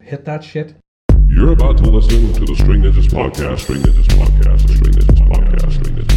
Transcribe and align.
Hit 0.00 0.24
that 0.24 0.42
shit. 0.42 0.74
You're 1.28 1.52
about 1.52 1.78
to 1.78 1.84
listen 1.84 2.32
to 2.34 2.40
the 2.44 2.54
String 2.56 2.82
Ninjas 2.82 3.06
podcast. 3.08 3.60
String 3.60 3.82
Ninjas 3.82 4.06
podcast. 4.08 4.60
String 4.60 4.92
Ninjas 4.92 5.28
podcast. 5.28 5.72
String 5.72 5.94
Ninjas 5.94 6.04
podcast. 6.04 6.09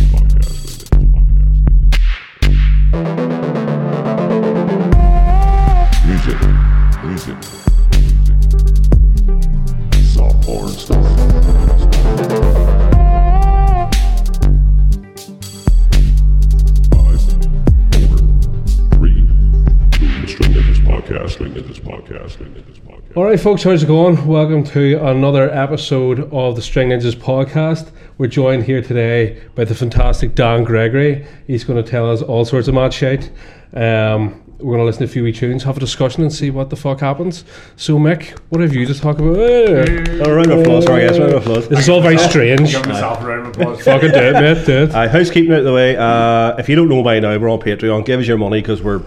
Podcast. 23.34 23.36
All 23.36 23.38
right, 23.38 23.40
folks, 23.40 23.64
how's 23.64 23.84
it 23.84 23.88
going? 23.88 24.28
Welcome 24.28 24.64
to 24.66 25.04
another 25.08 25.50
episode 25.52 26.32
of 26.32 26.56
the 26.56 26.62
String 26.62 26.90
Ninjas 26.90 27.16
podcast. 27.16 27.92
We're 28.18 28.28
joined 28.28 28.64
here 28.64 28.82
today 28.82 29.42
by 29.56 29.66
the 29.66 29.74
fantastic 29.74 30.36
Dan 30.36 30.64
Gregory. 30.64 31.26
He's 31.48 31.64
going 31.64 31.84
to 31.84 31.90
tell 31.90 32.12
us 32.12 32.22
all 32.22 32.46
sorts 32.46 32.68
of 32.68 32.76
mad 32.76 32.94
shit. 32.94 33.32
Um, 33.74 34.40
we're 34.60 34.76
going 34.76 34.80
to 34.80 34.86
listen 34.86 35.00
to 35.00 35.06
a 35.06 35.08
few 35.08 35.24
wee 35.24 35.32
tunes, 35.32 35.64
have 35.64 35.78
a 35.78 35.80
discussion, 35.80 36.22
and 36.22 36.32
see 36.32 36.52
what 36.52 36.70
the 36.70 36.76
fuck 36.76 37.00
happens. 37.00 37.44
So, 37.76 37.98
Mick, 37.98 38.38
what 38.50 38.62
have 38.62 38.74
you 38.74 38.86
to 38.86 38.94
talk 38.94 39.18
about? 39.18 39.36
Oh, 39.36 40.36
round 40.36 40.52
of 40.52 40.60
applause, 40.60 40.86
sorry, 40.86 41.04
yes, 41.04 41.18
round 41.18 41.34
of 41.34 41.42
applause. 41.42 41.68
This 41.68 41.80
is 41.80 41.90
all 41.90 42.02
very 42.02 42.18
strange. 42.18 42.72
Give 42.72 42.86
myself 42.86 43.22
a 43.22 43.26
round 43.26 43.48
of 43.48 43.58
applause. 43.58 43.84
Fucking 43.84 44.12
do 44.12 44.16
it, 44.16 44.34
mate. 44.34 44.66
Do 44.66 44.84
it. 44.84 44.92
Uh, 44.92 45.10
housekeeping 45.10 45.52
out 45.52 45.60
of 45.60 45.66
the 45.66 45.74
way. 45.74 45.98
Uh, 45.98 46.56
if 46.58 46.70
you 46.70 46.76
don't 46.76 46.88
know 46.88 47.04
by 47.04 47.20
now, 47.20 47.38
we're 47.38 47.50
on 47.50 47.60
Patreon. 47.60 48.06
Give 48.06 48.20
us 48.20 48.28
your 48.28 48.38
money 48.38 48.62
because 48.62 48.82
we're 48.82 49.04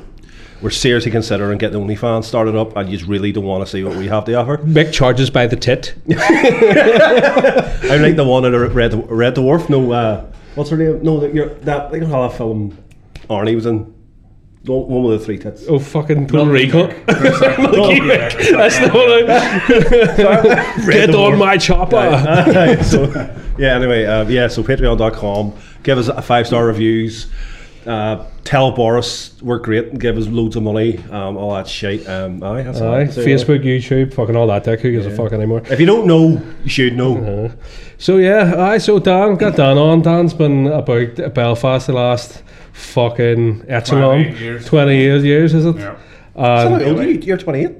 we're 0.62 0.70
seriously 0.70 1.10
considering 1.10 1.58
getting 1.58 1.80
OnlyFans 1.80 2.24
started 2.24 2.56
up, 2.56 2.76
and 2.76 2.88
you 2.88 2.96
just 2.96 3.08
really 3.08 3.32
don't 3.32 3.44
want 3.44 3.64
to 3.64 3.70
see 3.70 3.84
what 3.84 3.96
we 3.96 4.08
have 4.08 4.24
to 4.24 4.34
offer. 4.34 4.58
Mick 4.58 4.92
charges 4.92 5.30
by 5.30 5.46
the 5.46 5.56
tit. 5.56 5.94
I'm 6.08 8.02
like 8.02 8.16
the 8.16 8.24
one 8.26 8.44
in 8.44 8.54
a 8.54 8.68
Red 8.68 9.10
Red 9.10 9.36
Dwarf. 9.36 9.68
No, 9.68 9.92
uh, 9.92 10.24
what's 10.54 10.70
her 10.70 10.76
name? 10.76 11.02
No, 11.02 11.20
that 11.20 11.34
you're 11.34 11.50
that. 11.60 11.92
You 11.92 12.00
know 12.00 12.06
how 12.06 12.28
that 12.28 12.36
film 12.36 12.76
Arnie 13.28 13.54
was 13.54 13.66
in. 13.66 13.94
One 14.64 15.04
with 15.04 15.20
the 15.20 15.24
three 15.24 15.38
tits. 15.38 15.64
Oh, 15.68 15.78
fucking 15.78 16.26
Puerto 16.26 16.50
Rico. 16.50 16.88
yeah. 16.88 17.04
That's 17.06 18.78
the 18.80 18.90
one. 20.76 20.86
Get 20.90 21.14
on 21.14 21.38
my 21.38 21.56
chopper. 21.56 22.82
so, 22.82 23.04
yeah, 23.58 23.76
anyway, 23.76 24.04
uh, 24.06 24.26
yeah, 24.26 24.48
so 24.48 24.64
patreon.com. 24.64 25.54
Give 25.84 25.98
us 25.98 26.08
a 26.08 26.20
five 26.20 26.48
star 26.48 26.66
reviews. 26.66 27.28
Uh, 27.86 28.26
tell 28.44 28.72
Boris 28.72 29.40
we're 29.42 29.58
great 29.58 29.86
and 29.88 30.00
give 30.00 30.16
us 30.18 30.26
loads 30.26 30.56
of 30.56 30.62
money. 30.64 30.98
Um, 31.10 31.36
all 31.36 31.54
that 31.54 31.68
shit. 31.68 32.08
Um, 32.08 32.42
aye, 32.42 32.62
that's 32.62 32.80
all 32.80 32.94
Aye, 32.94 33.04
have 33.04 33.14
to 33.14 33.20
Facebook, 33.20 33.62
YouTube, 33.64 34.12
fucking 34.12 34.34
all 34.34 34.46
that. 34.48 34.64
Dick, 34.64 34.80
who 34.80 34.90
gives 34.90 35.06
a 35.06 35.10
fuck 35.14 35.32
anymore? 35.32 35.62
If 35.66 35.78
you 35.78 35.86
don't 35.86 36.06
know, 36.06 36.42
you 36.64 36.68
should 36.70 36.96
know. 36.96 37.52
So 37.98 38.16
yeah, 38.16 38.54
aye. 38.56 38.78
So 38.78 38.98
Dan 38.98 39.36
got 39.36 39.56
Dan 39.56 39.78
on. 39.78 40.02
Dan's 40.02 40.34
been 40.34 40.66
about 40.66 41.34
Belfast 41.34 41.86
the 41.86 41.92
last 41.92 42.42
fucking 42.72 43.64
echelon 43.68 44.24
20 44.24 44.38
years. 44.38 44.66
Twenty 44.66 44.96
years, 44.98 45.24
years 45.24 45.54
is 45.54 45.64
it? 45.66 45.76
Yeah. 45.76 45.96
How 46.36 46.66
Um, 46.66 46.72
old 46.82 46.98
are 46.98 47.08
you? 47.10 47.18
You're 47.20 47.38
28. 47.38 47.72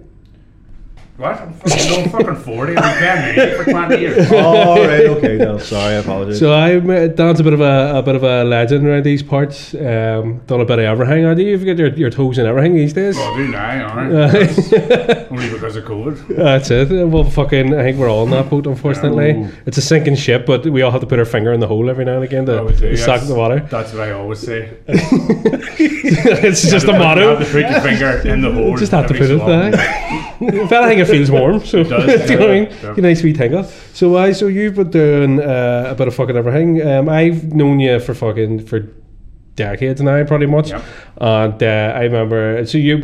What? 1.17 1.41
I'm 1.41 1.55
fucking, 1.55 1.91
no, 1.91 1.97
I'm 2.03 2.11
fucking 2.11 2.37
40. 2.37 2.77
I've 2.77 2.83
been 2.83 2.99
playing 2.99 3.37
music 3.37 3.57
for 3.65 3.71
20 3.71 3.97
years. 3.99 4.27
oh, 4.33 4.87
right, 4.87 5.07
okay. 5.07 5.37
No, 5.39 5.57
sorry, 5.57 5.95
I 5.95 5.99
apologize. 5.99 6.39
so 6.39 6.53
I 6.53 6.79
Dan's 7.09 7.41
a 7.41 7.43
bit 7.43 7.55
of 7.55 7.63
a, 7.63 7.93
a 7.97 8.03
bit 8.03 8.17
of 8.17 8.23
a 8.23 8.45
legend 8.45 8.87
around 8.87 9.05
these 9.05 9.23
parts. 9.23 9.73
Um, 9.73 10.43
done 10.47 10.61
a 10.61 10.67
bit 10.67 10.79
of 10.79 10.85
everything. 10.85 11.25
I 11.25 11.33
do. 11.33 11.43
You've 11.43 11.65
got 11.65 11.79
your, 11.79 11.89
your 11.95 12.11
toes 12.11 12.37
in 12.37 12.45
everything 12.45 12.75
these 12.75 12.93
days. 12.93 13.17
Well, 13.17 13.33
I 13.33 13.37
do 13.39 13.49
now, 13.49 13.89
alright. 13.89 15.33
Only 15.33 15.49
because 15.51 15.77
of 15.77 15.85
COVID. 15.85 16.37
That's 16.37 16.71
it. 16.71 17.09
Well, 17.09 17.25
fucking, 17.25 17.73
I 17.75 17.83
think 17.83 17.97
we're 17.99 18.11
all 18.11 18.25
in 18.25 18.31
that 18.33 18.51
boat. 18.51 18.67
Unfortunately, 18.67 19.33
Oh. 19.37 19.51
it's 19.65 19.79
a 19.79 19.83
sinking 19.83 20.17
ship, 20.17 20.45
but 20.45 20.67
we 20.67 20.83
all 20.83 20.91
have 20.91 21.01
to 21.01 21.07
put 21.07 21.19
our 21.19 21.25
finger 21.25 21.53
in 21.55 21.61
the 21.61 21.67
hole 21.67 21.89
every 21.89 22.05
now 22.05 22.17
and 22.17 22.25
again 22.25 22.45
to 22.45 22.57
I 22.59 22.61
would 22.61 22.77
do, 22.79 22.95
suck 22.95 23.21
yes. 23.21 23.29
the 23.29 23.35
water. 23.35 23.61
That's 23.71 23.93
what 23.95 24.03
I 24.03 24.13
always 24.13 24.41
say. 24.41 24.77
it's 24.89 26.71
just 26.71 26.87
a 26.89 26.93
You 26.93 26.99
motto. 26.99 27.37
have 27.37 27.47
to 27.47 27.53
put 27.53 27.71
your 27.71 27.81
finger 27.81 28.29
in 28.29 28.43
the 28.43 28.53
hole. 28.53 28.77
Just 28.77 28.93
have 28.93 29.07
to 29.07 29.15
put 29.15 29.31
it 29.31 29.39
there. 29.47 30.16
If 30.41 30.73
anything, 30.73 30.99
it 30.99 31.07
feels 31.07 31.31
warm. 31.31 31.65
So 31.65 31.83
does, 31.83 32.27
do 32.27 32.33
you 32.33 32.39
know 32.39 32.47
what 32.47 32.57
I 32.57 32.61
mean? 32.61 32.79
yeah. 32.83 32.95
You 32.97 33.03
nice 33.03 33.23
wee 33.23 33.33
tingle. 33.33 33.65
So 33.65 34.17
I, 34.17 34.33
so 34.33 34.47
you've 34.47 34.75
been 34.75 34.91
doing 34.91 35.41
uh, 35.41 35.87
a 35.89 35.95
bit 35.95 36.09
of 36.09 36.15
fucking 36.15 36.37
everything. 36.37 36.87
Um, 36.87 37.09
I've 37.09 37.53
known 37.53 37.81
you 37.81 38.01
for 38.01 38.15
fucking 38.15 38.67
for 38.67 38.89
decades 39.57 40.01
now, 40.01 40.23
pretty 40.25 40.47
much. 40.47 40.71
Yep. 40.71 40.85
And 41.17 41.63
uh, 41.63 41.93
I 41.97 42.03
remember. 42.03 42.65
So 42.67 42.79
you, 42.79 42.99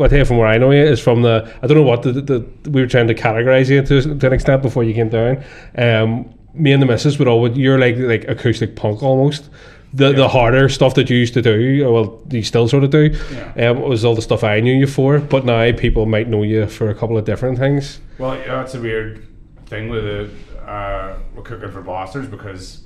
I 0.00 0.08
tell 0.08 0.24
from 0.24 0.36
where 0.36 0.48
I 0.48 0.58
know 0.58 0.70
you 0.70 0.82
is 0.82 1.00
from 1.00 1.22
the. 1.22 1.50
I 1.62 1.66
don't 1.66 1.76
know 1.76 1.82
what 1.82 2.02
the, 2.02 2.12
the, 2.12 2.70
we 2.70 2.82
were 2.82 2.88
trying 2.88 3.08
to 3.08 3.14
categorize 3.14 3.70
you 3.70 3.82
to, 3.82 4.18
to 4.18 4.26
an 4.26 4.32
extent 4.32 4.62
before 4.62 4.84
you 4.84 4.92
came 4.92 5.08
down. 5.08 5.42
Um, 5.76 6.34
me 6.54 6.72
and 6.72 6.82
the 6.82 6.86
missus 6.86 7.18
would 7.18 7.28
always. 7.28 7.56
You're 7.56 7.78
like 7.78 7.96
like 7.96 8.28
acoustic 8.28 8.76
punk 8.76 9.02
almost. 9.02 9.48
The, 9.94 10.12
the 10.12 10.28
harder 10.28 10.68
stuff 10.70 10.94
that 10.94 11.10
you 11.10 11.16
used 11.18 11.34
to 11.34 11.42
do, 11.42 11.86
well, 11.92 12.18
you 12.30 12.42
still 12.42 12.66
sort 12.66 12.82
of 12.84 12.90
do, 12.90 13.14
Yeah. 13.56 13.70
um, 13.70 13.82
was 13.82 14.04
all 14.06 14.14
the 14.14 14.22
stuff 14.22 14.42
I 14.42 14.60
knew 14.60 14.72
you 14.74 14.86
for. 14.86 15.18
But 15.18 15.44
now 15.44 15.70
people 15.72 16.06
might 16.06 16.28
know 16.28 16.42
you 16.44 16.66
for 16.66 16.88
a 16.88 16.94
couple 16.94 17.18
of 17.18 17.24
different 17.26 17.58
things. 17.58 18.00
Well, 18.18 18.36
yeah, 18.36 18.56
that's 18.56 18.74
a 18.74 18.80
weird 18.80 19.26
thing 19.66 19.88
with 19.90 20.04
the 20.04 20.30
uh, 20.70 21.18
with 21.34 21.44
cooking 21.44 21.70
for 21.70 21.82
bastards 21.82 22.28
because, 22.28 22.84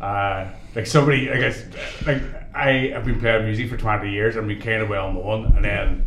uh, 0.00 0.46
like 0.74 0.86
somebody, 0.86 1.30
I 1.30 1.38
guess, 1.38 1.62
like 2.06 2.22
I 2.54 2.92
have 2.94 3.04
been 3.04 3.20
playing 3.20 3.44
music 3.44 3.68
for 3.68 3.76
twenty 3.76 4.10
years 4.10 4.36
and 4.36 4.46
we 4.46 4.56
kind 4.56 4.80
of 4.80 4.88
well 4.88 5.12
known, 5.12 5.52
and 5.56 5.64
then 5.64 6.06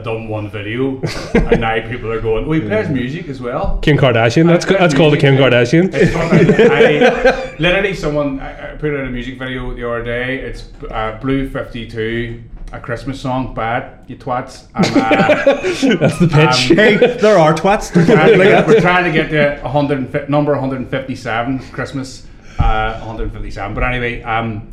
I 0.00 0.02
done 0.02 0.28
one 0.28 0.50
video, 0.50 1.00
and 1.34 1.60
now 1.60 1.80
people 1.88 2.10
are 2.10 2.20
going, 2.20 2.46
"Oh, 2.46 2.52
he 2.52 2.60
plays 2.60 2.88
music 2.88 3.28
as 3.28 3.40
well." 3.40 3.78
Kim 3.82 3.96
Kardashian, 3.98 4.46
that's 4.46 4.66
I- 4.66 4.74
I 4.74 4.78
that's 4.78 4.94
called 4.94 5.12
the 5.12 5.18
Kim 5.18 5.36
Kardashian. 5.36 5.92
I, 5.94 7.56
literally, 7.58 7.94
someone 7.94 8.40
I, 8.40 8.72
I 8.72 8.76
put 8.76 8.94
out 8.94 9.06
a 9.06 9.10
music 9.10 9.38
video 9.38 9.74
the 9.74 9.86
other 9.88 10.02
day. 10.02 10.38
It's 10.38 10.68
uh, 10.90 11.18
Blue 11.20 11.48
Fifty 11.50 11.86
Two, 11.88 12.42
a 12.72 12.80
Christmas 12.80 13.20
song. 13.20 13.54
Bad, 13.54 14.04
you 14.08 14.16
twats. 14.16 14.66
And, 14.74 14.86
uh, 14.96 15.98
That's 16.00 16.18
the 16.18 16.28
pitch. 16.28 16.70
Um, 16.70 16.76
hey, 16.76 17.16
there 17.18 17.38
are 17.38 17.54
twats. 17.54 17.92
trying 17.92 18.38
to 18.38 18.44
get, 18.44 18.66
we're 18.66 18.80
trying 18.80 19.04
to 19.04 19.12
get 19.12 19.30
the 19.30 19.60
150, 19.62 20.30
number 20.30 20.52
157 20.52 21.58
Christmas 21.70 22.26
uh, 22.58 22.98
157 23.00 23.74
but 23.74 23.82
anyway 23.82 24.22
um 24.22 24.70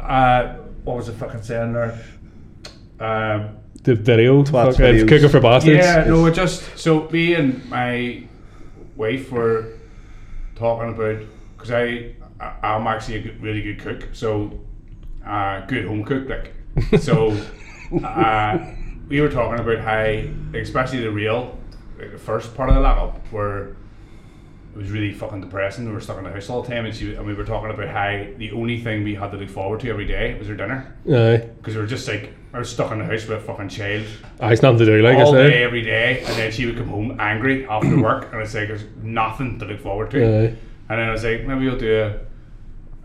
uh, 0.00 0.54
what 0.84 0.96
was 0.96 1.08
I 1.08 1.12
fucking 1.12 1.42
saying 1.42 1.72
there 1.72 1.98
um, 3.00 3.57
the 3.84 3.94
video, 3.94 4.42
Twats 4.42 4.72
fucking 4.76 4.84
videos. 4.84 5.08
cooking 5.08 5.28
for 5.28 5.40
bastards. 5.40 5.76
yeah 5.84 6.04
no 6.04 6.26
it 6.26 6.34
just 6.34 6.76
so 6.78 7.08
me 7.10 7.34
and 7.34 7.64
my 7.70 8.22
wife 8.96 9.30
were 9.30 9.72
talking 10.56 10.90
about 10.90 11.22
because 11.56 11.70
I, 11.70 12.14
I 12.40 12.54
I'm 12.62 12.86
actually 12.86 13.16
a 13.16 13.22
good, 13.22 13.42
really 13.42 13.62
good 13.62 13.78
cook 13.80 14.08
so 14.12 14.58
uh, 15.26 15.64
good 15.66 15.86
home 15.86 16.04
cook 16.04 16.28
like 16.28 16.52
so 17.00 17.36
uh, 18.04 18.58
we 19.08 19.20
were 19.20 19.28
talking 19.30 19.60
about 19.60 19.78
how 19.78 20.58
especially 20.58 21.00
the 21.00 21.10
real 21.10 21.58
like 21.98 22.12
the 22.12 22.18
first 22.18 22.54
part 22.54 22.68
of 22.68 22.74
the 22.74 22.80
laptop 22.80 23.26
where 23.28 23.76
it 24.74 24.76
was 24.76 24.90
really 24.90 25.12
fucking 25.12 25.40
depressing. 25.40 25.86
We 25.86 25.92
were 25.92 26.00
stuck 26.00 26.18
in 26.18 26.24
the 26.24 26.30
house 26.30 26.48
all 26.48 26.62
the 26.62 26.68
time, 26.68 26.84
and, 26.84 26.94
she, 26.94 27.14
and 27.14 27.26
we 27.26 27.34
were 27.34 27.42
talking 27.42 27.70
about 27.70 27.88
how 27.88 28.26
the 28.36 28.52
only 28.52 28.80
thing 28.80 29.02
we 29.02 29.14
had 29.16 29.32
to 29.32 29.36
look 29.36 29.48
forward 29.48 29.80
to 29.80 29.90
every 29.90 30.04
day 30.04 30.38
was 30.38 30.48
our 30.48 30.54
dinner 30.54 30.94
Aye. 31.10 31.48
because 31.56 31.74
we 31.74 31.80
were 31.80 31.86
just 31.86 32.06
like 32.06 32.32
I 32.52 32.58
was 32.60 32.70
stuck 32.70 32.90
in 32.92 32.98
the 32.98 33.04
house 33.04 33.26
with 33.26 33.38
a 33.38 33.40
fucking 33.42 33.68
child 33.68 34.06
Aye, 34.40 34.52
it's 34.52 34.62
nothing 34.62 34.78
to 34.78 34.84
do, 34.86 35.02
like 35.02 35.18
all 35.18 35.34
I 35.36 35.42
day, 35.42 35.50
said. 35.52 35.62
every 35.62 35.82
day, 35.82 36.20
and 36.20 36.36
then 36.36 36.50
she 36.50 36.66
would 36.66 36.76
come 36.76 36.88
home 36.88 37.16
angry 37.20 37.66
after 37.66 38.00
work, 38.02 38.32
and 38.32 38.40
it's 38.42 38.52
say 38.52 38.64
there's 38.66 38.84
nothing 39.02 39.58
to 39.58 39.64
look 39.66 39.80
forward 39.80 40.10
to. 40.12 40.22
Aye. 40.24 40.56
And 40.90 40.98
then 40.98 41.08
I 41.08 41.10
was 41.10 41.24
like, 41.24 41.44
maybe 41.46 41.66
we'll 41.66 41.78
do 41.78 42.02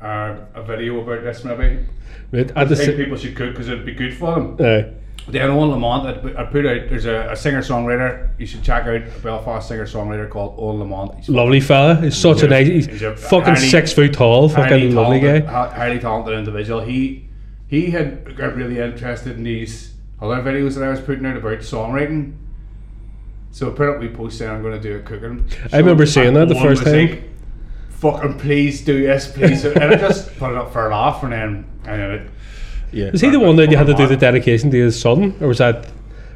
a 0.02 0.06
a, 0.06 0.48
a 0.56 0.64
video 0.64 1.00
about 1.02 1.24
this. 1.24 1.44
Maybe 1.44 1.86
Right, 2.32 2.52
I 2.56 2.66
think 2.66 2.98
people 2.98 3.18
should 3.18 3.36
cook 3.36 3.52
because 3.52 3.70
it'd 3.70 3.86
be 3.86 3.94
good 3.94 4.16
for 4.18 4.34
them. 4.36 4.58
Aye. 4.60 4.94
Then 5.28 5.50
on 5.52 5.70
Lamont, 5.70 6.06
I 6.08 6.14
put, 6.20 6.36
I 6.36 6.44
put 6.46 6.66
out 6.66 6.90
there's 6.90 7.06
a, 7.06 7.32
a 7.32 7.36
singer 7.36 7.62
songwriter. 7.62 8.30
You 8.38 8.46
should 8.46 8.62
check 8.64 8.84
out 8.86 8.96
a 8.96 9.20
Belfast 9.22 9.68
singer 9.70 9.86
songwriter 9.86 10.30
called 10.30 10.56
Owen 10.58 10.80
Lamont. 10.80 11.16
He's 11.16 11.30
Lovely 11.30 11.62
fella. 11.62 11.96
He's 12.02 12.18
such 12.18 12.38
a 12.38 12.42
He's 12.42 12.44
a- 12.44 12.48
nice. 12.50 12.68
He's, 12.68 12.86
he's 12.88 13.02
a 13.04 13.16
fucking 13.16 13.54
highly- 13.56 13.68
six 13.70 13.94
foot 13.94 14.14
tall. 14.14 14.50
Fucking 14.50 14.94
lovely 14.94 15.20
talented, 15.22 15.46
guy. 15.46 15.70
highly 15.76 16.00
talented 16.00 16.38
individual. 16.38 16.82
He 16.82 17.23
he 17.74 17.90
had 17.90 18.38
got 18.38 18.56
really 18.56 18.78
interested 18.78 19.36
in 19.36 19.44
these 19.44 19.96
other 20.22 20.36
videos 20.44 20.76
that 20.76 20.84
I 20.84 20.90
was 20.90 21.02
putting 21.02 21.26
out 21.26 21.38
about 21.38 21.58
songwriting. 21.60 22.36
So 23.50 23.68
apparently, 23.68 24.10
we 24.10 24.16
post 24.16 24.38
saying 24.38 24.52
I'm 24.52 24.62
going 24.62 24.80
to 24.80 24.80
do 24.80 24.98
a 24.98 25.00
cooking. 25.00 25.50
I 25.72 25.78
remember 25.78 26.06
show, 26.06 26.22
seeing 26.22 26.36
that 26.36 26.50
the 26.50 26.56
first 26.56 26.84
time. 26.84 27.10
Like, 27.10 27.24
Fucking 27.90 28.38
please 28.38 28.86
do 28.86 29.02
this, 29.02 29.32
please. 29.32 29.66
and 29.66 29.84
I 29.84 29.96
just 29.96 30.36
put 30.38 30.52
it 30.52 30.58
up 30.58 30.72
for 30.72 30.88
a 30.88 30.92
laugh, 30.92 31.24
and 31.24 31.34
then 31.34 31.66
and 31.86 32.02
then 32.02 32.12
it. 32.12 32.32
Yeah. 32.92 33.06
Is 33.08 33.22
he 33.22 33.30
the 33.32 33.40
one 33.40 33.56
that 33.56 33.72
you 33.72 33.78
had 33.78 33.88
to 33.88 33.96
do 33.96 34.06
the 34.06 34.18
dedication 34.18 34.70
to 34.70 34.78
his 34.78 35.00
son, 35.00 35.36
or 35.42 35.48
was 35.48 35.58
that? 35.58 35.92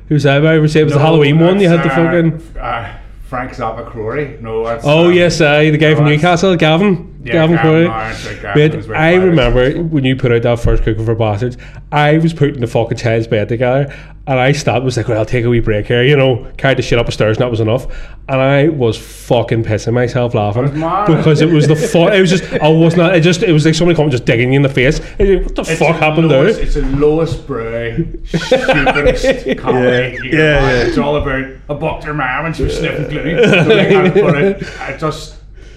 Who's 0.07 0.23
that? 0.23 0.43
I 0.43 0.57
would 0.57 0.71
say 0.71 0.81
it 0.81 0.85
was 0.85 0.93
the 0.93 0.99
Halloween 0.99 1.37
one. 1.37 1.59
You 1.59 1.69
had 1.69 1.83
to 1.83 1.89
that's, 1.89 2.41
fucking. 2.41 2.57
uh, 2.57 2.59
uh, 2.59 2.97
Frank 3.27 3.51
Zappa 3.51 3.89
Crory. 3.89 4.37
No, 4.41 4.63
that's. 4.63 4.85
Oh 4.85 5.07
uh, 5.07 5.09
yes, 5.09 5.41
aye, 5.41 5.69
the 5.69 5.77
guy 5.77 5.95
from 5.95 6.05
no, 6.05 6.11
Newcastle, 6.11 6.55
Gavin. 6.55 7.21
Yeah, 7.25 7.33
Gavin 7.33 7.55
Gavin, 7.57 7.71
Croy. 7.71 7.83
no, 7.83 8.41
Gavin 8.41 8.89
Mate, 8.89 8.95
I 8.95 9.15
remember 9.15 9.83
when 9.83 10.05
you 10.05 10.15
put 10.15 10.31
out 10.31 10.43
that 10.43 10.59
first 10.59 10.83
Cooking 10.83 11.05
for 11.05 11.13
Bastards, 11.13 11.57
I 11.91 12.17
was 12.19 12.33
putting 12.33 12.61
the 12.61 12.67
fucking 12.67 12.97
child's 12.97 13.27
bed 13.27 13.49
together, 13.49 13.93
And 14.27 14.37
I 14.37 14.51
stopped, 14.51 14.83
was 14.83 14.97
like, 14.97 15.07
well, 15.07 15.19
I'll 15.19 15.25
take 15.25 15.45
a 15.45 15.49
wee 15.49 15.61
break 15.61 15.87
here, 15.87 16.03
you 16.03 16.17
know, 16.17 16.51
carried 16.57 16.77
the 16.77 16.81
shit 16.81 16.99
up 16.99 17.05
the 17.05 17.13
stairs, 17.13 17.37
and 17.37 17.43
that 17.45 17.49
was 17.49 17.61
enough. 17.61 17.85
And 18.27 18.41
I 18.41 18.67
was 18.67 18.97
fucking 18.97 19.63
pissing 19.63 19.93
myself 19.93 20.33
laughing 20.33 20.65
because 20.65 21.39
it 21.41 21.49
was 21.49 21.65
the 21.69 21.77
fu- 21.77 22.09
it 22.09 22.19
was 22.19 22.29
just, 22.29 22.43
I 22.61 22.67
was 22.67 22.97
not, 22.97 23.15
it 23.15 23.21
just, 23.21 23.41
it 23.41 23.53
was 23.53 23.65
like 23.65 23.73
somebody 23.73 23.95
coming 23.95 24.11
just 24.11 24.25
digging 24.25 24.51
you 24.51 24.57
in 24.57 24.63
the 24.63 24.69
face. 24.69 24.99
Like, 25.17 25.43
what 25.45 25.55
the 25.55 25.61
It's 25.61 25.79
fuck 25.79 25.95
happened 25.95 26.27
lowest, 26.27 26.57
there? 26.57 26.65
It's 26.67 26.75
a 26.75 26.81
lowest 26.97 27.47
brow, 27.47 27.95
stupidest 28.25 29.57
comedy. 29.59 29.87
Yeah, 29.87 30.07
you 30.07 30.19
can 30.19 30.39
yeah, 30.39 30.59
find. 30.59 30.77
yeah. 30.77 30.87
It's 30.87 30.97
all 30.97 31.15
about 31.15 31.45
I 31.69 31.73
bucked 31.75 32.03
her 32.03 32.13
mom 32.13 32.47
and 32.47 32.55
she 32.55 32.63
was 32.63 32.77
sniffing 32.77 33.07
glue. 33.09 33.43
So 33.45 33.55
like, 33.63 33.87
I 33.93 34.09
put 34.09 34.37
it, 34.37 34.79
I 34.81 34.97
just, 34.97 35.35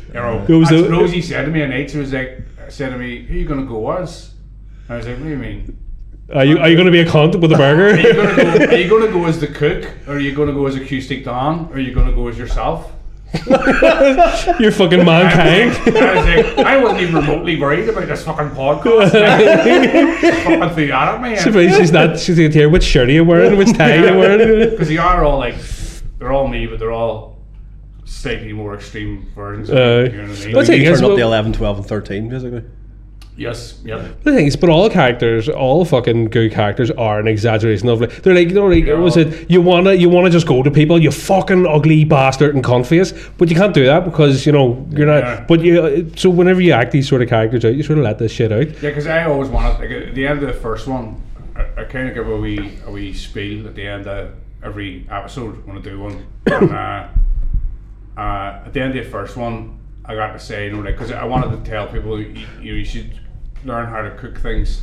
you 0.09 0.15
know, 0.15 0.45
It 0.49 0.53
was 0.55 0.73
I 0.73 0.75
a- 0.75 0.83
suppose 0.83 1.13
he 1.13 1.23
said 1.23 1.45
to 1.45 1.53
me 1.53 1.63
a 1.63 1.69
night, 1.69 1.91
she 1.93 1.99
was 1.99 2.13
like, 2.13 2.43
said 2.69 2.91
to 2.91 2.99
me, 2.99 3.23
who 3.23 3.35
are 3.35 3.39
you 3.39 3.47
going 3.47 3.61
to 3.61 3.67
go 3.67 3.91
as? 3.93 4.35
I 4.89 4.97
was 4.97 5.07
like, 5.07 5.19
what 5.19 5.25
do 5.25 5.31
you 5.31 5.37
mean? 5.37 5.79
Are 6.35 6.45
you, 6.45 6.59
are 6.59 6.69
you 6.69 6.77
going 6.77 6.87
to 6.87 6.93
be 6.93 7.01
a 7.01 7.05
cunt 7.07 7.41
with 7.41 7.51
a 7.53 7.57
Are 7.57 7.75
you 7.97 8.03
burger? 8.03 8.13
go, 8.13 8.65
are 8.75 8.77
you 8.79 8.89
going 8.89 9.07
to 9.07 9.13
go 9.13 9.25
as 9.27 9.41
the 9.41 9.49
cook? 9.49 9.85
Or 10.07 10.15
are 10.15 10.19
you 10.21 10.33
going 10.35 10.49
to 10.49 10.55
go 10.55 10.67
as 10.67 10.77
acoustic 10.77 11.25
Don? 11.25 11.69
Or 11.71 11.75
are 11.75 11.81
you 11.81 11.93
going 11.93 12.07
to 12.07 12.13
go 12.13 12.29
as 12.29 12.39
yourself? 12.39 12.93
you're 14.61 14.73
fucking 14.73 15.05
mankind. 15.05 15.71
I 15.97 16.15
was 16.15 16.57
like, 16.57 16.67
I 16.67 16.77
wasn't 16.83 17.01
even 17.03 17.15
remotely 17.17 17.61
worried 17.61 17.89
about 17.89 18.07
this 18.09 18.25
fucking 18.25 18.51
podcast. 18.51 19.13
Like, 19.21 20.35
fucking 20.45 20.75
threw 20.75 20.87
that 20.89 21.15
at 21.15 21.23
me. 21.23 21.37
Surprised 21.37 21.77
she's 21.77 21.93
not, 21.93 22.19
she's 22.19 22.39
like, 22.39 22.53
here, 22.53 22.69
which 22.69 22.83
shirt 22.85 23.09
are 23.09 23.13
you 23.13 23.25
wearing? 23.25 23.57
Which 23.57 23.73
tie 23.77 23.99
are 23.99 24.07
you 24.13 24.19
wearing? 24.19 24.71
Because 24.71 24.89
they 24.89 24.99
are 24.99 25.25
all 25.25 25.39
like, 25.39 25.55
they're 26.19 26.33
all 26.33 26.49
me, 26.49 26.67
but 26.67 26.79
they're 26.81 26.93
all 26.93 27.39
slightly 28.05 28.53
more 28.53 28.75
extreme 28.75 29.31
versions. 29.35 29.71
Of 29.71 29.77
Uh, 29.77 29.81
you 29.81 29.87
know 30.23 30.29
what 30.29 30.41
I 30.41 30.45
mean? 30.47 30.57
what's 30.57 30.69
You 30.69 30.75
Yes, 30.77 30.97
turn 30.99 31.05
up 31.05 31.09
well- 31.11 31.17
the 31.17 31.23
11, 31.23 31.53
12, 31.53 31.79
and 31.79 31.87
13, 31.87 32.29
basically. 32.29 32.65
Yes, 33.37 33.81
yeah. 33.85 34.07
The 34.23 34.33
thing 34.35 34.47
is, 34.47 34.57
but 34.57 34.69
all 34.69 34.91
characters, 34.91 35.49
all 35.49 35.87
fucking 35.87 36.27
good 36.27 36.53
characters 36.53 36.91
are 36.91 37.19
an 37.19 37.27
exaggeration 37.27 37.89
of 37.89 38.01
like 38.01 38.23
they're 38.23 38.35
like 38.35 38.49
you 38.49 38.55
know 38.55 38.67
like 38.67 38.85
Yeah. 38.85 38.95
was 38.95 39.17
it 39.17 39.51
you 39.51 39.63
wanna 39.63 39.95
you 39.95 40.11
wanna 40.11 40.29
just 40.29 40.47
go 40.47 40.63
to 40.63 40.71
people 40.71 41.01
you 41.01 41.11
fucking 41.11 41.67
ugly 41.67 42.05
bastard 42.05 42.55
and 42.55 42.63
cunt 42.63 42.85
face, 42.87 43.13
but 43.39 43.49
you 43.49 43.57
can't 43.57 43.73
do 43.73 43.87
that 43.87 44.05
because 44.05 44.45
you 44.45 44.53
know 44.53 44.87
you're 44.91 45.07
not. 45.07 45.23
Yeah. 45.25 45.45
But 45.49 45.61
you 45.63 46.13
so 46.17 46.29
whenever 46.29 46.61
you 46.61 46.73
act 46.73 46.93
these 46.93 47.09
sort 47.09 47.23
of 47.23 47.29
characters 47.31 47.65
out, 47.65 47.75
you 47.75 47.83
sort 47.83 47.99
of 47.99 48.05
let 48.05 48.19
this 48.19 48.31
shit 48.31 48.53
out. 48.53 48.67
Yeah, 48.83 48.91
because 48.91 49.07
I 49.07 49.25
always 49.25 49.49
wanted, 49.49 49.79
like 49.81 49.91
at 50.09 50.15
the 50.15 50.27
end 50.27 50.43
of 50.43 50.47
the 50.49 50.61
first 50.61 50.87
one, 50.87 51.23
I, 51.57 51.63
I 51.81 51.85
kind 51.85 52.09
of 52.09 52.15
give 52.15 52.29
a 52.29 52.37
wee, 52.37 52.79
a 52.87 52.91
wee 52.91 53.15
spiel 53.15 53.67
at 53.67 53.75
the 53.75 53.87
end 53.87 54.07
of 54.07 54.35
every 54.63 55.07
episode 55.11 55.67
when 55.67 55.79
I 55.79 55.81
do 55.81 55.99
one. 55.99 56.27
and, 56.47 56.71
uh, 56.71 57.09
uh, 58.19 58.63
at 58.67 58.73
the 58.75 58.81
end 58.83 58.99
of 58.99 59.03
the 59.03 59.11
first 59.11 59.37
one, 59.39 59.80
I 60.11 60.15
got 60.17 60.33
to 60.33 60.39
say, 60.41 60.67
you 60.67 60.73
know, 60.73 60.81
like, 60.81 60.97
because 60.97 61.13
I 61.13 61.25
wanted 61.25 61.63
to 61.65 61.71
tell 61.71 61.87
people, 61.87 62.21
you, 62.21 62.45
you, 62.61 62.75
you 62.75 62.85
should 62.85 63.13
learn 63.65 63.87
how 63.87 64.03
to 64.03 64.11
cook 64.17 64.39
things 64.39 64.83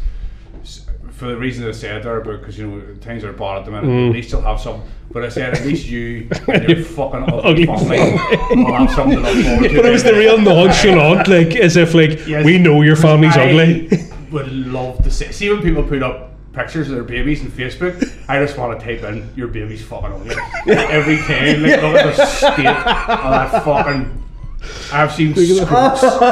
for 1.11 1.25
the 1.27 1.37
reason 1.37 1.67
I 1.67 1.71
said 1.71 2.03
there 2.03 2.21
because 2.21 2.57
you 2.57 2.67
know 2.67 2.95
things 3.01 3.23
are 3.23 3.33
bad 3.33 3.59
at 3.59 3.65
the 3.65 3.71
minute. 3.71 3.85
Mm. 3.89 4.07
At 4.09 4.13
least 4.13 4.31
you'll 4.31 4.41
have 4.41 4.59
some. 4.59 4.83
But 5.11 5.23
I 5.23 5.29
said 5.29 5.53
at 5.53 5.65
least 5.65 5.87
you 5.87 6.29
and 6.47 6.69
your 6.69 6.83
fucking 6.83 7.23
Ugly 7.23 7.43
ugly 7.43 7.65
family 7.97 8.63
will 8.63 8.73
have 8.75 8.91
something 8.91 9.17
to 9.17 9.23
look 9.31 9.45
forward 9.45 9.69
to. 9.69 9.75
But 9.77 9.85
it 9.85 9.91
was 9.91 10.03
the 10.03 10.13
real 10.13 10.37
nonchalant, 10.37 11.27
like 11.35 11.55
as 11.55 11.75
if 11.75 11.93
like 11.93 12.25
Yes. 12.27 12.45
we 12.45 12.57
know 12.57 12.81
your 12.81 12.95
family's 12.95 13.35
I 13.35 13.49
ugly. 13.49 13.89
would 14.31 14.51
love 14.51 15.03
to 15.03 15.11
see. 15.11 15.31
See 15.31 15.49
when 15.49 15.61
people 15.61 15.83
put 15.83 16.03
up 16.03 16.31
pictures 16.53 16.89
of 16.89 16.95
their 16.95 17.03
babies 17.03 17.41
on 17.41 17.47
Facebook, 17.51 17.95
I 18.29 18.43
just 18.43 18.57
want 18.57 18.79
to 18.79 18.85
type 18.85 19.03
in 19.03 19.29
your 19.35 19.47
baby's 19.47 19.83
fucking 19.83 20.11
ugly 20.11 20.35
every 20.67 21.17
time. 21.17 21.63
Like 21.63 21.81
look 21.81 21.95
at 21.95 22.15
the 22.15 22.25
state 22.25 22.65
of 22.65 22.83
that 22.85 23.63
fucking. 23.63 24.23
I've 24.91 25.11
seen 25.11 25.33
scoops 25.35 25.71
nicer 25.71 26.31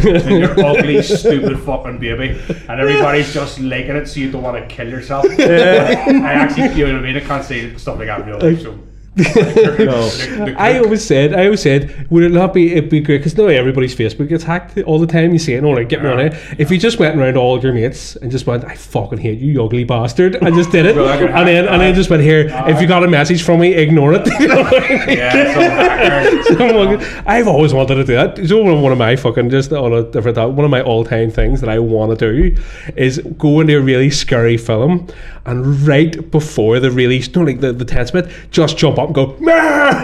than 0.00 0.40
your 0.40 0.58
ugly, 0.64 1.02
stupid 1.02 1.58
fucking 1.60 1.98
baby, 1.98 2.40
and 2.68 2.80
everybody's 2.80 3.32
just 3.32 3.60
liking 3.60 3.96
it, 3.96 4.06
so 4.06 4.20
you 4.20 4.30
don't 4.30 4.42
want 4.42 4.56
to 4.56 4.74
kill 4.74 4.88
yourself. 4.88 5.26
I 5.38 6.32
actually, 6.32 6.78
you 6.78 6.86
know 6.86 6.94
what 6.94 7.02
I 7.02 7.06
mean. 7.06 7.16
I 7.16 7.20
can't 7.20 7.44
say 7.44 7.74
stuff 7.76 7.98
like 7.98 8.06
that 8.08 8.20
in 8.20 8.26
real 8.26 8.38
life. 8.40 8.62
So, 8.62 8.78
The 9.16 10.54
I 10.58 10.78
always 10.78 11.04
said, 11.04 11.32
I 11.34 11.44
always 11.46 11.62
said, 11.62 12.10
would 12.10 12.22
it 12.22 12.32
not 12.32 12.52
be 12.52 12.72
it'd 12.72 12.90
be 12.90 13.00
great 13.00 13.18
because 13.18 13.36
now 13.36 13.46
everybody's 13.46 13.94
Facebook 13.96 14.28
gets 14.28 14.44
hacked 14.44 14.78
all 14.82 14.98
the 14.98 15.06
time. 15.06 15.32
You 15.32 15.38
see 15.38 15.54
it, 15.54 15.64
oh, 15.64 15.70
like 15.70 15.88
get 15.88 16.02
me 16.02 16.10
on 16.10 16.20
it. 16.20 16.34
If 16.58 16.70
you 16.70 16.78
just 16.78 16.98
went 16.98 17.18
around 17.18 17.36
all 17.36 17.58
your 17.60 17.72
mates 17.72 18.16
and 18.16 18.30
just 18.30 18.46
went, 18.46 18.64
I 18.64 18.74
fucking 18.74 19.18
hate 19.18 19.38
you, 19.38 19.52
you 19.52 19.64
ugly 19.64 19.84
bastard, 19.84 20.36
and 20.36 20.54
just 20.54 20.70
did 20.70 20.84
it, 20.86 20.96
and 20.98 21.48
then 21.48 21.66
and 21.66 21.80
then 21.80 21.94
just 21.94 22.10
went 22.10 22.22
here. 22.22 22.48
if 22.66 22.80
you 22.80 22.86
got 22.86 23.02
a 23.04 23.08
message 23.08 23.42
from 23.42 23.60
me, 23.60 23.72
ignore 23.74 24.12
it. 24.14 24.26
You 24.46 24.48
know 24.48 24.62
I 24.62 25.06
mean? 25.06 25.18
yeah, 25.18 25.30
hacker. 25.30 26.42
Someone- 26.58 27.02
I've 27.26 27.48
always 27.48 27.72
wanted 27.72 27.94
to 27.96 28.04
do 28.04 28.14
that. 28.14 28.46
So 28.48 28.62
one 28.62 28.92
of 28.92 28.98
my 28.98 29.16
fucking 29.16 29.50
just 29.50 29.72
on 29.72 29.92
a 29.92 30.02
different 30.04 30.34
thought, 30.36 30.52
one 30.52 30.64
of 30.64 30.70
my 30.70 30.82
all 30.82 31.04
time 31.04 31.30
things 31.30 31.60
that 31.62 31.70
I 31.70 31.78
want 31.78 32.16
to 32.18 32.32
do 32.32 32.56
is 32.96 33.18
go 33.38 33.60
into 33.60 33.78
a 33.78 33.80
really 33.80 34.10
scary 34.10 34.56
film 34.56 35.08
and 35.46 35.80
right 35.86 36.30
before 36.30 36.80
the 36.80 36.90
release, 36.90 37.32
no, 37.34 37.42
like 37.42 37.60
the, 37.60 37.72
the 37.72 37.84
tense 37.84 38.10
bit, 38.10 38.28
just 38.50 38.76
jump 38.76 38.98
up 38.98 39.05
and 39.06 39.14
go, 39.14 39.36
"Meh!" 39.40 39.52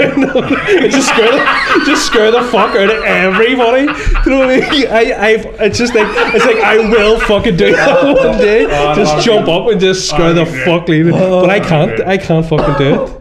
and 0.03 0.33
just 0.93 1.09
scare 1.09 1.31
the, 1.33 1.83
just 1.87 2.07
scare 2.07 2.31
the 2.31 2.43
fuck 2.43 2.75
out 2.77 2.91
of 2.91 3.03
everybody. 3.05 3.83
You 3.83 4.31
know 4.31 4.39
what 4.47 4.51
I 4.51 4.71
mean? 4.71 4.87
I, 4.91 5.15
I've, 5.29 5.47
it's 5.61 5.79
just 5.79 5.95
like 5.95 6.07
it's 6.35 6.45
like 6.45 6.57
I 6.59 6.77
will 6.79 7.19
fucking 7.21 7.57
do 7.57 7.73
that 7.73 8.05
one 8.05 8.39
day. 8.39 8.67
Oh, 8.69 8.95
just 8.95 9.25
jump 9.25 9.49
up 9.49 9.69
and 9.71 9.81
just 9.81 10.09
scare 10.09 10.31
Oh, 10.31 10.35
the 10.35 10.45
dude. 10.45 10.65
fuck 10.65 10.83
out 10.83 10.89
of 10.91 11.07
it. 11.09 11.13
But 11.13 11.51
I 11.51 11.61
can't. 11.61 12.01
I 12.03 12.19
can't 12.19 12.47
fucking 12.47 12.75
do 12.79 13.03
it. 13.03 13.19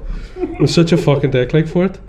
I'm 0.60 0.68
such 0.68 0.92
a 0.92 0.98
fucking 0.98 1.32
dick 1.32 1.54
like 1.54 1.68
for 1.68 1.86
it. 1.86 2.00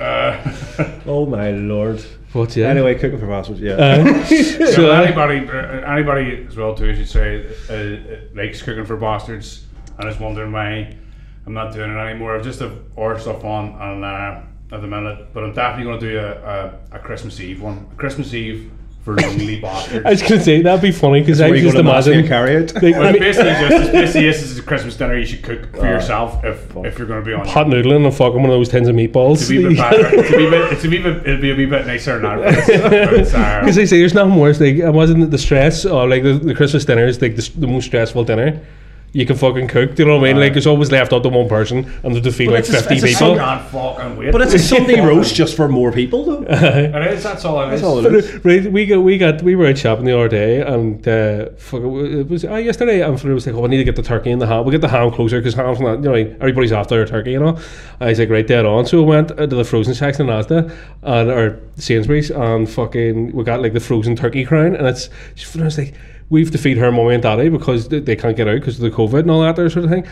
Oh 1.07 1.27
my 1.27 1.51
lord. 1.51 2.03
But 2.33 2.57
yeah. 2.57 2.69
Anyway, 2.69 2.95
cooking 2.95 3.19
for 3.19 3.27
bastards, 3.27 3.61
yeah. 3.61 3.73
Uh, 3.75 4.25
So 4.25 4.67
so 4.71 4.91
uh, 4.91 5.03
anybody, 5.03 5.47
uh, 5.47 5.93
anybody 5.93 6.47
as 6.49 6.57
well 6.57 6.75
too, 6.75 6.89
I 6.91 6.95
should 6.95 7.09
say, 7.09 7.47
uh, 7.69 7.73
uh, 7.75 8.21
likes 8.35 8.63
cooking 8.63 8.87
for 8.87 8.97
bastards 8.97 9.67
and 9.99 10.09
is 10.09 10.19
wondering 10.19 10.51
why 10.53 10.97
I'm 11.47 11.55
not 11.55 11.73
doing 11.73 11.91
it 11.91 11.99
anymore. 11.99 12.37
I've 12.37 12.45
just 12.45 12.61
have 12.61 12.79
other 12.97 13.19
stuff 13.19 13.45
on 13.45 13.71
and 13.81 14.05
uh, 14.05 14.41
at 14.75 14.81
the 14.81 14.87
minute, 14.87 15.29
but 15.35 15.45
I'm 15.45 15.53
definitely 15.53 15.85
going 15.85 16.01
to 16.01 16.11
do 16.11 16.19
a, 16.19 16.75
a, 16.93 16.97
a 16.97 16.99
Christmas 16.99 17.41
Eve 17.41 17.61
one. 17.63 17.89
A 17.93 17.97
Christmas 17.97 18.33
Eve 18.33 18.71
for 19.05 19.17
lonely 19.17 19.59
bastards. 19.61 20.07
I 20.07 20.11
was 20.11 20.23
gonna 20.23 20.41
say 20.41 20.63
that'd 20.63 20.81
be 20.81 20.93
funny 20.93 21.21
because 21.23 21.41
I 21.41 21.49
Where 21.49 21.57
you 21.57 21.65
just 21.65 21.75
go 21.75 21.83
to 21.83 21.89
imagine. 21.91 22.25
carry 22.29 22.55
it. 22.55 22.73
like, 22.75 22.95
Well, 22.95 23.03
I 23.03 23.11
mean, 23.13 23.21
basically 23.21 23.51
just 23.51 23.73
it's 23.83 23.91
basically 23.93 24.27
this 24.29 24.43
is 24.43 24.59
a 24.61 24.63
Christmas 24.63 24.97
dinner 24.97 25.19
you 25.19 25.27
should 25.27 25.43
cook 25.43 25.75
for 25.77 25.85
yourself 25.87 26.45
if 26.45 26.71
if 26.77 26.99
you're 26.99 27.09
going 27.09 27.19
to 27.21 27.27
be 27.27 27.35
on. 27.35 27.45
hot 27.45 27.67
noodling 27.67 28.05
and 28.07 28.15
fucking 28.15 28.37
one 28.41 28.45
of 28.45 28.51
those 28.51 28.69
tins 28.69 28.87
of 28.87 28.95
meatballs. 28.95 29.41
It's 29.41 29.51
a 29.51 29.57
wee 29.57 29.69
bit 29.71 29.77
better. 29.77 30.07
It's 30.21 30.31
a 30.33 30.37
wee 30.37 30.51
bit. 30.51 30.73
It's 30.73 30.85
a 30.85 30.89
wee 30.89 31.03
bit. 31.03 31.27
It'll 31.27 31.41
be 31.43 31.51
a 31.51 31.57
wee 31.57 31.67
bit 31.67 31.85
nicer 31.89 32.21
than 32.21 32.39
that. 32.39 32.55
But 32.55 33.13
it's, 33.19 33.33
but 33.33 33.41
uh, 33.41 33.61
Because 33.61 33.75
they 33.75 33.87
say 33.87 33.99
there's 33.99 34.15
nothing 34.15 34.37
worse. 34.37 34.61
Like 34.61 34.77
imagine 34.77 35.29
the 35.29 35.37
stress 35.39 35.85
or 35.85 36.09
like 36.09 36.23
the, 36.23 36.35
the 36.35 36.55
Christmas 36.55 36.85
dinner 36.85 37.05
is 37.05 37.21
like 37.21 37.35
the, 37.35 37.51
the 37.59 37.67
most 37.67 37.87
stressful 37.87 38.23
dinner. 38.23 38.65
You 39.15 39.27
can 39.27 39.37
fucking 39.37 39.69
cook. 39.69 39.95
Do 39.95 40.03
you 40.05 40.09
know 40.09 40.17
what 40.17 40.31
I 40.31 40.33
mean? 40.33 40.41
like 40.41 40.57
it's 40.57 40.67
always 40.67 40.91
left 40.91 41.13
up 41.13 41.23
to 41.25 41.29
one 41.29 41.47
person 41.47 41.93
and 42.03 42.23
to 42.23 42.33
feed 42.33 42.49
like 42.49 42.61
it's 42.61 42.71
a- 42.71 42.79
fifty 42.83 42.95
it's 42.95 43.05
a 43.05 43.07
people. 43.09 43.39
I 43.41 43.59
fucking 43.59 44.17
wait. 44.17 44.33
But 44.33 44.41
it's 44.41 44.55
a 44.55 44.59
Sunday 44.59 45.01
roast 45.07 45.35
just 45.35 45.55
for 45.55 45.69
more 45.69 45.93
people, 45.93 46.25
though. 46.25 46.43
It 46.49 47.13
is. 47.13 47.23
That's 47.23 47.45
all 47.45 47.61
it 47.61 47.75
is. 47.75 47.81
That's 47.81 47.83
all 47.83 47.99
it 47.99 48.03
But, 48.05 48.15
is. 48.15 48.45
right, 48.45 48.73
we 48.73 48.87
got 48.87 48.99
we 49.01 49.19
got 49.19 49.43
we 49.43 49.55
were 49.55 49.67
out 49.67 49.77
shopping 49.77 50.07
the 50.07 50.17
other 50.17 50.29
day 50.29 50.63
and 50.63 51.07
uh, 51.07 51.51
fuck, 51.59 51.83
it 51.83 52.29
was 52.29 52.45
uh, 52.47 52.55
yesterday 52.55 53.03
and 53.03 53.21
Fleur 53.21 53.35
was 53.35 53.47
like, 53.47 53.55
"Oh, 53.55 53.65
I 53.65 53.69
need 53.69 53.77
to 53.79 53.85
get 53.85 53.97
the 53.97 54.03
turkey 54.03 54.31
in 54.31 54.39
the 54.39 54.47
ham. 54.47 54.61
We 54.61 54.65
will 54.65 54.71
get 54.73 54.81
the 54.81 54.89
ham 54.89 55.11
closer 55.11 55.41
because 55.41 55.53
ham's 55.55 55.81
not, 55.81 55.97
you 55.97 56.09
know, 56.11 56.15
everybody's 56.15 56.73
after 56.73 56.97
their 56.97 57.05
turkey, 57.07 57.33
you 57.33 57.41
know." 57.41 57.59
I 58.01 58.07
was 58.07 58.19
like, 58.19 58.31
"Right, 58.31 58.47
dead 58.47 58.65
on." 58.65 58.87
So 58.87 58.97
we 59.03 59.05
went 59.05 59.31
uh, 59.33 59.47
to 59.47 59.47
the 59.47 59.65
frozen 59.65 59.95
section 59.95 60.31
in 60.31 60.35
Asda 60.35 60.75
and 61.03 61.31
or 61.31 61.61
Sainsbury's 61.77 62.31
and 62.31 62.69
fucking 62.69 63.33
we 63.33 63.45
got 63.45 63.61
like 63.61 63.75
the 63.75 63.81
frozen 63.81 64.17
turkey 64.17 64.45
crown 64.47 64.75
and 64.75 64.87
it's 64.87 65.11
Fleur 65.37 65.65
was 65.67 65.77
like, 65.77 65.93
"We 66.33 66.41
have 66.43 66.51
to 66.53 66.59
feed 66.59 66.79
her 66.79 66.91
mummy 66.91 67.15
and 67.15 67.23
daddy 67.23 67.49
because 67.49 67.89
they, 67.89 68.01
they 68.01 68.17
can't 68.17 68.37
get 68.37 68.49
out 68.49 68.61
because 68.61 68.77
of 68.77 68.83
the 68.83 68.97
COVID 68.97 69.21
and 69.21 69.31
all 69.31 69.43
that 69.43 69.57
there 69.57 69.71
sort 69.71 69.85
of 69.85 69.91
thing." 69.91 70.07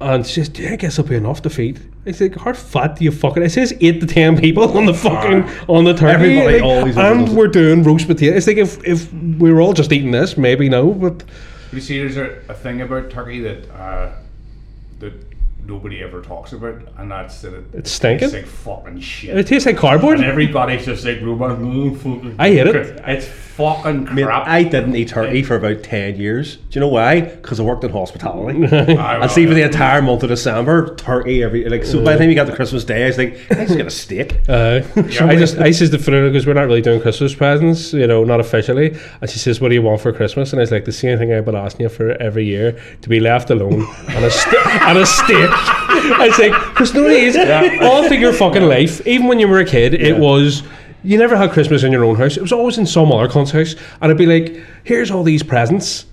And 0.00 0.26
she 0.26 0.34
says, 0.34 0.48
"Do 0.48 0.62
you 0.62 0.68
think 0.68 0.80
this 0.80 0.98
will 0.98 1.04
be 1.04 1.14
enough 1.16 1.42
to 1.42 1.50
feed?" 1.50 1.80
It's 2.04 2.20
like, 2.20 2.36
"How 2.36 2.52
fat 2.52 2.96
do 2.96 3.04
you 3.04 3.12
fucking?" 3.12 3.42
It 3.42 3.50
says 3.50 3.72
eight 3.80 4.00
to 4.00 4.06
ten 4.06 4.36
people 4.36 4.76
on 4.76 4.86
the 4.86 4.94
fucking 4.94 5.48
on 5.68 5.84
the 5.84 5.94
turkey, 5.94 6.36
Everybody 6.38 6.54
like, 6.60 6.62
always 6.62 6.96
and 6.96 7.28
we're 7.36 7.48
doing 7.48 7.82
roast 7.84 8.06
potatoes. 8.06 8.36
It's 8.38 8.46
like 8.46 8.56
if 8.56 8.84
if 8.84 9.12
we 9.12 9.52
were 9.52 9.60
all 9.60 9.72
just 9.72 9.92
eating 9.92 10.10
this, 10.10 10.36
maybe 10.36 10.68
no, 10.68 10.90
but 10.92 11.24
You 11.72 11.80
see, 11.80 11.98
there's 11.98 12.16
a, 12.16 12.38
a 12.48 12.54
thing 12.54 12.80
about 12.82 13.10
turkey 13.10 13.40
that 13.40 13.70
uh, 13.70 14.12
that 14.98 15.12
nobody 15.66 16.02
ever 16.02 16.20
talks 16.22 16.52
about, 16.52 16.80
and 16.98 17.10
that's 17.10 17.40
that 17.42 17.54
it, 17.54 17.64
It's 17.72 17.90
stinking? 17.90 18.26
It's 18.26 18.34
like 18.34 18.46
fucking 18.46 19.00
shit. 19.00 19.36
it 19.36 19.46
tastes 19.46 19.66
like 19.66 19.76
cardboard. 19.76 20.16
and 20.18 20.24
everybody's 20.26 20.84
just 20.84 21.04
like, 21.04 21.20
"Robot, 21.22 21.58
mm, 21.58 21.96
fucking-" 21.96 22.34
I 22.38 22.48
hate 22.48 22.66
it. 22.66 23.00
It's 23.06 23.26
fucking 23.26 24.14
Mate, 24.14 24.24
crap. 24.24 24.46
I 24.48 24.62
didn't 24.64 24.96
eat 24.96 25.08
turkey 25.08 25.42
for 25.42 25.56
about 25.56 25.82
10 25.82 26.16
years. 26.16 26.56
Do 26.56 26.62
you 26.72 26.80
know 26.80 26.88
why? 26.88 27.20
Because 27.20 27.60
I 27.60 27.62
worked 27.62 27.84
in 27.84 27.90
hospitality. 27.92 28.64
I 28.96 29.16
and 29.22 29.30
see, 29.30 29.46
for 29.46 29.54
the 29.54 29.62
entire 29.62 30.00
month 30.02 30.22
of 30.22 30.30
December, 30.30 30.94
turkey 30.96 31.42
every 31.42 31.68
like. 31.68 31.84
So 31.84 32.02
by 32.02 32.12
the 32.14 32.18
time 32.20 32.28
you 32.30 32.34
got 32.34 32.46
to 32.46 32.56
Christmas 32.56 32.84
Day, 32.84 33.04
I 33.04 33.06
was 33.08 33.18
like, 33.18 33.38
I 33.50 33.64
just 33.64 33.76
get 33.76 33.86
a 33.86 33.90
steak. 33.90 34.40
Uh, 34.48 34.80
I 34.96 35.36
just 35.36 35.58
I 35.58 35.70
says 35.70 35.90
to 35.90 35.98
Fiona 35.98 36.28
because 36.28 36.46
we're 36.46 36.54
not 36.54 36.66
really 36.66 36.80
doing 36.82 37.00
Christmas 37.00 37.34
presents, 37.34 37.92
you 37.92 38.06
know, 38.06 38.24
not 38.24 38.40
officially. 38.40 38.96
And 39.20 39.30
she 39.30 39.38
says, 39.38 39.60
"What 39.60 39.68
do 39.68 39.74
you 39.74 39.82
want 39.82 40.00
for 40.00 40.12
Christmas?" 40.12 40.52
And 40.52 40.58
I 40.60 40.62
was 40.62 40.72
like, 40.72 40.86
"The 40.86 40.92
same 40.92 41.18
thing 41.18 41.32
I've 41.32 41.44
been 41.44 41.54
asking 41.54 41.84
you 41.84 41.88
for 41.90 42.10
every 42.22 42.46
year: 42.46 42.80
to 43.02 43.08
be 43.08 43.20
left 43.20 43.50
alone 43.50 43.86
and 44.08 44.24
a 44.24 44.30
st- 44.30 44.66
and 44.66 44.98
a 44.98 45.06
steak." 45.06 45.50
I 45.52 46.28
was 46.28 46.38
like, 46.38 46.52
"Because 46.70 46.94
no, 46.94 47.04
it 47.06 47.34
is 47.34 47.82
all 47.82 48.08
through 48.08 48.18
your 48.18 48.32
fucking 48.32 48.62
life. 48.62 49.06
Even 49.06 49.26
when 49.26 49.38
you 49.38 49.48
were 49.48 49.60
a 49.60 49.64
kid, 49.64 49.94
it 49.94 50.18
was." 50.18 50.62
You 51.04 51.18
never 51.18 51.36
had 51.36 51.50
Christmas 51.50 51.82
in 51.82 51.90
your 51.90 52.04
own 52.04 52.14
house. 52.14 52.36
It 52.36 52.42
was 52.42 52.52
always 52.52 52.78
in 52.78 52.86
some 52.86 53.10
other 53.10 53.28
cunt's 53.28 53.50
house, 53.50 53.74
and 54.00 54.04
it'd 54.04 54.18
be 54.18 54.26
like, 54.26 54.62
"Here's 54.84 55.10
all 55.10 55.24
these 55.24 55.42
presents." 55.42 56.06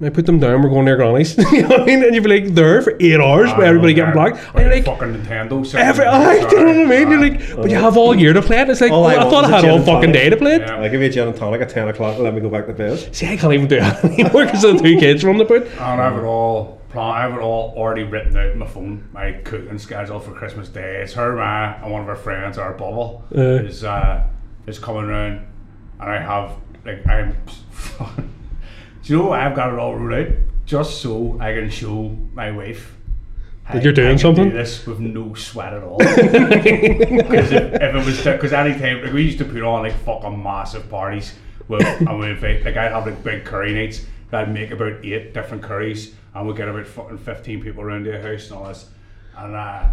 And 0.00 0.08
I 0.08 0.10
put 0.10 0.26
them 0.26 0.40
down. 0.40 0.60
We're 0.60 0.70
going 0.70 0.86
near 0.86 0.96
Granny's. 0.96 1.38
you 1.52 1.62
know 1.62 1.68
what 1.68 1.82
I 1.82 1.84
mean? 1.84 2.02
And 2.02 2.14
you'd 2.16 2.24
be 2.24 2.40
like 2.40 2.54
there 2.54 2.82
for 2.82 2.96
eight 2.98 3.20
hours, 3.20 3.48
with 3.56 3.64
everybody 3.64 3.94
getting 3.94 4.12
black. 4.12 4.34
And 4.52 4.64
you're 4.64 4.74
like, 4.74 4.84
fucking 4.84 5.14
Nintendo. 5.14 5.64
sitting 5.64 5.86
every, 5.86 6.04
in 6.04 6.10
the 6.10 6.16
aye, 6.16 6.46
do 6.50 6.56
you 6.56 6.64
know 6.64 6.66
what 6.66 6.76
I 6.76 7.04
mean? 7.04 7.10
You're 7.10 7.20
car. 7.20 7.20
like, 7.20 7.56
but 7.56 7.70
you 7.70 7.76
uh-huh. 7.76 7.84
have 7.84 7.96
all 7.96 8.14
year 8.14 8.32
to 8.32 8.42
play 8.42 8.60
it. 8.60 8.68
It's 8.68 8.80
like, 8.80 8.90
All 8.90 9.06
I 9.06 9.14
I 9.14 9.30
thought 9.30 9.44
I 9.44 9.46
is 9.46 9.52
a 9.52 9.56
had 9.56 9.64
all 9.70 9.76
and 9.76 9.86
fucking 9.86 10.10
day 10.12 10.30
to 10.30 10.36
play 10.36 10.56
it. 10.56 10.62
Yeah. 10.62 10.80
I 10.80 10.88
give 10.88 11.00
you 11.00 11.06
a 11.06 11.10
gin 11.10 11.28
and 11.28 11.36
tonic 11.36 11.60
at 11.60 11.68
10 11.68 11.88
o'clock 11.88 12.16
and 12.16 12.24
let 12.24 12.34
me 12.34 12.40
go 12.40 12.50
back 12.50 12.66
to 12.66 12.72
bed. 12.72 13.14
See, 13.14 13.28
I 13.28 13.36
can't 13.36 13.52
even 13.54 13.68
do 13.68 13.76
it 13.80 14.04
anymore 14.04 14.46
because 14.46 14.64
of 14.64 14.78
the 14.78 14.82
two 14.82 14.98
kids 14.98 15.22
from 15.22 15.38
the 15.38 15.44
boot. 15.44 15.62
don't 15.64 15.78
have 15.78 16.16
it 16.16 16.24
all 16.24 16.80
plan. 16.94 17.10
I 17.14 17.20
have 17.22 17.32
it 17.34 17.40
all 17.40 17.74
already 17.76 18.04
written 18.04 18.36
out 18.36 18.56
my 18.56 18.66
phone. 18.66 19.08
My 19.12 19.32
cooking 19.32 19.78
schedule 19.78 20.18
for 20.20 20.32
Christmas 20.32 20.68
Day. 20.68 21.02
It's 21.02 21.12
her, 21.14 21.34
ma, 21.36 21.74
and 21.82 21.92
one 21.92 22.00
of 22.00 22.06
her 22.06 22.16
friends, 22.16 22.56
our 22.58 22.72
bubble, 22.72 23.24
Uh. 23.36 23.40
is 23.64 23.84
uh, 23.84 24.26
is 24.66 24.78
coming 24.78 25.04
around, 25.04 25.46
and 26.00 26.10
I 26.10 26.18
have 26.18 26.52
like 26.84 27.06
I'm. 27.06 27.36
Do 29.02 29.12
you 29.12 29.18
know? 29.18 29.32
I've 29.32 29.54
got 29.54 29.72
it 29.72 29.78
all 29.78 29.94
ruled 29.94 30.26
out 30.26 30.34
just 30.64 31.02
so 31.02 31.36
I 31.40 31.52
can 31.52 31.68
show 31.68 32.16
my 32.32 32.50
wife. 32.50 32.96
That 33.72 33.82
you're 33.82 33.92
doing 33.94 34.08
I 34.08 34.10
can 34.12 34.18
something? 34.18 34.48
Do 34.50 34.56
this 34.56 34.86
with 34.86 35.00
no 35.00 35.34
sweat 35.34 35.72
at 35.74 35.82
all. 35.82 35.98
Because 35.98 37.52
if, 37.52 37.72
if 37.74 37.94
it 37.94 38.04
was 38.04 38.18
because 38.22 38.52
any 38.52 38.78
time 38.78 39.02
like 39.02 39.12
we 39.12 39.22
used 39.22 39.38
to 39.38 39.44
put 39.44 39.62
on 39.62 39.82
like 39.82 39.94
fucking 40.04 40.42
massive 40.42 40.88
parties 40.90 41.34
with 41.68 41.82
and 41.82 42.18
we 42.18 42.30
invite 42.30 42.64
like 42.64 42.76
I'd 42.76 42.92
have 42.92 43.06
like 43.06 43.22
big 43.24 43.44
curry 43.44 43.72
nights. 43.74 44.04
I'd 44.32 44.52
make 44.52 44.70
about 44.72 45.04
eight 45.04 45.32
different 45.32 45.62
curries 45.62 46.14
and 46.34 46.46
we'd 46.46 46.56
get 46.56 46.68
about 46.68 46.86
fucking 46.86 47.18
fifteen 47.18 47.62
people 47.62 47.82
around 47.82 48.04
the 48.06 48.20
house 48.20 48.48
and 48.48 48.58
all 48.58 48.66
this. 48.68 48.90
And 49.36 49.54
uh, 49.54 49.86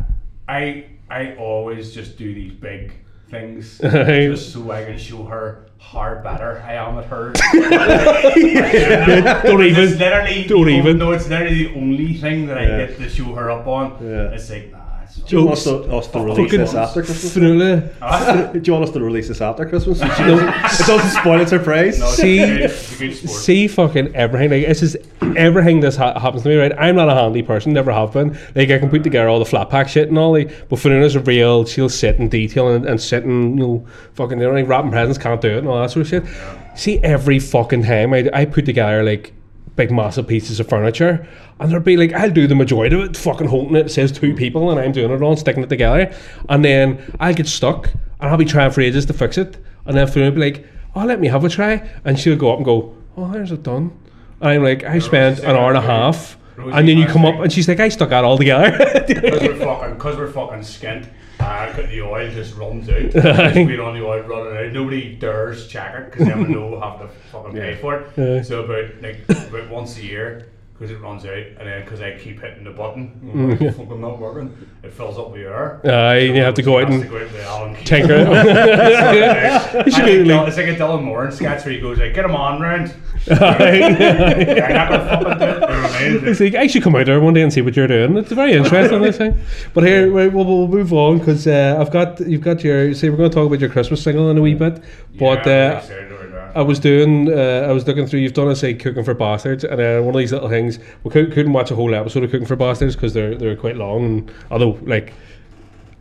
I 0.47 0.85
I 1.09 1.35
always 1.35 1.93
just 1.93 2.17
do 2.17 2.33
these 2.33 2.53
big 2.53 2.93
things 3.29 3.77
just 3.81 4.51
so 4.53 4.69
I 4.71 4.83
can 4.85 4.97
show 4.97 5.23
her 5.23 5.67
how 5.79 6.15
better 6.23 6.61
I 6.65 6.73
am 6.73 6.97
at 6.99 7.05
her. 7.05 7.31
Don't 9.43 9.61
It's 9.61 9.77
even. 9.79 9.99
literally 9.99 10.43
Don't 10.43 10.69
even. 10.69 10.97
No, 10.97 11.11
it's 11.11 11.27
literally 11.29 11.67
the 11.67 11.75
only 11.75 12.13
thing 12.15 12.45
that 12.47 12.57
I 12.57 12.63
Yeah. 12.67 12.77
get 12.85 12.97
to 12.97 13.09
show 13.09 13.33
her 13.35 13.49
up 13.51 13.67
on. 13.67 13.97
Yeah. 14.03 14.31
It's 14.31 14.49
like 14.49 14.73
nah. 15.17 15.25
Do 15.27 15.35
you 15.37 15.45
want 15.45 15.57
us 15.57 15.63
to, 15.65 15.95
us 15.95 16.07
to 16.07 16.19
release 16.19 16.51
this 16.51 16.73
after 16.73 17.03
Christmas? 17.03 17.33
Vanilla. 17.33 18.51
Do 18.53 18.61
you 18.63 18.73
want 18.73 18.85
us 18.85 18.91
to 18.91 18.99
release 18.99 19.27
this 19.27 19.41
after 19.41 19.65
Christmas? 19.65 19.99
it 20.01 20.87
doesn't 20.87 21.09
spoil 21.21 21.41
its 21.41 21.49
surprise. 21.49 21.99
No, 21.99 22.05
it's 22.07 22.15
See- 22.17 22.39
a 22.39 22.47
good, 22.47 22.61
it's 22.61 22.95
a 22.95 22.99
good 22.99 23.15
sport. 23.15 23.31
See 23.31 23.67
fucking 23.67 24.15
everything. 24.15 24.49
Like 24.51 24.67
this 24.67 24.81
is 24.81 24.97
everything 25.35 25.79
this 25.79 25.95
ha- 25.95 26.19
happens 26.19 26.43
to 26.43 26.49
me. 26.49 26.55
Right, 26.55 26.73
I'm 26.77 26.95
not 26.95 27.09
a 27.09 27.13
handy 27.13 27.41
person. 27.43 27.73
Never 27.73 27.91
have 27.91 28.13
been. 28.13 28.37
Like 28.55 28.69
I 28.69 28.79
can 28.79 28.89
put 28.89 29.03
together 29.03 29.29
all 29.29 29.39
the 29.39 29.45
flat 29.45 29.69
pack 29.69 29.89
shit 29.89 30.09
and 30.09 30.17
all. 30.17 30.31
Like, 30.31 30.69
but 30.69 30.79
Fiona's 30.79 31.15
a 31.15 31.19
real. 31.21 31.65
She'll 31.65 31.89
sit 31.89 32.15
in 32.17 32.29
detail 32.29 32.69
and, 32.69 32.85
and 32.85 32.99
sit 33.01 33.23
and 33.23 33.57
you 33.57 33.65
know 33.65 33.87
fucking 34.13 34.39
you 34.39 34.47
know 34.47 34.53
like 34.53 34.67
wrapping 34.67 34.91
presents 34.91 35.17
can't 35.17 35.41
do 35.41 35.49
it 35.49 35.57
and 35.59 35.67
all 35.67 35.81
that 35.81 35.91
sort 35.91 36.05
of 36.05 36.09
shit. 36.09 36.23
See 36.77 36.99
every 36.99 37.39
fucking 37.39 37.83
time 37.83 38.13
I 38.13 38.29
I 38.33 38.45
put 38.45 38.65
together 38.65 39.03
like 39.03 39.33
big 39.75 39.91
massive 39.91 40.27
pieces 40.27 40.59
of 40.59 40.67
furniture 40.67 41.25
and 41.59 41.71
there'd 41.71 41.83
be 41.83 41.95
like 41.97 42.13
I'll 42.13 42.29
do 42.29 42.45
the 42.47 42.55
majority 42.55 42.95
of 42.95 43.03
it 43.03 43.17
fucking 43.17 43.47
holding 43.47 43.75
it, 43.75 43.85
it 43.85 43.89
says 43.89 44.11
two 44.11 44.33
people 44.35 44.69
and 44.69 44.79
I'm 44.79 44.91
doing 44.91 45.11
it 45.11 45.21
all 45.21 45.35
sticking 45.37 45.63
it 45.63 45.69
together 45.69 46.13
and 46.49 46.63
then 46.63 47.01
I'll 47.19 47.33
get 47.33 47.47
stuck 47.47 47.91
and 48.19 48.29
I'll 48.29 48.37
be 48.37 48.45
trying 48.45 48.71
for 48.71 48.81
ages 48.81 49.05
to 49.05 49.13
fix 49.13 49.37
it 49.37 49.57
and 49.85 49.95
then 49.95 50.07
Fiona 50.07 50.29
will 50.29 50.35
be 50.35 50.51
like 50.51 50.67
oh 50.95 51.05
let 51.05 51.19
me 51.19 51.27
have 51.29 51.43
a 51.45 51.49
try 51.49 51.89
and 52.03 52.19
she'll 52.19 52.35
go 52.35 52.51
up 52.51 52.57
and 52.57 52.65
go 52.65 52.95
oh 53.17 53.31
there's 53.31 53.51
it 53.51 53.63
done? 53.63 53.97
And 54.41 54.49
I'm 54.49 54.63
like 54.63 54.83
I 54.83 54.99
spent 54.99 55.39
an 55.39 55.55
hour 55.55 55.69
and 55.69 55.77
a 55.77 55.81
half 55.81 56.37
Rosie 56.57 56.77
and 56.77 56.87
then 56.87 56.97
you 56.97 57.07
come 57.07 57.25
up 57.25 57.35
and 57.39 57.51
she's 57.51 57.67
like 57.67 57.79
I 57.79 57.89
stuck 57.89 58.09
that 58.09 58.23
all 58.23 58.37
together. 58.37 58.71
Because 59.07 59.41
we're 59.41 59.55
fucking, 59.57 59.97
cause 59.97 60.17
we're 60.17 60.31
fucking 60.31 60.59
skint. 60.59 61.07
The 61.89 62.01
oil 62.01 62.31
just 62.31 62.55
runs 62.55 62.89
out. 62.89 63.13
We're 63.55 63.81
on 63.81 63.93
the 63.97 64.05
oil 64.05 64.21
running 64.23 64.57
out. 64.67 64.73
Nobody 64.73 65.15
dares 65.15 65.67
check 65.67 65.95
it 65.95 66.11
because 66.11 66.27
then 66.27 66.47
we 66.47 66.53
know 66.53 66.79
have 66.79 66.99
to 66.99 67.07
fucking 67.31 67.53
pay 67.53 67.75
for 67.75 67.95
it. 67.99 68.07
Yeah. 68.17 68.41
So 68.41 68.63
about 68.63 69.01
like 69.01 69.25
about 69.29 69.69
once 69.69 69.97
a 69.97 70.03
year, 70.03 70.47
because 70.81 70.95
it 70.97 70.99
runs 71.01 71.23
out, 71.25 71.31
and 71.59 71.67
then 71.67 71.83
because 71.83 72.01
I 72.01 72.17
keep 72.17 72.41
hitting 72.41 72.63
the 72.63 72.71
button, 72.71 73.11
Mm. 73.23 73.61
it's 73.61 73.77
fucking 73.77 74.01
not 74.01 74.19
working. 74.19 74.51
It 74.83 74.91
fills 74.91 75.15
up 75.19 75.31
with 75.31 75.41
air. 75.41 75.79
Aye, 75.85 76.15
and 76.15 76.35
you 76.35 76.41
have 76.41 76.55
to 76.55 76.63
go 76.63 76.79
out 76.79 76.89
and 76.89 77.03
to 77.03 77.07
go 77.07 77.17
out 77.17 77.21
with 77.21 77.33
the 77.33 77.43
Allen 77.43 77.75
key. 77.75 77.85
tinker 77.85 78.13
it 78.15 78.27
I 78.27 79.83
You 79.85 79.91
should 79.91 80.05
think 80.05 80.23
be 80.23 80.29
Dylan- 80.29 80.37
like- 80.39 80.47
it's 80.47 80.57
like 80.57 80.67
a 80.67 80.75
Dylan 80.75 81.03
Moran 81.03 81.31
sketch 81.31 81.63
where 81.65 81.73
he 81.75 81.79
goes 81.79 81.99
like, 81.99 82.15
"Get 82.15 82.25
him 82.25 82.35
on 82.35 82.59
round." 82.61 82.93
Aye. 83.29 84.63
I'm 84.65 84.73
not 84.73 84.89
gonna 84.89 85.07
fucking 85.07 85.37
do 85.39 85.45
it. 85.45 85.53
You 85.53 85.59
know 85.59 85.81
what 85.81 85.91
I? 86.25 86.29
It's 86.31 86.39
like 86.39 86.55
I 86.55 86.65
should 86.67 86.81
come 86.83 86.95
out 86.95 87.05
there 87.05 87.19
one 87.21 87.35
day 87.35 87.43
and 87.43 87.53
see 87.53 87.61
what 87.61 87.75
you're 87.75 87.87
doing. 87.87 88.17
It's 88.17 88.31
very 88.31 88.53
interesting, 88.53 89.01
this 89.03 89.17
thing. 89.17 89.37
But 89.75 89.83
here 89.85 90.11
we- 90.11 90.29
we'll, 90.29 90.45
we'll 90.45 90.67
move 90.67 90.91
on 90.93 91.19
because 91.19 91.45
uh, 91.47 91.77
I've 91.79 91.91
got 91.91 92.19
you've 92.21 92.41
got 92.41 92.63
your. 92.63 92.93
See, 92.95 93.09
we're 93.09 93.17
going 93.17 93.29
to 93.29 93.35
talk 93.35 93.45
about 93.47 93.59
your 93.59 93.69
Christmas 93.69 94.01
single 94.01 94.29
in 94.31 94.37
a 94.37 94.41
wee 94.41 94.55
bit. 94.55 94.81
But 95.19 95.45
Yeah, 95.45 95.73
uh, 95.75 95.77
excited 95.77 96.07
about 96.07 96.09
that. 96.09 96.10
I 96.55 96.61
was 96.61 96.79
doing, 96.79 97.31
uh, 97.31 97.67
I 97.67 97.71
was 97.71 97.85
looking 97.87 98.05
through. 98.07 98.19
You've 98.19 98.33
done 98.33 98.49
a 98.49 98.55
say 98.55 98.73
cooking 98.73 99.03
for 99.03 99.13
bastards, 99.13 99.63
and 99.63 99.79
uh, 99.79 100.01
one 100.01 100.15
of 100.15 100.19
these 100.19 100.31
little 100.31 100.49
things. 100.49 100.79
We 101.03 101.11
could, 101.11 101.31
couldn't 101.31 101.53
watch 101.53 101.71
a 101.71 101.75
whole 101.75 101.93
episode 101.93 102.23
of 102.23 102.31
Cooking 102.31 102.47
for 102.47 102.55
Bastards 102.55 102.95
because 102.95 103.13
they're 103.13 103.35
they're 103.35 103.55
quite 103.55 103.77
long. 103.77 104.05
And 104.05 104.31
although 104.49 104.79
like. 104.83 105.13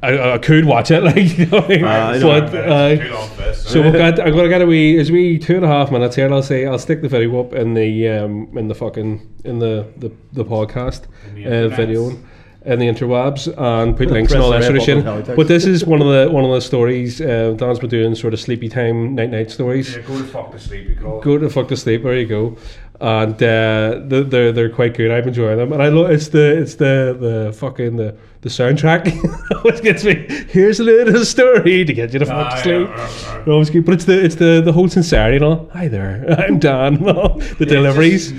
I, 0.02 0.32
I 0.32 0.38
could 0.38 0.64
watch 0.64 0.90
it, 0.90 1.02
like, 1.04 1.36
you 1.36 1.44
know, 1.44 1.60
what 1.60 1.64
I 1.66 1.68
mean? 1.68 1.84
I 1.84 2.16
know. 2.16 2.40
but 2.40 2.54
uh, 2.54 2.96
Too 2.96 3.12
long 3.12 3.28
for 3.28 3.42
this. 3.42 3.62
so 3.64 3.82
we've 3.82 3.92
got. 3.92 4.18
I'm 4.18 4.34
gonna 4.34 4.48
get 4.48 4.62
a 4.62 4.66
wee. 4.66 4.96
Is 4.96 5.12
wee 5.12 5.38
two 5.38 5.56
and 5.56 5.64
a 5.64 5.68
half 5.68 5.90
minutes 5.90 6.16
here. 6.16 6.24
And 6.24 6.34
I'll 6.34 6.42
say 6.42 6.64
I'll 6.64 6.78
stick 6.78 7.02
the 7.02 7.08
video 7.08 7.38
up 7.38 7.52
in 7.52 7.74
the 7.74 8.08
um 8.08 8.56
in 8.56 8.68
the 8.68 8.74
fucking 8.74 9.20
in 9.44 9.58
the 9.58 9.86
the, 9.98 10.10
the 10.32 10.42
podcast 10.42 11.04
In 11.36 11.44
the 11.44 11.66
uh, 11.66 11.68
video 11.76 12.18
and 12.62 12.80
the 12.80 12.86
interwebs 12.86 13.46
and 13.56 13.96
put 13.96 14.10
links 14.10 14.32
and 14.32 14.42
all 14.42 14.50
that 14.50 14.64
sort 14.64 14.76
of 14.76 14.82
shit. 14.82 15.36
But 15.36 15.48
this 15.48 15.64
is 15.64 15.84
one 15.84 16.02
of 16.02 16.08
the 16.08 16.30
one 16.32 16.44
of 16.44 16.50
the 16.50 16.60
stories. 16.60 17.20
Uh, 17.20 17.54
Dan's 17.56 17.78
been 17.78 17.88
doing 17.90 18.14
sort 18.14 18.34
of 18.34 18.40
sleepy 18.40 18.68
time 18.68 19.14
night 19.14 19.30
night 19.30 19.50
stories. 19.50 19.96
Yeah, 19.96 20.02
go 20.02 20.18
to 20.18 20.24
fuck 20.24 20.52
to 20.52 20.58
sleep. 20.58 20.88
You 20.88 20.96
call. 20.96 21.20
Go 21.20 21.38
to 21.38 21.48
fuck 21.50 21.68
to 21.68 21.76
sleep. 21.76 22.02
There 22.02 22.16
you 22.16 22.26
go. 22.26 22.56
And 23.02 23.32
uh, 23.42 24.00
they're, 24.04 24.24
they're 24.24 24.52
they're 24.52 24.68
quite 24.68 24.94
good. 24.94 25.10
I'm 25.10 25.26
enjoying 25.26 25.56
them, 25.56 25.72
and 25.72 25.82
I 25.82 25.88
love 25.88 26.10
it's 26.10 26.28
the 26.28 26.58
it's 26.60 26.74
the 26.74 27.16
the 27.18 27.52
fucking 27.56 27.96
the 27.96 28.14
the 28.42 28.50
soundtrack. 28.50 29.08
Always 29.64 29.80
gets 29.80 30.04
me. 30.04 30.26
Here's 30.50 30.80
a 30.80 30.84
little 30.84 31.24
story 31.24 31.86
to 31.86 31.94
get 31.94 32.12
you 32.12 32.18
to 32.18 32.26
fuck 32.26 32.52
Ah, 32.52 32.56
to 32.56 32.62
sleep. 32.62 32.88
yeah, 32.88 32.94
right, 32.94 33.36
right. 33.38 33.48
Always 33.48 33.70
good, 33.70 33.86
but 33.86 33.94
it's 33.94 34.04
the 34.04 34.22
it's 34.22 34.34
the 34.34 34.60
the 34.62 34.72
whole 34.72 34.88
sincerity 34.88 35.36
and 35.36 35.44
all. 35.46 35.70
Hi 35.72 35.88
there, 35.88 36.26
I'm 36.46 36.58
Dan. 36.58 36.94
the 37.04 37.56
Yeah, 37.60 37.64
deliveries. 37.66 38.32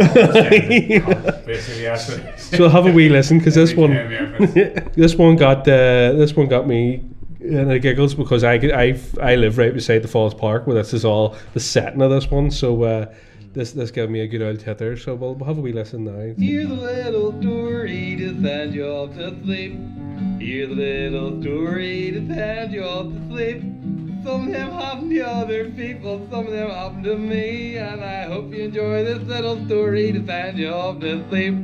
It's 0.00 0.14
just 0.14 0.50
me 0.50 0.58
being 0.88 1.02
a 1.02 1.04
cunt, 1.06 1.24
cunt, 1.24 1.46
basically, 1.46 1.82
that's 1.84 2.08
what 2.08 2.18
it 2.18 2.34
is. 2.36 2.42
So 2.42 2.68
have 2.68 2.86
a 2.86 2.92
wee 2.92 3.08
listen 3.08 3.38
because 3.38 3.54
this 3.54 3.74
one, 3.74 3.90
time, 3.90 4.10
yeah, 4.10 4.42
it's- 4.42 4.88
this 4.96 5.14
one 5.16 5.36
got 5.36 5.60
uh, 5.68 6.12
this 6.12 6.34
one 6.34 6.48
got 6.48 6.66
me 6.66 7.04
in 7.40 7.68
the 7.68 7.78
giggles 7.78 8.14
because 8.14 8.44
I 8.44 8.54
I 8.54 9.00
I 9.20 9.36
live 9.36 9.58
right 9.58 9.72
beside 9.72 10.02
the 10.02 10.08
Falls 10.08 10.34
Park 10.34 10.66
where 10.66 10.74
this 10.76 10.92
is 10.92 11.04
all 11.04 11.36
the 11.54 11.60
setting 11.60 12.02
of 12.02 12.10
this 12.10 12.30
one. 12.30 12.50
So 12.50 12.82
uh, 12.82 13.06
this 13.52 13.72
this 13.72 13.90
gave 13.90 14.10
me 14.10 14.20
a 14.20 14.26
good 14.26 14.42
old 14.42 14.60
tether. 14.60 14.96
So 14.96 15.14
we'll, 15.14 15.34
we'll 15.34 15.46
have 15.46 15.58
a 15.58 15.60
wee 15.60 15.72
listen 15.72 16.04
now. 16.04 16.34
Hear 16.38 16.66
the 16.66 16.74
little 16.74 17.40
story 17.40 18.16
to 18.16 18.40
send 18.42 18.74
you 18.74 18.86
off 18.86 19.14
to 19.14 19.30
sleep. 19.42 19.72
Hear 20.40 20.66
the 20.66 20.74
little 20.74 21.40
story 21.42 22.10
to 22.12 22.26
send 22.34 22.72
you 22.72 22.82
off 22.84 23.06
to 23.12 23.28
sleep. 23.28 23.62
Some 24.24 24.48
of 24.48 24.52
them 24.52 24.72
happen 24.72 25.10
to 25.10 25.20
other 25.20 25.70
people, 25.70 26.26
some 26.30 26.46
of 26.46 26.52
them 26.52 26.70
happen 26.70 27.02
to 27.04 27.16
me, 27.16 27.76
and 27.76 28.02
I 28.02 28.24
hope 28.24 28.52
you 28.52 28.64
enjoy 28.64 29.04
this 29.04 29.22
little 29.22 29.64
story 29.66 30.10
to 30.12 30.26
send 30.26 30.58
you 30.58 30.70
off 30.70 31.00
to 31.00 31.24
sleep. 31.28 31.54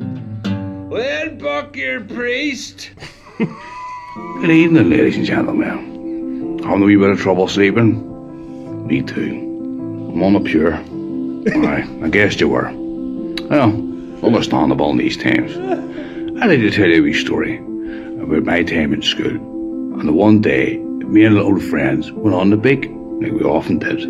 Well, 0.88 1.30
Buck, 1.30 1.74
your 1.76 2.00
priest. 2.02 2.90
Good 3.38 4.50
evening, 4.50 4.88
ladies 4.88 5.16
and 5.16 5.26
gentlemen. 5.26 6.60
Having 6.62 6.82
a 6.82 6.86
wee 6.86 6.96
bit 6.96 7.10
of 7.10 7.20
trouble 7.20 7.48
sleeping? 7.48 8.86
Me 8.86 9.02
too. 9.02 10.12
I'm 10.12 10.22
on 10.22 10.34
the 10.34 10.40
pure. 10.40 10.74
Aye, 11.66 11.88
I 12.02 12.08
guessed 12.08 12.40
you 12.40 12.48
were. 12.48 12.70
Well, 13.48 13.70
understandable 14.24 14.90
in 14.90 14.98
these 14.98 15.16
times. 15.16 15.56
I 16.40 16.46
need 16.46 16.58
to 16.58 16.70
tell 16.70 16.88
you 16.88 17.00
a 17.00 17.02
wee 17.02 17.14
story 17.14 17.56
about 17.56 18.44
my 18.44 18.62
time 18.62 18.92
in 18.92 19.02
school. 19.02 19.32
And 19.98 20.08
the 20.08 20.12
one 20.12 20.40
day, 20.40 20.83
me 21.14 21.24
and 21.24 21.36
little 21.36 21.60
friends 21.60 22.10
went 22.10 22.34
on 22.34 22.50
the 22.50 22.56
big, 22.56 22.90
like 22.90 23.30
we 23.30 23.44
often 23.44 23.78
did. 23.78 24.02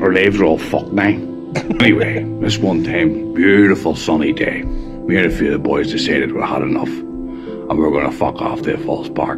Our 0.00 0.14
lives 0.14 0.38
were 0.38 0.46
all 0.46 0.56
fucked 0.56 0.90
now. 0.90 1.08
anyway, 1.78 2.24
this 2.40 2.56
one 2.56 2.82
time, 2.82 3.34
beautiful 3.34 3.94
sunny 3.94 4.32
day, 4.32 4.62
me 4.62 5.16
and 5.16 5.26
a 5.26 5.30
few 5.30 5.48
of 5.48 5.52
the 5.52 5.58
boys 5.58 5.92
decided 5.92 6.32
we 6.32 6.40
had 6.40 6.62
enough 6.62 6.88
and 6.88 7.68
we 7.68 7.76
were 7.76 7.90
going 7.90 8.10
to 8.10 8.16
fuck 8.16 8.40
off 8.40 8.62
to 8.62 8.78
Falls 8.78 9.10
Park. 9.10 9.36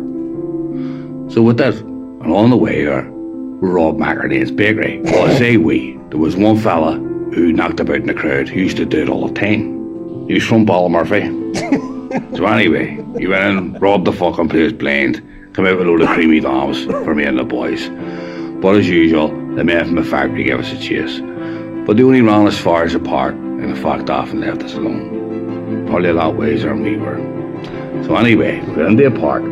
So 1.33 1.43
with 1.43 1.57
that, 1.57 1.75
and 1.75 2.33
on 2.33 2.51
the 2.51 2.57
way 2.57 2.77
here, 2.77 3.11
we 3.11 3.69
robbed 3.69 3.99
McInerney's 3.99 4.53
bakery. 4.53 5.01
Well, 5.03 5.29
I 5.29 5.37
say 5.37 5.57
we. 5.57 5.99
There 6.11 6.19
was 6.19 6.37
one 6.37 6.59
fella 6.59 6.93
who 6.93 7.53
knocked 7.53 7.81
about 7.81 7.97
in 7.97 8.07
the 8.07 8.15
crowd 8.15 8.49
who 8.49 8.61
used 8.61 8.77
to 8.77 8.87
do 8.87 9.03
it 9.03 9.09
all 9.09 9.27
the 9.27 9.35
time. 9.35 10.29
He 10.29 10.35
was 10.35 10.45
from 10.45 10.65
Ballymurphy. 10.65 12.37
so 12.37 12.47
anyway, 12.47 13.05
he 13.19 13.27
went 13.27 13.59
in, 13.59 13.73
robbed 13.81 14.05
the 14.05 14.13
fucking 14.13 14.49
place 14.49 14.71
blind, 14.71 15.21
come 15.55 15.67
out 15.67 15.79
with 15.79 15.87
a 15.87 15.91
load 15.91 16.03
of 16.03 16.09
creamy 16.09 16.41
doms 16.41 16.85
for 16.85 17.15
me 17.15 17.25
and 17.25 17.39
the 17.39 17.45
boys. 17.45 17.89
But 18.61 18.77
as 18.77 18.89
usual, 18.89 19.29
the 19.55 19.63
men 19.63 19.87
from 19.87 19.95
the 19.95 20.05
factory 20.05 20.45
gave 20.45 20.59
us 20.59 20.73
a 20.73 20.79
chase. 20.79 21.21
But 21.87 21.97
they 21.97 22.03
only 22.03 22.23
ran 22.23 22.47
as 22.47 22.59
far 22.59 22.83
as 22.83 22.93
the 22.93 22.99
park 22.99 23.35
and 23.35 23.75
they 23.75 23.81
fucked 23.81 24.11
off 24.11 24.31
and 24.31 24.41
left 24.41 24.63
us 24.65 24.75
alone. 24.75 25.87
Probably 25.87 26.09
a 26.11 26.13
lot 26.13 26.35
wiser 26.35 26.71
than 26.71 26.83
we 26.83 26.97
were. 26.97 27.19
So 28.05 28.17
anyway, 28.17 28.61
we're 28.67 28.87
in 28.87 28.97
the 28.97 29.11
park. 29.11 29.45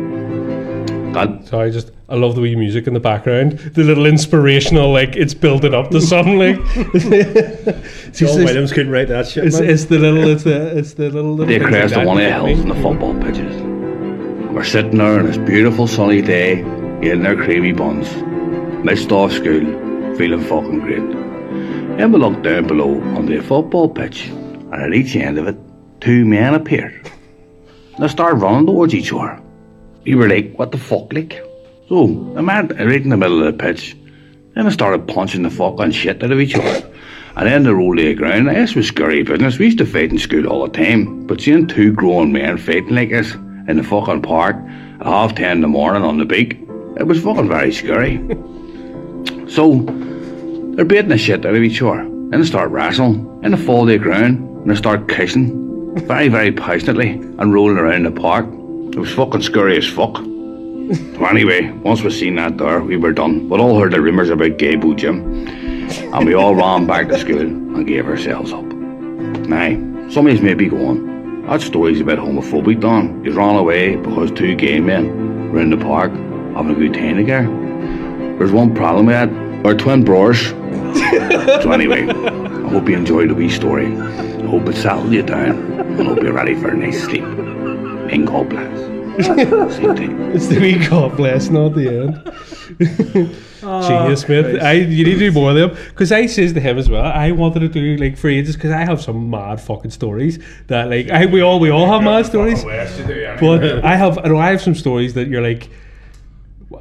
God, 1.13 1.47
Sorry, 1.47 1.71
just 1.71 1.91
I 2.09 2.15
love 2.15 2.35
the 2.35 2.41
wee 2.41 2.55
music 2.55 2.85
in 2.85 2.93
the 2.93 2.99
background. 2.99 3.53
The 3.59 3.83
little 3.83 4.05
inspirational, 4.05 4.91
like 4.91 5.15
it's 5.15 5.33
building 5.33 5.73
up 5.73 5.89
to 5.91 6.01
something. 6.01 6.37
Like 6.37 6.57
it's, 6.59 8.19
John 8.19 8.29
it's, 8.29 8.37
Williams 8.37 8.73
couldn't 8.73 8.91
write 8.91 9.07
that 9.07 9.27
shit. 9.27 9.45
it's, 9.45 9.57
it's 9.57 9.85
the 9.85 9.99
little, 9.99 10.27
it's 10.27 10.43
the, 10.43 10.77
it's 10.77 10.95
the 10.95 11.09
little. 11.09 11.35
little 11.35 11.45
the 11.45 11.59
things 11.59 11.69
crest 11.69 11.95
like 11.95 12.01
of 12.01 12.05
that 12.05 12.07
one 12.07 12.17
of 12.17 12.23
the 12.23 12.29
that 12.29 12.45
hills 12.45 12.59
in 12.59 12.67
the 12.67 12.75
football 12.75 13.13
pitches. 13.21 13.72
We're 14.53 14.63
sitting 14.63 14.99
there 14.99 15.17
on 15.19 15.25
this 15.25 15.37
beautiful 15.37 15.87
sunny 15.87 16.21
day, 16.21 16.59
eating 17.01 17.25
our 17.25 17.35
creamy 17.35 17.71
buns, 17.71 18.15
missed 18.85 19.11
off 19.11 19.31
school, 19.31 19.65
feeling 20.15 20.43
fucking 20.43 20.79
great. 20.79 20.99
And 21.99 22.13
we 22.13 22.19
look 22.19 22.43
down 22.43 22.67
below 22.67 23.01
on 23.15 23.25
the 23.25 23.41
football 23.41 23.89
pitch, 23.89 24.27
and 24.27 24.75
at 24.75 24.93
each 24.93 25.15
end 25.15 25.39
of 25.39 25.47
it, 25.47 25.57
two 26.01 26.23
men 26.23 26.53
appeared. 26.53 27.09
They 27.97 28.07
started 28.07 28.43
running 28.43 28.67
towards 28.67 28.93
each 28.93 29.11
other. 29.11 29.41
We 30.05 30.13
were 30.13 30.29
like, 30.29 30.53
what 30.53 30.71
the 30.71 30.77
fuck, 30.77 31.11
like? 31.11 31.43
So, 31.89 32.03
I 32.37 32.41
man 32.41 32.67
right 32.67 33.01
in 33.01 33.09
the 33.09 33.17
middle 33.17 33.43
of 33.43 33.57
the 33.57 33.63
pitch, 33.63 33.97
then 34.53 34.65
they 34.65 34.71
started 34.71 35.07
punching 35.07 35.41
the 35.41 35.49
fucking 35.49 35.91
shit 35.93 36.23
out 36.23 36.31
of 36.31 36.39
each 36.39 36.53
other. 36.53 36.87
And 37.35 37.47
then 37.47 37.63
they 37.63 37.71
rolled 37.71 37.97
to 37.97 38.03
the 38.03 38.13
ground. 38.13 38.47
This 38.49 38.75
was 38.75 38.85
scary 38.85 39.23
business. 39.23 39.57
We 39.57 39.65
used 39.65 39.79
to 39.79 39.85
fight 39.87 40.11
in 40.11 40.19
school 40.19 40.45
all 40.45 40.67
the 40.67 40.77
time. 40.77 41.25
But 41.25 41.41
seeing 41.41 41.65
two 41.65 41.91
grown 41.91 42.31
men 42.31 42.59
fighting 42.59 42.93
like 42.93 43.09
this 43.09 43.35
in 43.67 43.77
the 43.77 43.83
fucking 43.83 44.21
park 44.21 44.55
at 44.99 45.05
half 45.05 45.35
ten 45.35 45.57
in 45.57 45.61
the 45.61 45.67
morning 45.67 46.03
on 46.03 46.17
the 46.17 46.25
beak, 46.25 46.59
it 46.97 47.07
was 47.07 47.21
fucking 47.23 47.47
very 47.47 47.71
scary. 47.71 48.17
so, 49.49 49.79
they're 50.75 50.85
beating 50.85 51.09
the 51.09 51.17
shit 51.17 51.45
out 51.45 51.55
of 51.55 51.63
each 51.63 51.81
other. 51.81 51.99
And 51.99 52.33
they 52.33 52.43
start 52.43 52.71
wrestling. 52.71 53.29
And 53.43 53.53
they 53.53 53.57
fall 53.63 53.85
to 53.85 53.91
the 53.91 53.99
ground 53.99 54.39
and 54.39 54.71
they 54.71 54.75
start 54.75 55.07
kissing. 55.07 55.61
Very, 56.07 56.27
very 56.27 56.51
passionately 56.51 57.11
and 57.11 57.53
rolling 57.53 57.77
around 57.77 58.07
the 58.07 58.11
park. 58.11 58.47
It 58.47 58.97
was 58.97 59.13
fucking 59.13 59.43
scary 59.43 59.77
as 59.77 59.87
fuck. 59.87 60.17
So 60.93 61.25
anyway, 61.25 61.69
once 61.69 62.01
we 62.01 62.09
seen 62.11 62.35
that 62.35 62.57
there, 62.57 62.81
we 62.81 62.97
were 62.97 63.13
done. 63.13 63.47
We'd 63.47 63.61
all 63.61 63.79
heard 63.79 63.93
the 63.93 64.01
rumours 64.01 64.29
about 64.29 64.57
Gay 64.57 64.75
Boo 64.75 64.95
Jim. 64.95 65.47
And 66.13 66.25
we 66.25 66.33
all 66.33 66.55
ran 66.55 66.85
back 66.85 67.07
to 67.07 67.17
school 67.17 67.39
and 67.39 67.87
gave 67.87 68.05
ourselves 68.05 68.51
up. 68.51 68.63
Now, 68.63 70.09
some 70.09 70.27
of 70.27 70.35
you 70.35 70.41
may 70.41 70.55
be 70.55 70.67
going, 70.67 71.12
that 71.47 71.61
story's 71.61 71.99
a 71.99 72.03
bit 72.03 72.19
homophobic, 72.19 72.79
Don. 72.79 73.23
You 73.23 73.33
ran 73.33 73.55
away 73.55 73.97
because 73.97 74.31
two 74.31 74.55
gay 74.55 74.79
men 74.79 75.51
were 75.51 75.59
in 75.59 75.69
the 75.69 75.77
park 75.77 76.11
having 76.55 76.71
a 76.71 76.75
good 76.75 76.93
time 76.93 77.17
together. 77.17 77.47
There's 78.37 78.51
one 78.51 78.73
problem 78.73 79.07
with 79.07 79.15
that. 79.15 79.63
We're 79.63 79.77
twin 79.77 80.03
brothers. 80.03 80.47
so 81.63 81.71
anyway, 81.71 82.07
I 82.07 82.69
hope 82.69 82.87
you 82.87 82.95
enjoyed 82.95 83.29
the 83.29 83.35
wee 83.35 83.49
story. 83.49 83.87
I 83.87 84.45
hope 84.45 84.67
it 84.67 84.75
settled 84.75 85.11
you 85.11 85.23
down 85.23 85.73
and 85.73 86.01
I 86.01 86.03
hope 86.05 86.23
you're 86.23 86.33
ready 86.33 86.55
for 86.55 86.69
a 86.69 86.77
nice 86.77 87.03
sleep. 87.03 87.23
And 87.23 88.25
God 88.25 88.49
bless. 88.49 88.92
Same 89.21 89.95
to 89.95 90.03
you. 90.03 90.31
It's 90.31 90.47
the 90.47 90.59
wee 90.59 90.87
God 90.87 91.15
bless, 91.15 91.49
not 91.49 91.75
the 91.75 91.87
end. 91.87 93.33
Ah. 93.65 93.87
Genius, 93.87 94.27
man. 94.27 94.59
I 94.59 94.73
you 94.73 95.05
need 95.05 95.13
to 95.13 95.19
do 95.19 95.31
more 95.31 95.51
of 95.51 95.55
them 95.55 95.69
because 95.89 96.11
I 96.11 96.25
says 96.25 96.53
to 96.53 96.59
him 96.59 96.77
as 96.77 96.89
well. 96.89 97.05
I 97.05 97.31
wanted 97.31 97.61
to 97.61 97.69
do 97.69 97.95
like 97.95 98.17
for 98.17 98.29
ages 98.29 98.55
because 98.55 98.71
I 98.71 98.83
have 98.83 99.01
some 99.01 99.29
mad 99.29 99.61
fucking 99.61 99.91
stories 99.91 100.39
that 100.67 100.89
like 100.89 101.09
I 101.09 101.27
we 101.27 101.41
all 101.41 101.59
we 101.59 101.69
all 101.69 101.87
have 101.87 102.03
mad 102.03 102.25
stories. 102.25 102.61
Fucking 102.63 102.77
West 102.77 102.97
to 102.97 103.07
do 103.07 103.13
anyway. 103.13 103.37
But 103.39 103.85
I 103.85 103.95
have, 103.95 104.17
I 104.19 104.27
know 104.27 104.37
I 104.37 104.51
have 104.51 104.61
some 104.61 104.75
stories 104.75 105.13
that 105.13 105.27
you're 105.27 105.41
like. 105.41 105.69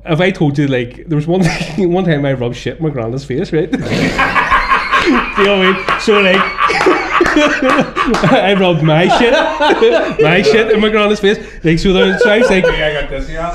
Have 0.07 0.23
I 0.23 0.31
told 0.31 0.57
you 0.59 0.67
like 0.67 1.07
there 1.07 1.17
was 1.17 1.27
one 1.27 1.45
one 1.77 2.05
time 2.05 2.25
I 2.25 2.33
rubbed 2.33 2.57
shit 2.57 2.79
in 2.79 2.83
my 2.83 2.91
granddad's 2.91 3.25
face, 3.25 3.53
right? 3.53 3.71
Do 3.71 3.79
you 3.79 5.47
know 5.47 5.59
what 5.59 5.67
I 5.67 5.73
mean? 5.73 6.01
So 6.01 6.21
like, 6.21 6.62
I 8.33 8.55
rubbed 8.59 8.83
my 8.83 9.09
shit, 9.19 9.33
my 10.23 10.43
shit 10.43 10.71
in 10.71 10.81
my 10.81 10.91
granddad's 10.91 11.21
face. 11.21 11.39
Like 11.65 11.79
so, 11.79 11.93
there, 11.93 12.19
so 12.19 12.31
I 12.31 12.39
was 12.39 12.51
like, 12.51 12.65
I 12.65 13.01
got 13.01 13.11
this, 13.11 13.31
yeah. 13.31 13.53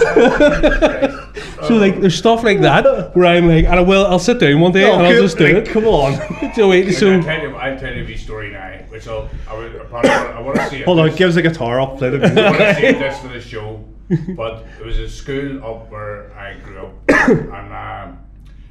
so 1.68 1.76
like 1.76 2.00
there's 2.00 2.18
stuff 2.18 2.44
like 2.44 2.62
that 2.62 3.16
where 3.16 3.26
I'm 3.28 3.48
like, 3.48 3.66
and 3.66 3.76
I 3.76 3.82
will, 3.82 4.08
I'll 4.08 4.20
sit 4.20 4.40
down 4.40 4.60
one 4.62 4.72
day 4.72 4.90
and 4.90 5.04
I'll 5.04 5.12
good, 5.12 5.22
just 5.22 5.38
do 5.38 5.46
like, 5.46 5.68
it. 5.68 5.70
Come 5.70 5.86
on. 5.86 6.20
So 6.56 6.70
wait, 6.70 6.88
I'll 6.88 6.94
so 6.94 7.22
tell 7.22 7.42
you, 7.42 7.56
I'll 7.56 7.78
tell 7.78 7.94
you 7.94 8.04
a 8.04 8.08
wee 8.08 8.18
story 8.18 8.52
now, 8.52 8.80
which 8.90 9.08
I'll, 9.08 9.30
I, 9.48 9.56
would, 9.56 9.76
I, 9.76 9.86
probably, 9.86 10.10
I 10.10 10.40
want 10.40 10.58
to 10.58 10.70
see. 10.70 10.78
if 10.78 10.86
Hold 10.86 11.00
on, 11.00 11.16
give 11.16 11.30
us 11.30 11.36
a 11.36 11.42
guitar. 11.42 11.80
I'll 11.80 11.98
play 11.98 12.10
the 12.10 12.20
music. 12.20 12.38
I 12.38 12.50
want 12.50 12.58
to 12.58 12.74
save 12.76 13.00
this 13.00 13.20
for 13.20 13.28
the 13.28 13.42
show, 13.42 13.86
but 14.36 14.66
it 14.80 14.86
was 14.86 14.98
a 14.98 15.08
school 15.08 15.64
up 15.64 15.92
where 15.92 16.36
I 16.36 16.56
grew 16.60 16.80
up, 16.80 16.94
and 17.30 17.74
um, 17.74 18.27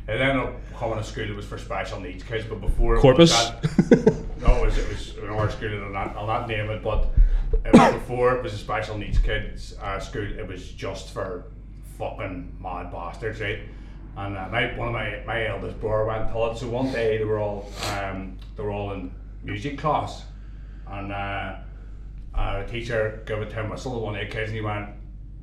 it 0.08 0.20
ended 0.20 0.36
up 0.36 0.68
becoming 0.68 0.98
a 0.98 1.04
school 1.04 1.26
that 1.26 1.36
was 1.36 1.46
for 1.46 1.58
special 1.58 2.00
needs 2.00 2.22
kids. 2.22 2.46
But 2.48 2.60
before 2.60 2.96
it 2.96 3.00
Corpus. 3.00 3.32
was 3.32 3.88
that, 3.88 4.40
no, 4.40 4.56
it 4.56 4.66
was 4.66 4.78
it 4.78 4.88
was 4.88 5.16
an 5.18 5.28
art 5.30 5.52
school, 5.52 5.84
I'll 5.84 5.90
not, 5.90 6.16
I'll 6.16 6.26
not 6.26 6.48
name 6.48 6.70
it, 6.70 6.82
but 6.82 7.08
it 7.64 7.72
was 7.72 7.94
before 7.94 8.36
it 8.36 8.42
was 8.42 8.54
a 8.54 8.58
special 8.58 8.98
needs 8.98 9.18
kids 9.18 9.74
uh, 9.82 9.98
school. 9.98 10.22
It 10.22 10.46
was 10.46 10.70
just 10.70 11.10
for 11.10 11.44
fucking 11.98 12.56
mad 12.60 12.92
bastards, 12.92 13.40
right? 13.40 13.60
And 14.16 14.36
uh, 14.36 14.48
my, 14.50 14.76
one 14.76 14.88
of 14.88 14.94
my 14.94 15.22
my 15.26 15.46
eldest 15.46 15.80
brother 15.80 16.06
went 16.06 16.30
to 16.32 16.46
it. 16.46 16.58
So 16.58 16.68
one 16.68 16.90
day 16.92 17.18
they 17.18 17.24
were 17.24 17.38
all 17.38 17.70
um, 17.92 18.38
they 18.56 18.62
were 18.62 18.70
all 18.70 18.92
in 18.92 19.14
music 19.42 19.78
class, 19.78 20.24
and. 20.86 21.12
Uh, 21.12 21.56
uh, 22.36 22.62
the 22.62 22.70
teacher 22.70 23.22
gave 23.26 23.40
a 23.40 23.46
tin 23.46 23.70
whistle 23.70 23.92
to 23.92 23.98
one 23.98 24.14
of 24.14 24.20
the 24.20 24.26
kids 24.26 24.50
and 24.50 24.56
he 24.56 24.60
went, 24.60 24.90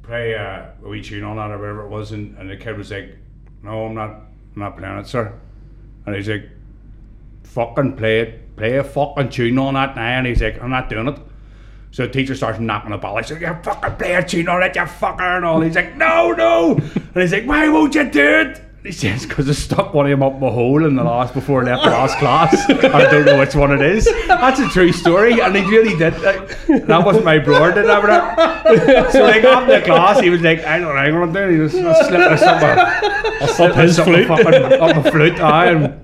play 0.04 0.36
uh, 0.36 0.65
a 0.84 0.88
wee 0.88 1.02
tune 1.02 1.23
on 1.23 1.38
that 1.38 1.49
or 1.49 1.58
whatever 1.58 1.86
it 1.86 1.89
was. 1.89 2.12
And, 2.12 2.38
and 2.38 2.49
the 2.49 2.58
kid 2.58 2.78
was 2.78 2.91
like, 2.91 3.17
no, 3.63 3.86
I'm 3.86 3.95
not, 3.95 4.21
I'm 4.55 4.61
not 4.61 4.77
playing 4.77 4.97
it, 4.97 5.07
sir. 5.07 5.33
And 6.05 6.15
he's 6.15 6.29
like, 6.29 6.49
fucking 7.43 7.95
play 7.95 8.21
it, 8.21 8.55
play 8.55 8.77
a 8.77 8.83
fucking 8.83 9.29
tune 9.29 9.57
on 9.57 9.73
that 9.75 9.95
now. 9.95 10.01
And 10.01 10.27
he's 10.27 10.41
like, 10.41 10.61
I'm 10.61 10.69
not 10.69 10.89
doing 10.89 11.07
it. 11.07 11.19
So 11.91 12.07
the 12.07 12.11
teacher 12.11 12.35
starts 12.35 12.59
knocking 12.59 12.91
the 12.91 12.97
ball. 12.97 13.17
He's 13.17 13.31
like, 13.31 13.41
you 13.41 13.55
fucking 13.63 13.95
play 13.97 14.15
a 14.15 14.25
tune 14.25 14.49
on 14.49 14.63
it, 14.63 14.75
you 14.75 14.81
fucker. 14.81 15.37
And 15.37 15.45
all. 15.45 15.61
He's 15.61 15.75
like, 15.75 15.95
no, 15.95 16.31
no. 16.31 16.75
And 16.75 17.15
he's 17.15 17.31
like, 17.31 17.45
why 17.45 17.69
won't 17.69 17.93
you 17.95 18.09
do 18.09 18.39
it? 18.39 18.61
He 18.84 18.91
says, 18.91 19.26
because 19.26 19.48
I 19.50 19.54
stuck 19.54 19.93
one 19.93 20.08
of 20.08 20.10
them 20.10 20.22
up 20.22 20.41
my 20.41 20.50
hole 20.50 20.86
in 20.86 20.98
the 20.98 21.06
last 21.06 21.34
before 21.34 21.62
I 21.62 21.72
left 21.72 21.86
the 21.86 21.91
last 21.91 22.17
class. 22.19 22.54
I 22.69 23.10
don't 23.10 23.26
know 23.26 23.39
which 23.39 23.56
one 23.56 23.72
it 23.72 23.82
is. 23.82 24.04
That's 24.28 24.60
a 24.60 24.67
true 24.67 24.91
story, 24.91 25.39
and 25.39 25.56
he 25.56 25.62
really 25.63 25.98
did. 25.98 26.22
Like, 26.22 26.50
that 26.67 27.06
was 27.06 27.24
my 27.24 27.39
brother 27.39 27.82
did 27.82 27.89
ever. 27.89 28.10
So 29.12 29.24
like 29.24 29.46
after 29.46 29.80
the 29.80 29.86
class, 29.86 30.19
he 30.19 30.30
was 30.30 30.41
like, 30.41 30.65
I 30.65 30.80
don't 30.80 30.93
know, 30.93 31.00
I'm 31.00 31.32
gonna 31.32 31.48
do. 31.48 31.54
He 31.54 31.60
was 31.62 31.72
slipping 31.72 32.22
a 32.22 32.34
a 33.41 33.48
slip 33.48 33.76
his 33.76 33.98
flute. 34.00 34.28
fucking 34.28 34.54
up 34.54 34.96
my 34.98 35.12
flute. 35.12 35.39
Aye, 35.39 35.72
and 35.72 36.02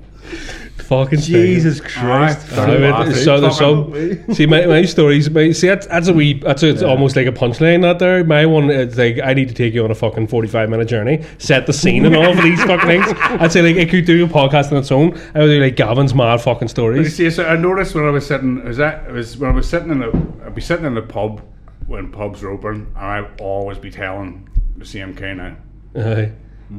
fucking 0.89 1.19
Jesus 1.19 1.79
aye, 1.79 1.87
Christ. 1.87 2.57
I 2.57 2.77
mean, 3.05 3.13
so 3.13 3.39
there's 3.39 3.57
some. 3.57 3.93
See, 4.33 4.45
my, 4.45 4.65
my 4.65 4.83
stories. 4.85 5.29
My, 5.29 5.51
see, 5.51 5.67
that's, 5.67 5.85
that's 5.87 6.07
a 6.07 6.13
wee. 6.13 6.33
That's 6.33 6.63
a, 6.63 6.69
it's 6.69 6.81
almost 6.81 7.15
like 7.15 7.27
a 7.27 7.31
punchline. 7.31 7.81
That 7.83 7.99
there. 7.99 8.23
My 8.23 8.45
one 8.45 8.69
is 8.71 8.97
like, 8.97 9.19
I 9.23 9.33
need 9.33 9.47
to 9.49 9.53
take 9.53 9.73
you 9.73 9.83
on 9.83 9.91
a 9.91 9.95
fucking 9.95 10.27
forty-five 10.27 10.69
minute 10.69 10.87
journey, 10.87 11.23
set 11.37 11.67
the 11.67 11.73
scene 11.73 12.05
and 12.05 12.15
all 12.15 12.31
of 12.31 12.43
these 12.43 12.61
fucking 12.63 12.87
things. 12.87 13.05
I'd 13.19 13.51
say 13.51 13.61
like, 13.61 13.75
it 13.75 13.89
could 13.89 14.05
do 14.05 14.25
a 14.25 14.27
podcast 14.27 14.71
on 14.71 14.79
its 14.79 14.91
own. 14.91 15.13
I 15.35 15.39
would 15.39 15.47
do 15.47 15.61
like 15.61 15.75
Gavin's 15.75 16.13
mad 16.13 16.41
fucking 16.41 16.63
You 16.63 16.69
stories. 16.69 17.15
see, 17.15 17.29
so 17.29 17.45
I 17.45 17.55
noticed 17.55 17.93
when 17.95 18.05
I 18.05 18.09
was 18.09 18.25
sitting, 18.25 18.63
was 18.65 18.77
that 18.77 19.07
it 19.07 19.11
was 19.11 19.37
when 19.37 19.51
I 19.51 19.53
was 19.53 19.69
sitting 19.69 19.91
in 19.91 19.99
the, 19.99 20.07
I'd 20.45 20.55
be 20.55 20.61
sitting 20.61 20.85
in 20.85 20.95
the 20.95 21.01
pub 21.01 21.41
when 21.87 22.11
pubs 22.11 22.41
were 22.41 22.49
open, 22.51 22.87
and 22.95 23.05
I'd 23.05 23.41
always 23.41 23.77
be 23.77 23.91
telling 23.91 24.49
the 24.77 24.85
same 24.85 25.13
kind 25.13 25.41
of 25.41 25.53
Aye. 25.95 26.31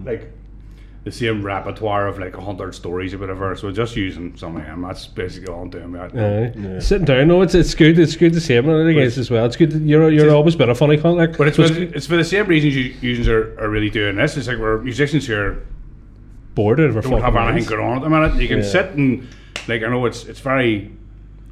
like 0.04 0.32
the 1.04 1.10
same 1.10 1.42
repertoire 1.42 2.06
of 2.06 2.18
like 2.18 2.36
a 2.36 2.40
hundred 2.42 2.74
stories 2.74 3.14
or 3.14 3.18
whatever. 3.18 3.56
So 3.56 3.70
just 3.72 3.96
using 3.96 4.36
some 4.36 4.56
of 4.56 4.62
them. 4.64 4.82
That's 4.82 5.06
basically 5.06 5.52
all 5.52 5.62
I'm 5.62 5.70
doing. 5.70 5.92
Right? 5.92 6.14
Aye. 6.14 6.78
Sitting 6.80 7.06
down, 7.06 7.28
no, 7.28 7.40
it's 7.42 7.54
it's 7.54 7.74
good. 7.74 7.98
It's 7.98 8.16
good 8.16 8.32
to 8.34 8.40
see 8.40 8.54
him. 8.54 8.68
I 8.68 8.84
think 8.84 8.98
it's 8.98 9.16
as 9.16 9.30
well. 9.30 9.46
It's 9.46 9.56
good. 9.56 9.70
That 9.72 9.80
you're 9.82 10.10
you're 10.10 10.34
always 10.34 10.56
been 10.56 10.68
a 10.70 10.74
funny 10.74 10.96
cunt. 10.98 11.16
Like, 11.16 11.38
But 11.38 11.48
it's 11.48 11.56
so 11.56 11.66
for, 11.68 11.80
it's 11.82 12.06
for 12.06 12.16
the 12.16 12.24
same 12.24 12.46
reasons 12.46 12.76
you 12.76 12.94
users 13.00 13.28
are, 13.28 13.58
are 13.58 13.70
really 13.70 13.90
doing 13.90 14.16
this. 14.16 14.36
It's 14.36 14.46
like 14.48 14.58
we're 14.58 14.78
musicians 14.82 15.26
here 15.26 15.66
bored 16.54 16.80
of 16.80 16.96
our 16.96 17.02
don't 17.02 17.12
fucking 17.12 17.24
have 17.24 17.36
anything 17.48 17.68
going 17.70 17.84
on 17.86 17.96
at 17.98 18.02
the 18.02 18.10
minute. 18.10 18.34
You 18.40 18.48
can 18.48 18.58
Yeah. 18.58 18.64
sit 18.64 18.86
and 18.94 19.26
like 19.68 19.82
I 19.82 19.88
know 19.88 20.04
it's 20.04 20.24
it's 20.24 20.40
very 20.40 20.90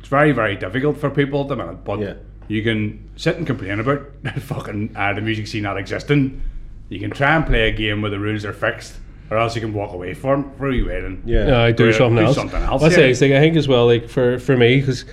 it's 0.00 0.08
very 0.08 0.32
very 0.32 0.56
difficult 0.56 0.98
for 0.98 1.08
people 1.08 1.42
at 1.42 1.48
the 1.48 1.56
minute, 1.56 1.84
but 1.84 2.00
Yeah. 2.00 2.14
you 2.48 2.62
can 2.62 3.08
sit 3.16 3.36
and 3.36 3.46
complain 3.46 3.80
about 3.80 4.02
fucking 4.40 4.94
uh, 4.94 5.14
the 5.14 5.20
music 5.22 5.46
scene 5.46 5.62
not 5.62 5.78
existing. 5.78 6.42
You 6.90 7.00
can 7.00 7.10
try 7.10 7.34
and 7.36 7.46
play 7.46 7.68
a 7.68 7.72
game 7.72 8.02
where 8.02 8.10
the 8.10 8.18
rules 8.18 8.44
are 8.44 8.52
fixed, 8.52 8.96
or 9.30 9.36
else 9.38 9.54
you 9.54 9.60
can 9.60 9.72
walk 9.74 9.92
away 9.92 10.14
from 10.14 10.50
for 10.56 10.68
a 10.68 10.70
wee 10.70 10.82
while 10.82 11.04
and 11.04 11.22
Yeah. 11.26 11.46
Yeah, 11.48 11.60
I 11.62 11.72
do 11.72 11.86
Do- 11.86 11.92
something 11.92 12.16
do 12.16 12.22
else. 12.24 12.36
something 12.36 12.62
else, 12.62 12.82
That's 12.82 12.96
yeah. 12.96 13.04
it. 13.04 13.10
It's 13.10 13.20
like 13.20 13.32
I 13.32 13.40
think 13.40 13.56
as 13.56 13.68
well. 13.68 13.86
Like 13.86 14.08
for 14.08 14.38
for 14.38 14.56
me, 14.56 14.80
because 14.80 15.04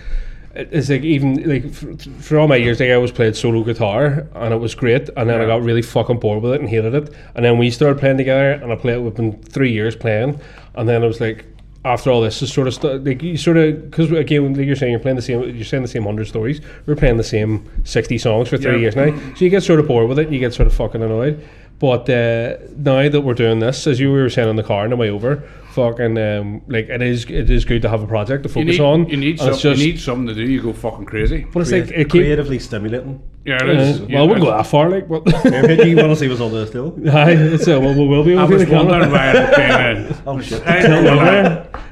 it's 0.55 0.89
like 0.89 1.01
even 1.03 1.43
like 1.49 1.69
for, 1.73 1.93
for 2.21 2.39
all 2.39 2.47
my 2.47 2.55
years, 2.55 2.79
like 2.79 2.89
I 2.89 2.93
always 2.93 3.11
played 3.11 3.35
solo 3.35 3.63
guitar, 3.63 4.25
and 4.35 4.53
it 4.53 4.57
was 4.57 4.73
great. 4.73 5.09
And 5.17 5.29
then 5.29 5.41
I 5.41 5.45
got 5.45 5.61
really 5.63 5.81
fucking 5.81 6.19
bored 6.19 6.41
with 6.41 6.53
it 6.53 6.61
and 6.61 6.69
hated 6.69 6.93
it. 6.95 7.13
And 7.35 7.43
then 7.43 7.57
we 7.57 7.69
started 7.71 7.99
playing 7.99 8.17
together, 8.17 8.51
and 8.51 8.71
I 8.71 8.75
played. 8.75 8.99
We've 8.99 9.13
been 9.13 9.33
three 9.43 9.71
years 9.73 9.95
playing, 9.95 10.39
and 10.75 10.87
then 10.87 11.03
I 11.03 11.07
was 11.07 11.19
like. 11.21 11.45
After 11.87 12.09
all 12.09 12.19
this, 12.21 12.41
is 12.41 12.51
sort 12.51 12.65
of 12.67 12.73
st- 12.73 13.05
like 13.05 13.21
you 13.21 13.37
sort 13.37 13.57
of 13.57 13.91
because 13.91 14.11
again, 14.11 14.55
like 14.55 14.65
you're 14.65 14.75
saying, 14.75 14.89
you're 14.91 14.99
playing 14.99 15.17
the 15.17 15.21
same, 15.21 15.43
you're 15.55 15.63
saying 15.63 15.83
the 15.83 15.87
same 15.87 16.01
hundred 16.01 16.25
stories. 16.25 16.59
We're 16.87 16.95
playing 16.95 17.17
the 17.17 17.23
same 17.23 17.63
sixty 17.83 18.17
songs 18.17 18.49
for 18.49 18.57
three 18.57 18.71
Yeah. 18.71 18.77
years 18.79 18.95
now, 18.95 19.15
so 19.35 19.45
you 19.45 19.51
get 19.51 19.61
sort 19.61 19.79
of 19.79 19.87
bored 19.87 20.09
with 20.09 20.17
it. 20.17 20.25
and 20.25 20.33
You 20.33 20.39
get 20.39 20.51
sort 20.51 20.65
of 20.65 20.73
fucking 20.73 21.03
annoyed. 21.03 21.47
But 21.79 22.09
uh, 22.09 22.57
now 22.77 23.09
that 23.09 23.21
we're 23.21 23.33
doing 23.33 23.59
this, 23.59 23.85
as 23.85 23.99
you 23.99 24.11
were 24.11 24.29
saying 24.29 24.49
in 24.49 24.55
the 24.55 24.63
car 24.63 24.85
on 24.85 24.91
the 24.91 24.95
way 24.95 25.09
over, 25.09 25.43
fucking 25.71 26.17
um, 26.17 26.61
like 26.67 26.87
it 26.87 27.01
is 27.01 27.25
it 27.25 27.49
is 27.49 27.65
good 27.65 27.81
to 27.81 27.89
have 27.89 28.01
a 28.01 28.07
project 28.07 28.43
to 28.43 28.49
you 28.49 28.53
focus 28.53 28.67
need 28.67 28.79
on. 28.79 29.09
you 29.09 29.17
need 29.17 29.39
some, 29.39 29.57
just, 29.57 29.81
you 29.81 29.91
need 29.91 29.99
something 29.99 30.27
to 30.27 30.33
do. 30.33 30.43
You 30.43 30.61
go 30.61 30.71
fucking 30.71 31.05
crazy. 31.05 31.45
but 31.51 31.59
it's 31.61 31.71
like 31.71 31.89
it 31.89 32.05
keep, 32.05 32.09
creatively 32.09 32.59
stimulating. 32.59 33.21
Yeah, 33.43 33.61
it 33.61 33.69
is. 33.69 33.99
Uh, 33.99 34.03
is. 34.03 34.09
well, 34.09 34.23
I 34.23 34.25
wouldn't 34.25 34.45
go 34.45 34.51
that 34.51 34.67
far, 34.67 34.89
like, 34.89 35.07
but 35.09 35.25
Maybe 35.43 35.89
you 35.89 35.97
want 35.97 36.09
to 36.09 36.15
see 36.15 36.29
what's 36.29 36.41
on 36.41 36.53
there 36.53 36.65
still? 36.65 36.95
Aye, 37.15 37.31
it's 37.33 37.67
uh, 37.67 37.79
well, 37.79 37.93
we 37.93 38.07
will 38.07 38.23
be 38.23 38.35
I 38.35 38.43
able 38.45 38.57
to 38.57 38.63
was 38.63 38.69
wondering 38.69 39.01
camera. 39.01 39.11
why 39.11 39.31
it 39.31 39.49
became 39.49 40.13
a. 40.13 40.23
Oh 40.25 40.41
shit. 40.41 40.63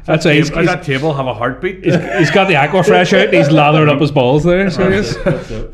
I 0.07 0.17
that. 0.17 0.23
That's 0.23 0.49
it. 0.49 0.53
Does 0.53 0.65
that 0.67 0.83
table 0.83 1.13
have 1.13 1.27
a 1.27 1.33
heartbeat? 1.33 1.83
he's 1.83 2.31
got 2.31 2.47
the 2.47 2.55
Aquafresh 2.55 3.13
out. 3.27 3.33
He's 3.33 3.49
lathered 3.49 3.89
up 3.89 4.01
his 4.01 4.11
balls 4.11 4.43
there. 4.43 4.69
So 4.69 4.87
yes. 4.89 5.15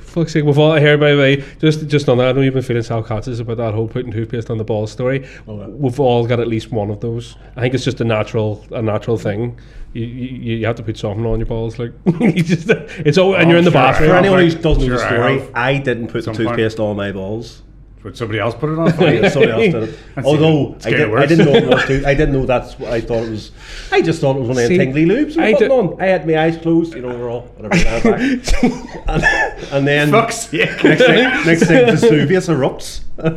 Fuck's 0.03 0.33
sake, 0.33 0.43
we've 0.43 0.57
all 0.57 0.75
here 0.75 0.97
by 0.97 1.11
the 1.11 1.17
way. 1.17 1.43
Just 1.59 1.87
just 1.87 2.07
on 2.09 2.17
that, 2.19 2.29
I 2.29 2.31
know 2.33 2.41
you've 2.41 2.53
been 2.53 2.63
feeling 2.63 2.83
self-conscious 2.83 3.39
about 3.39 3.57
that 3.57 3.73
whole 3.73 3.87
putting 3.87 4.11
toothpaste 4.11 4.49
on 4.49 4.57
the 4.57 4.63
balls 4.63 4.91
story. 4.91 5.27
Oh, 5.47 5.67
we've 5.69 5.99
all 5.99 6.27
got 6.27 6.39
at 6.39 6.47
least 6.47 6.71
one 6.71 6.89
of 6.91 6.99
those. 6.99 7.35
I 7.55 7.61
think 7.61 7.73
it's 7.73 7.83
just 7.83 8.01
a 8.01 8.05
natural 8.05 8.65
a 8.71 8.81
natural 8.81 9.17
thing. 9.17 9.59
You, 9.93 10.05
you, 10.05 10.57
you 10.57 10.65
have 10.67 10.75
to 10.75 10.83
put 10.83 10.97
something 10.97 11.25
on 11.25 11.39
your 11.39 11.47
balls, 11.47 11.79
like 11.79 11.91
you 12.19 12.43
just 12.43 12.69
it's 12.69 13.17
all, 13.17 13.33
and 13.35 13.47
Oh, 13.47 13.49
you're 13.49 13.57
in 13.57 13.63
the 13.65 13.71
oh, 13.71 13.73
sure, 13.73 13.81
bathroom. 13.81 14.09
For 14.09 14.15
I 14.15 14.19
anyone 14.19 14.39
who 14.39 14.49
doesn't 14.51 14.87
know 14.87 14.89
the 14.97 14.99
story, 14.99 15.39
have. 15.39 15.51
I 15.55 15.77
didn't 15.79 16.07
put 16.07 16.13
the 16.13 16.21
Some 16.21 16.35
point. 16.35 16.49
toothpaste 16.49 16.79
on 16.79 16.95
my 16.95 17.11
balls. 17.11 17.63
Would 18.03 18.15
somebody 18.15 18.39
else 18.39 18.55
put 18.55 18.69
it 18.69 18.79
on 18.79 18.93
for 18.93 19.09
you? 19.09 19.21
Yeah, 19.21 19.29
somebody 19.29 19.51
else 19.51 19.73
did 19.89 19.89
it. 19.89 19.99
Although 20.25 20.75
I, 20.85 20.89
did, 20.89 21.13
I 21.13 21.25
didn't 21.25 21.45
know 21.45 21.53
it 21.53 21.67
was 21.67 21.85
too. 21.87 22.03
I 22.07 22.13
didn't 22.13 22.33
know 22.33 22.45
that's 22.45 22.79
what 22.79 22.93
I 22.93 23.01
thought 23.01 23.23
it 23.23 23.29
was. 23.29 23.51
I 23.91 24.01
just 24.01 24.21
thought 24.21 24.37
it 24.37 24.39
was 24.39 24.47
one 24.47 24.57
of 24.57 24.67
See, 24.67 24.77
them 24.77 24.85
tingly 24.87 25.05
loops. 25.05 25.37
I 25.37 25.47
I, 25.49 25.53
putting 25.53 25.67
did- 25.67 25.71
on. 25.77 26.01
I 26.01 26.05
had 26.05 26.25
my 26.25 26.37
eyes 26.39 26.55
closed. 26.55 26.93
You 26.93 27.01
know, 27.01 27.09
we're 27.09 27.29
all 27.29 27.41
whatever. 27.57 28.15
and, 28.15 29.23
and 29.71 29.87
then 29.87 30.11
Fuck's 30.11 30.47
sake. 30.47 30.81
next 30.83 31.01
thing, 31.03 31.45
next 31.45 31.63
thing, 31.65 31.85
Vesuvius 31.87 32.47
erupts. 32.47 33.01
I 33.21 33.27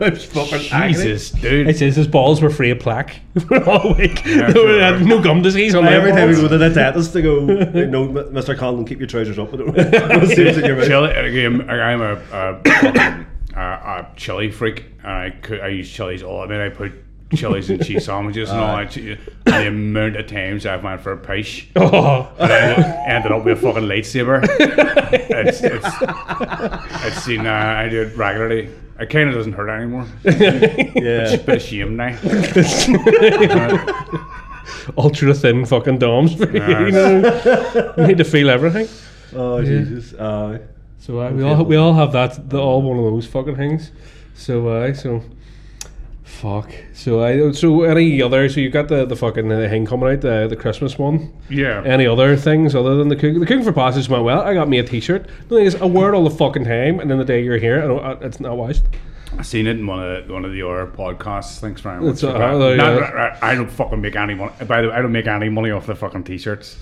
agony. 0.71 0.93
Jesus, 0.93 1.33
dude. 1.33 1.69
It 1.69 1.77
says 1.77 1.97
his 1.97 2.07
balls 2.07 2.41
were 2.41 2.51
free 2.51 2.71
of 2.71 2.79
plaque 2.79 3.21
all 3.67 3.95
week. 3.95 4.25
Yeah, 4.25 4.47
They 4.47 4.53
sure. 4.53 4.81
had 4.81 5.05
no 5.05 5.21
gum 5.21 5.43
disease 5.43 5.75
on 5.75 5.85
their 5.85 5.95
Every 5.95 6.13
time 6.13 6.29
we 6.29 6.37
go 6.37 6.47
to 6.47 6.57
the 6.57 6.69
dentist, 6.69 7.13
they 7.13 7.23
go, 7.23 7.41
you 7.41 7.87
know, 7.87 8.07
Mr. 8.09 8.57
Conlon, 8.57 8.87
keep 8.87 9.01
your 9.01 9.09
trousers 9.09 9.41
up. 9.41 9.53
I 9.53 9.57
don't 9.57 9.75
know. 9.75 10.25
See 10.27 10.45
what's 10.45 10.59
in 10.59 10.65
your 10.67 10.77
mouth. 10.77 10.87
Chili, 10.87 11.11
again, 11.11 11.69
I'm 11.69 12.01
a, 12.01 12.15
a, 12.33 13.27
fucking, 13.55 13.59
a, 13.63 14.09
a 14.13 14.17
chili 14.17 14.51
freak. 14.51 14.85
And 15.03 15.13
I 15.13 15.31
could, 15.31 15.61
I 15.61 15.69
use 15.69 15.91
chilies 15.91 16.23
all. 16.23 16.43
I 16.43 16.47
mean, 16.47 16.61
I 16.61 16.69
put 16.69 16.93
chilies 17.35 17.71
in 17.71 17.81
cheese 17.81 18.05
sandwiches 18.07 18.51
and 18.51 18.61
all. 18.61 18.77
that. 18.77 18.97
And 18.97 19.19
the 19.47 19.67
amount 19.69 20.17
of 20.17 20.27
times 20.27 20.67
I've 20.67 20.85
went 20.85 21.01
for 21.01 21.13
a 21.13 21.17
pish, 21.17 21.69
Oh, 21.77 22.31
and 22.39 22.51
ended, 22.51 22.85
ended 23.07 23.33
up 23.33 23.45
with 23.45 23.59
a 23.59 23.61
fucking 23.63 23.83
lightsaber. 23.85 24.43
it's, 24.61 25.61
it's, 25.63 27.07
it's 27.07 27.25
seen. 27.25 27.47
Uh, 27.47 27.53
I 27.53 27.89
do 27.89 28.03
it 28.03 28.17
regularly. 28.17 28.69
It 29.01 29.07
kind 29.11 29.29
of 29.31 29.35
doesn't 29.35 29.55
hurt 29.55 29.69
anymore. 29.71 30.07
Yeah. 30.25 31.37
Bit 31.37 31.49
of 31.49 31.63
shame 31.63 31.97
now. 31.97 32.17
ultra 34.97 35.35
thin 35.35 35.65
fucking 35.67 35.99
doms. 35.99 36.35
you 36.39 36.47
know, 36.47 36.87
you 37.97 38.07
need 38.07 38.19
to 38.19 38.25
feel 38.25 38.51
everything. 38.51 38.89
Oh, 39.35 39.63
Jesus. 39.63 40.13
Uh, 40.15 40.59
So 41.03 41.21
uh, 41.21 41.33
we 41.33 41.43
all 41.43 41.65
we 41.65 41.75
all 41.75 41.95
have 41.95 42.13
that. 42.13 42.49
The, 42.49 42.61
all 42.61 42.81
one 42.81 42.97
of 42.97 43.05
those 43.05 43.27
fucking 43.27 43.57
things. 43.57 43.91
So 44.35 44.69
uh, 44.69 44.95
so. 44.95 45.21
Fuck. 46.23 46.73
So 46.95 47.25
I 47.25 47.51
so 47.51 47.83
any 47.83 48.23
other 48.23 48.49
so 48.49 48.61
you 48.61 48.71
got 48.71 48.87
the 48.87 49.05
the 49.05 49.17
fucking 49.17 49.51
uh, 49.51 49.69
thing 49.69 49.85
coming 49.85 50.09
out 50.13 50.21
the 50.21 50.47
the 50.49 50.55
Christmas 50.55 51.01
one. 51.01 51.33
Yeah. 51.51 51.83
Any 51.85 52.07
other 52.07 52.37
things 52.37 52.77
other 52.77 52.95
than 52.95 53.09
the 53.09 53.17
cook? 53.17 53.35
The 53.35 53.41
cooking 53.41 53.65
for 53.65 53.73
bastards 53.73 54.09
went 54.09 54.23
well. 54.23 54.43
I 54.43 54.55
got 54.55 54.69
me 54.69 54.79
a 54.79 54.85
T-shirt. 54.85 55.27
The 55.49 55.57
thing 55.57 55.67
is, 55.67 55.75
I 55.75 55.87
wear 55.87 56.13
it 56.13 56.17
all 56.17 56.25
the 56.25 56.31
fucking 56.37 56.65
time, 56.65 57.01
and 57.01 57.11
then 57.11 57.19
the 57.19 57.25
day 57.25 57.43
you're 57.43 57.59
here, 57.59 57.83
I 57.83 57.87
don't, 57.89 58.05
uh, 58.05 58.17
it's 58.27 58.39
not 58.39 58.57
washed. 58.57 58.85
I 59.37 59.43
seen 59.43 59.67
it 59.67 59.73
in 59.79 59.87
one 59.87 60.03
of 60.03 60.27
the, 60.27 60.33
one 60.33 60.45
of 60.45 60.53
the 60.53 60.63
other 60.63 60.87
podcasts. 60.87 61.59
Thanks 61.59 61.81
very 61.81 62.01
much. 62.01 62.13
It's, 62.13 62.21
for 62.21 62.29
uh, 62.29 62.59
that. 62.59 62.77
Not- 62.77 63.01
yeah. 63.01 63.39
I 63.43 63.51
I 63.51 63.55
don't 63.57 63.71
fucking 63.71 64.01
make 64.01 64.15
any 64.15 64.35
money. 64.35 64.53
By 64.67 64.83
the 64.83 64.89
way, 64.89 64.95
I 64.95 65.03
don't 65.03 65.13
make 65.13 65.27
any 65.27 65.49
money 65.49 65.73
off 65.73 65.87
the 65.87 65.97
fucking 65.97 66.23
t-shirts. 66.25 66.77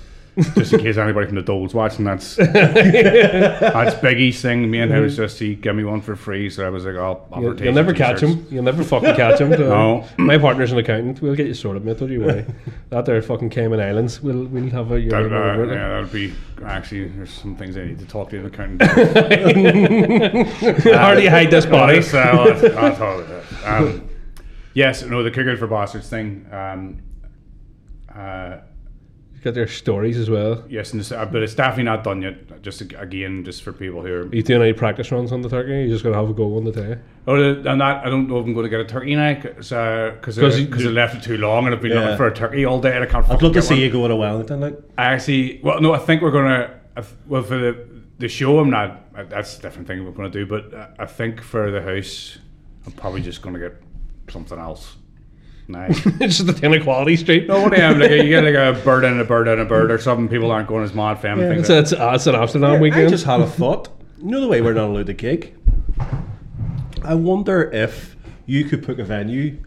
Just 0.54 0.72
in 0.72 0.80
case 0.80 0.96
anybody 0.96 1.26
from 1.26 1.34
the 1.36 1.42
Dole's 1.42 1.74
watching, 1.74 2.04
that's 2.04 2.36
that's 2.36 3.94
Biggie's 3.96 4.40
thing. 4.40 4.70
Me 4.70 4.78
and 4.80 4.90
him 4.90 5.02
was 5.02 5.16
just 5.16 5.38
he 5.38 5.54
give 5.56 5.74
me 5.74 5.84
one 5.84 6.00
for 6.00 6.14
free, 6.16 6.48
so 6.48 6.64
I 6.66 6.70
was 6.70 6.84
like, 6.84 6.94
I'll 6.96 7.26
offer 7.32 7.42
You'll, 7.42 7.60
you'll 7.62 7.74
never 7.74 7.92
catch 7.92 8.20
him. 8.22 8.46
You'll 8.50 8.62
never 8.62 8.84
fucking 8.84 9.16
catch 9.16 9.40
him. 9.40 9.50
No. 9.60 10.06
My 10.16 10.38
partner's 10.38 10.72
an 10.72 10.78
accountant. 10.78 11.20
We'll 11.20 11.34
get 11.34 11.46
you 11.46 11.54
sorted, 11.54 11.84
mate. 11.84 11.98
Don't 11.98 12.10
you 12.10 12.20
worry. 12.20 12.46
that 12.90 13.04
there 13.04 13.20
fucking 13.22 13.50
Cayman 13.50 13.80
Islands. 13.80 14.22
We'll 14.22 14.44
we'll 14.46 14.70
have 14.70 14.90
a 14.92 15.00
year 15.00 15.10
That, 15.10 15.32
uh, 15.32 15.62
yeah, 15.64 15.88
that'd 15.88 16.12
be 16.12 16.32
actually. 16.64 17.08
There's 17.08 17.30
some 17.32 17.56
things 17.56 17.76
I 17.76 17.84
need 17.84 17.98
to 17.98 18.06
talk 18.06 18.30
to 18.30 18.40
the 18.40 18.46
accountant. 18.48 18.82
How 20.94 21.14
do 21.14 21.22
you 21.22 21.30
hide 21.30 21.50
this 21.50 21.66
body? 21.66 21.94
Honest, 21.98 22.14
uh, 22.14 22.18
I'll- 22.18 23.02
I'll 23.02 23.24
that. 23.24 23.42
Um, 23.64 24.08
yes, 24.74 25.02
no, 25.02 25.22
the 25.22 25.30
cooking 25.30 25.56
for 25.56 25.66
bastards 25.66 26.08
thing. 26.08 26.46
Um, 26.52 27.02
uh, 28.14 28.58
Got 29.42 29.54
their 29.54 29.66
stories 29.68 30.18
as 30.18 30.28
well. 30.28 30.64
yes, 30.68 30.92
and 30.92 31.00
it's, 31.00 31.10
uh, 31.12 31.24
but 31.24 31.42
it's 31.42 31.54
definitely 31.54 31.84
not 31.84 32.04
done 32.04 32.20
yet. 32.20 32.60
Just 32.62 32.82
again, 32.82 33.42
just 33.42 33.62
for 33.62 33.72
people 33.72 34.02
here. 34.04 34.24
are 34.24 34.26
Are 34.26 34.34
you 34.34 34.42
doing 34.42 34.60
any 34.60 34.74
practice 34.74 35.10
runs 35.10 35.32
on 35.32 35.40
the 35.40 35.48
turkey? 35.48 35.70
You're 35.70 35.88
just 35.88 36.04
gonna 36.04 36.16
have 36.16 36.28
a 36.28 36.34
go 36.34 36.58
on 36.58 36.64
the 36.64 36.72
day. 36.72 36.98
Oh, 37.26 37.54
the- 37.54 37.70
I'm 37.70 37.78
not. 37.78 38.04
I 38.06 38.10
don't 38.10 38.28
know 38.28 38.38
if 38.40 38.44
I'm 38.44 38.52
going 38.52 38.64
to 38.64 38.68
get 38.70 38.80
a 38.80 38.84
turkey 38.84 39.14
now 39.16 39.32
because 39.32 39.72
uh, 39.72 40.12
because 40.20 40.36
'Cause 40.38 40.82
you- 40.82 40.90
I 40.90 40.92
left 40.92 41.14
it 41.16 41.22
too 41.22 41.38
long 41.38 41.64
and 41.64 41.74
I've 41.74 41.80
been 41.80 41.92
Yeah. 41.92 42.00
looking 42.00 42.16
for 42.18 42.26
a 42.26 42.34
turkey 42.34 42.66
all 42.66 42.80
day 42.82 42.94
and 42.94 43.02
I 43.02 43.06
can't. 43.06 43.24
I'd 43.30 43.40
love 43.42 43.54
to 43.54 43.62
see 43.62 43.74
one. 43.74 43.80
you 43.82 43.90
go 43.90 44.08
to 44.08 44.16
Wellington. 44.16 44.60
Like, 44.60 44.78
I 44.98 45.04
actually, 45.14 45.60
well, 45.62 45.80
no, 45.80 45.94
I 45.94 45.98
think 45.98 46.20
we're 46.20 46.32
gonna. 46.32 46.74
Well, 47.26 47.42
for 47.42 47.56
the 47.56 47.78
the 48.18 48.28
show, 48.28 48.58
I'm 48.58 48.68
not. 48.68 49.06
uh, 49.16 49.24
That's 49.24 49.58
a 49.58 49.62
different 49.62 49.88
thing 49.88 50.04
we're 50.04 50.10
gonna 50.10 50.28
do. 50.28 50.44
But 50.44 50.74
uh, 50.74 50.88
I 50.98 51.06
think 51.06 51.40
for 51.40 51.70
the 51.70 51.80
house, 51.80 52.36
I'm 52.84 52.92
probably 52.92 53.22
just 53.22 53.40
gonna 53.40 53.58
get 53.58 53.74
something 54.28 54.58
else. 54.58 54.96
Nice. 55.70 56.04
it's 56.20 56.38
just 56.38 56.46
the 56.46 56.66
inequality 56.66 57.16
street. 57.16 57.46
no, 57.46 57.60
what 57.62 57.70
do 57.70 57.76
you 57.76 57.82
have? 57.82 57.98
Like 57.98 58.10
a, 58.10 58.16
you 58.24 58.28
get 58.30 58.44
like 58.44 58.54
a 58.54 58.78
bird 58.84 59.04
and 59.04 59.20
a 59.20 59.24
bird 59.24 59.48
and 59.48 59.60
a 59.60 59.64
bird 59.64 59.90
or 59.90 59.98
something. 59.98 60.28
People 60.28 60.50
aren't 60.50 60.68
going 60.68 60.84
as 60.84 60.94
mad 60.94 61.20
family 61.20 61.44
It's, 61.46 61.68
things. 61.68 61.92
it's, 61.92 61.92
it's 61.96 62.26
an 62.26 62.34
Amsterdam 62.34 62.70
I 62.76 62.78
weekend. 62.80 63.08
just 63.10 63.24
had 63.24 63.40
a 63.40 63.46
thought. 63.46 63.88
You 64.18 64.26
know 64.26 64.40
the 64.40 64.48
way 64.48 64.60
we're 64.60 64.74
not 64.74 64.88
allowed 64.90 65.06
to 65.06 65.12
gig? 65.14 65.54
I 67.04 67.14
wonder 67.14 67.70
if 67.70 68.16
you 68.46 68.64
could 68.64 68.84
pick 68.84 68.98
a 68.98 69.04
venue 69.04 69.62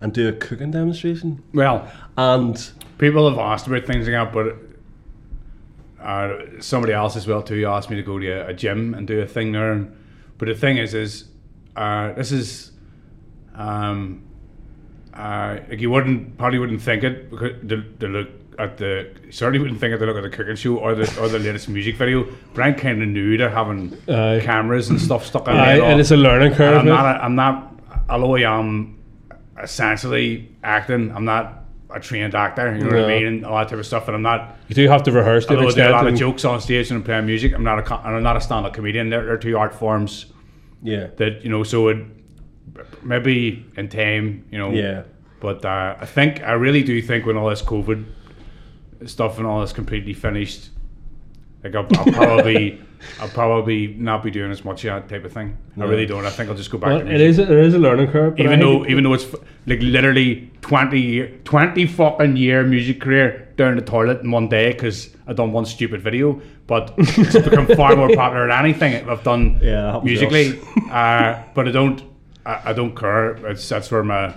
and 0.00 0.12
do 0.12 0.28
a 0.28 0.32
cooking 0.32 0.70
demonstration. 0.72 1.42
Well, 1.54 1.88
And 2.16 2.70
people 2.98 3.28
have 3.28 3.38
asked 3.38 3.66
about 3.66 3.84
things 3.86 4.08
like 4.08 4.14
that, 4.14 4.32
but 4.32 4.56
uh, 6.04 6.60
somebody 6.60 6.92
else 6.92 7.16
as 7.16 7.26
well 7.26 7.42
too 7.42 7.64
asked 7.66 7.90
me 7.90 7.96
to 7.96 8.02
go 8.02 8.18
to 8.18 8.26
a, 8.28 8.48
a 8.48 8.54
gym 8.54 8.94
and 8.94 9.06
do 9.06 9.20
a 9.20 9.26
thing 9.26 9.52
there. 9.52 9.72
And, 9.72 9.94
but 10.38 10.48
the 10.48 10.54
thing 10.54 10.76
is, 10.78 10.94
is 10.94 11.24
uh, 11.76 12.12
this 12.12 12.32
is 12.32 12.72
um, 13.54 14.25
uh, 15.16 15.58
like 15.68 15.80
you 15.80 15.90
wouldn't 15.90 16.36
probably 16.36 16.58
wouldn't 16.58 16.82
think 16.82 17.02
it 17.02 17.30
because 17.30 17.52
the, 17.62 17.84
the 17.98 18.08
look 18.08 18.28
at 18.58 18.76
the 18.76 19.10
certainly 19.30 19.58
wouldn't 19.58 19.80
think 19.80 19.94
it 19.94 19.98
the 19.98 20.06
look 20.06 20.16
at 20.16 20.22
the 20.22 20.30
cooking 20.30 20.56
show 20.56 20.76
or 20.76 20.94
the 20.94 21.04
or 21.20 21.28
the 21.28 21.38
latest 21.38 21.68
music 21.68 21.96
video. 21.96 22.26
I'm 22.56 22.74
kind 22.74 23.02
of 23.02 23.08
new 23.08 23.36
to 23.38 23.50
having 23.50 23.96
Aye. 24.08 24.40
cameras 24.42 24.90
and 24.90 25.00
stuff 25.00 25.26
stuck 25.26 25.48
in 25.48 25.56
Aye, 25.56 25.78
and 25.78 26.00
it's 26.00 26.10
a 26.10 26.16
learning 26.16 26.54
curve. 26.54 26.78
I'm 26.78 26.86
not. 26.86 27.16
A, 27.16 27.24
I'm 27.24 27.34
not. 27.34 27.72
Although 28.08 28.36
I 28.36 28.58
am 28.58 28.98
essentially 29.62 30.54
acting, 30.62 31.10
I'm 31.12 31.24
not 31.24 31.64
a 31.90 31.98
trained 31.98 32.34
actor. 32.34 32.76
You 32.76 32.84
know 32.84 32.96
what 32.96 33.04
I 33.04 33.08
mean, 33.08 33.26
and 33.26 33.46
all 33.46 33.56
that 33.56 33.68
type 33.68 33.78
of 33.78 33.86
stuff. 33.86 34.08
And 34.08 34.16
I'm 34.16 34.22
not. 34.22 34.56
you 34.68 34.74
do 34.74 34.88
have 34.88 35.02
to 35.04 35.12
rehearse 35.12 35.46
to 35.46 35.56
Although 35.56 35.68
I 35.68 35.72
do 35.72 35.88
a 35.88 35.90
lot 35.90 36.06
of 36.06 36.14
jokes 36.14 36.44
on 36.44 36.60
stage 36.60 36.90
and 36.90 37.04
playing 37.04 37.26
music, 37.26 37.54
I'm 37.54 37.64
not 37.64 37.78
a. 37.78 37.94
I'm 37.94 38.22
not 38.22 38.36
a 38.36 38.40
stand-up 38.40 38.74
comedian. 38.74 39.08
There 39.08 39.32
are 39.32 39.38
two 39.38 39.56
art 39.56 39.74
forms 39.74 40.26
yeah, 40.82 41.08
that 41.16 41.42
you 41.42 41.50
know. 41.50 41.62
So 41.62 41.88
it 41.88 41.98
maybe 43.02 43.64
in 43.76 43.88
time, 43.88 44.44
you 44.50 44.58
know. 44.58 44.70
yeah. 44.70 45.02
But 45.40 45.64
uh, 45.64 45.96
I 46.00 46.06
think 46.06 46.42
I 46.42 46.52
really 46.52 46.82
do 46.82 47.00
think 47.02 47.26
when 47.26 47.36
all 47.36 47.50
this 47.50 47.62
COVID 47.62 48.04
stuff 49.04 49.38
and 49.38 49.46
all 49.46 49.60
this 49.60 49.72
completely 49.72 50.14
finished, 50.14 50.70
like 51.62 51.74
I'll, 51.74 51.86
I'll 51.98 52.12
probably 52.12 52.80
I'll 53.20 53.28
probably 53.28 53.88
not 53.88 54.22
be 54.22 54.30
doing 54.30 54.50
as 54.50 54.64
much 54.64 54.84
of 54.86 54.94
that 54.94 55.14
type 55.14 55.24
of 55.26 55.32
thing. 55.32 55.58
I 55.78 55.84
really 55.84 56.06
don't. 56.06 56.24
I 56.24 56.30
think 56.30 56.48
I'll 56.48 56.56
just 56.56 56.70
go 56.70 56.78
back. 56.78 56.88
Well, 56.88 57.00
to 57.00 57.14
it 57.14 57.20
is. 57.20 57.38
A, 57.38 57.44
there 57.44 57.60
is 57.60 57.74
a 57.74 57.78
learning 57.78 58.10
curve. 58.10 58.38
even 58.40 58.52
I 58.54 58.56
though 58.56 58.86
even 58.86 59.04
though 59.04 59.12
it's 59.12 59.24
f- 59.24 59.40
like 59.66 59.80
literally 59.82 60.50
20 60.62 60.98
year 61.00 61.38
20 61.44 61.86
fucking 61.86 62.36
year 62.36 62.62
music 62.64 63.00
career 63.00 63.52
down 63.56 63.76
the 63.76 63.82
toilet 63.82 64.22
in 64.22 64.30
one 64.30 64.48
day 64.48 64.72
because 64.72 65.10
I 65.26 65.34
done 65.34 65.52
one 65.52 65.66
stupid 65.66 66.00
video 66.02 66.40
but 66.66 66.94
it's 66.98 67.34
become 67.34 67.66
far 67.76 67.94
more 67.94 68.08
popular 68.14 68.48
than 68.48 68.64
anything 68.64 69.08
I've 69.08 69.22
done 69.22 69.60
Yeah, 69.62 69.82
that 69.82 69.92
happens 69.92 70.18
to 70.20 70.28
musically 70.30 70.60
uh, 70.90 71.42
but 71.54 71.68
I 71.68 71.70
don't 71.72 72.02
I, 72.46 72.70
I 72.70 72.72
don't 72.72 72.94
care 72.96 73.32
it's 73.48 73.68
that's 73.68 73.90
where 73.90 74.02
my 74.04 74.32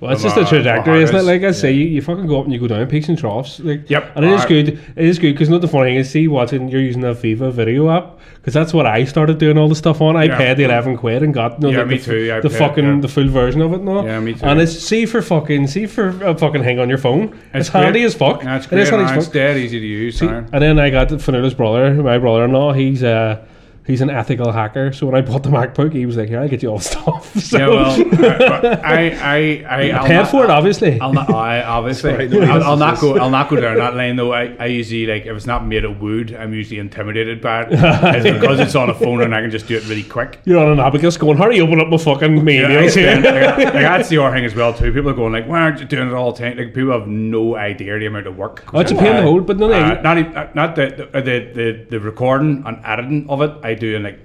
Well, 0.00 0.12
it's 0.12 0.22
just 0.22 0.36
a 0.36 0.40
a- 0.42 0.44
trajectory, 0.46 1.02
isn't 1.02 1.14
it? 1.16 1.22
Like 1.22 1.42
I 1.44 1.52
say, 1.52 1.70
you, 1.72 1.84
you 1.86 2.02
fucking 2.02 2.26
go 2.26 2.38
up 2.40 2.44
and 2.44 2.52
you 2.52 2.58
go 2.60 2.66
down 2.66 2.86
peaks 2.88 3.08
and 3.08 3.16
troughs. 3.16 3.60
Like, 3.60 3.88
Yep. 3.88 4.12
And 4.16 4.24
it 4.24 4.32
is 4.32 4.44
good. 4.46 4.68
It 4.96 5.04
is 5.12 5.18
good 5.20 5.32
because 5.34 5.48
not 5.48 5.60
the 5.60 5.68
funny 5.68 5.90
thing 5.90 5.96
is, 5.98 6.10
see, 6.10 6.26
watching 6.28 6.68
you're 6.68 6.80
using 6.80 7.02
that 7.02 7.14
Viva 7.18 7.52
video 7.52 7.88
app 7.88 8.18
because 8.34 8.52
that's 8.52 8.74
what 8.74 8.84
I 8.84 9.04
started 9.04 9.38
doing 9.38 9.56
all 9.56 9.68
the 9.68 9.76
stuff 9.76 10.00
on. 10.00 10.16
I 10.16 10.24
Yeah. 10.24 10.36
paid 10.38 10.56
the 10.56 10.64
eleven 10.64 10.96
quid 10.96 11.22
and 11.22 11.32
got 11.32 11.52
you 11.62 11.68
know, 11.68 11.70
Yeah, 11.70 11.84
the, 11.84 11.86
me 11.86 11.98
the, 11.98 12.04
too. 12.04 12.32
I 12.34 12.40
the 12.40 12.48
paid, 12.50 12.58
fucking 12.58 12.84
yeah. 12.96 13.00
the 13.00 13.06
full 13.08 13.28
version 13.28 13.60
of 13.62 13.72
it. 13.74 13.80
No, 13.82 14.04
Yeah, 14.04 14.18
me 14.18 14.34
too. 14.34 14.44
And 14.44 14.60
it's 14.60 14.72
see 14.76 15.06
for 15.06 15.22
fucking 15.22 15.68
see 15.68 15.86
for 15.86 16.08
a 16.24 16.36
fucking 16.36 16.64
hang 16.64 16.80
on 16.80 16.88
your 16.88 16.98
phone. 16.98 17.38
It's, 17.54 17.70
great. 17.70 17.84
handy 17.84 18.02
as 18.02 18.14
fuck. 18.16 18.42
yeah, 18.42 18.56
it's 18.56 18.66
great 18.66 18.80
is 18.82 18.90
handy 18.90 19.04
and 19.04 19.16
as 19.18 19.24
it's 19.26 19.32
dead 19.32 19.56
easy 19.56 19.78
to 19.78 19.86
use 19.86 20.18
See, 20.18 20.26
and 20.26 20.48
then 20.50 20.80
I 20.80 20.90
got 20.90 21.08
Fanula's 21.10 21.54
brother, 21.54 21.94
my 21.94 22.18
brother-in-law. 22.18 22.72
He's 22.72 23.04
uh, 23.04 23.38
He's 23.84 24.00
an 24.00 24.10
ethical 24.10 24.52
hacker. 24.52 24.92
So 24.92 25.06
when 25.06 25.16
I 25.16 25.22
bought 25.22 25.42
the 25.42 25.48
MacBook, 25.48 25.92
he 25.92 26.06
was 26.06 26.16
like, 26.16 26.28
"Here, 26.28 26.40
I'll 26.40 26.48
get 26.48 26.62
you 26.62 26.68
all 26.70 26.78
the 26.78 26.84
stuff." 26.84 27.30
So 27.42 27.58
Yeah, 27.58 27.66
well, 27.68 28.80
I, 28.84 29.10
I, 29.10 29.64
I, 29.68 29.90
I'll 29.90 30.06
paid 30.06 30.28
for 30.28 30.44
it, 30.44 30.50
obviously. 30.50 31.00
I'll 31.00 31.12
not, 31.12 31.28
I 31.30 31.62
obviously, 31.62 32.12
Sorry, 32.12 32.28
no, 32.28 32.40
I'll, 32.42 32.62
I'll 32.62 32.76
not 32.76 33.00
go. 33.00 33.18
I'll 33.18 33.30
not 33.30 33.50
go 33.50 33.56
down 33.56 33.76
that 33.78 33.96
lane 33.96 34.16
though. 34.16 34.32
I, 34.32 34.54
I 34.58 34.66
usually 34.66 35.06
like 35.06 35.26
if 35.26 35.36
it's 35.36 35.46
not 35.46 35.66
made 35.66 35.84
of 35.84 36.00
wood, 36.00 36.34
I'm 36.34 36.54
usually 36.54 36.78
intimidated 36.78 37.40
by 37.40 37.62
it. 37.62 37.68
it's 37.72 38.38
because 38.38 38.60
it's 38.60 38.74
on 38.76 38.88
a 38.88 38.94
phone 38.94 39.22
and 39.22 39.34
I 39.34 39.40
can 39.42 39.50
just 39.50 39.66
do 39.66 39.76
it 39.76 39.86
really 39.88 40.04
quick. 40.04 40.40
You're 40.44 40.60
on 40.64 40.72
an 40.72 40.80
abacus 40.80 41.16
going, 41.16 41.36
"Hurry, 41.36 41.60
open 41.60 41.80
up 41.80 41.88
my 41.88 41.96
fucking 41.96 42.46
Yeah, 42.48 42.88
spend- 42.88 43.24
like, 43.24 43.58
like, 43.58 43.72
that's 43.72 44.08
the 44.08 44.18
other 44.22 44.36
thing 44.36 44.44
as 44.44 44.54
well 44.54 44.72
too. 44.72 44.92
People 44.92 45.10
are 45.10 45.14
going 45.14 45.32
like, 45.32 45.48
"Why 45.48 45.60
aren't 45.60 45.80
you 45.80 45.86
doing 45.86 46.08
it 46.08 46.14
all 46.14 46.32
the 46.32 46.38
time?" 46.38 46.56
Like 46.56 46.72
people 46.74 46.92
have 46.92 47.08
no 47.08 47.56
idea 47.56 47.98
the 47.98 48.06
amount 48.06 48.26
of 48.28 48.36
work. 48.36 48.64
Oh, 48.72 48.80
it's 48.80 48.92
a 48.92 48.94
pain 48.94 49.06
in 49.08 49.16
the 49.16 49.22
hole, 49.22 49.40
but 49.40 49.58
no, 49.58 49.68
no, 49.68 49.74
uh, 49.74 50.00
not 50.02 50.18
uh, 50.36 50.48
not 50.54 50.76
the 50.76 51.08
the, 51.12 51.20
the 51.20 51.52
the 51.54 51.86
the 51.90 52.00
recording 52.00 52.62
and 52.64 52.80
editing 52.84 53.28
of 53.28 53.42
it. 53.42 53.52
I 53.64 53.71
do 53.74 53.96
in 53.96 54.02
like 54.02 54.18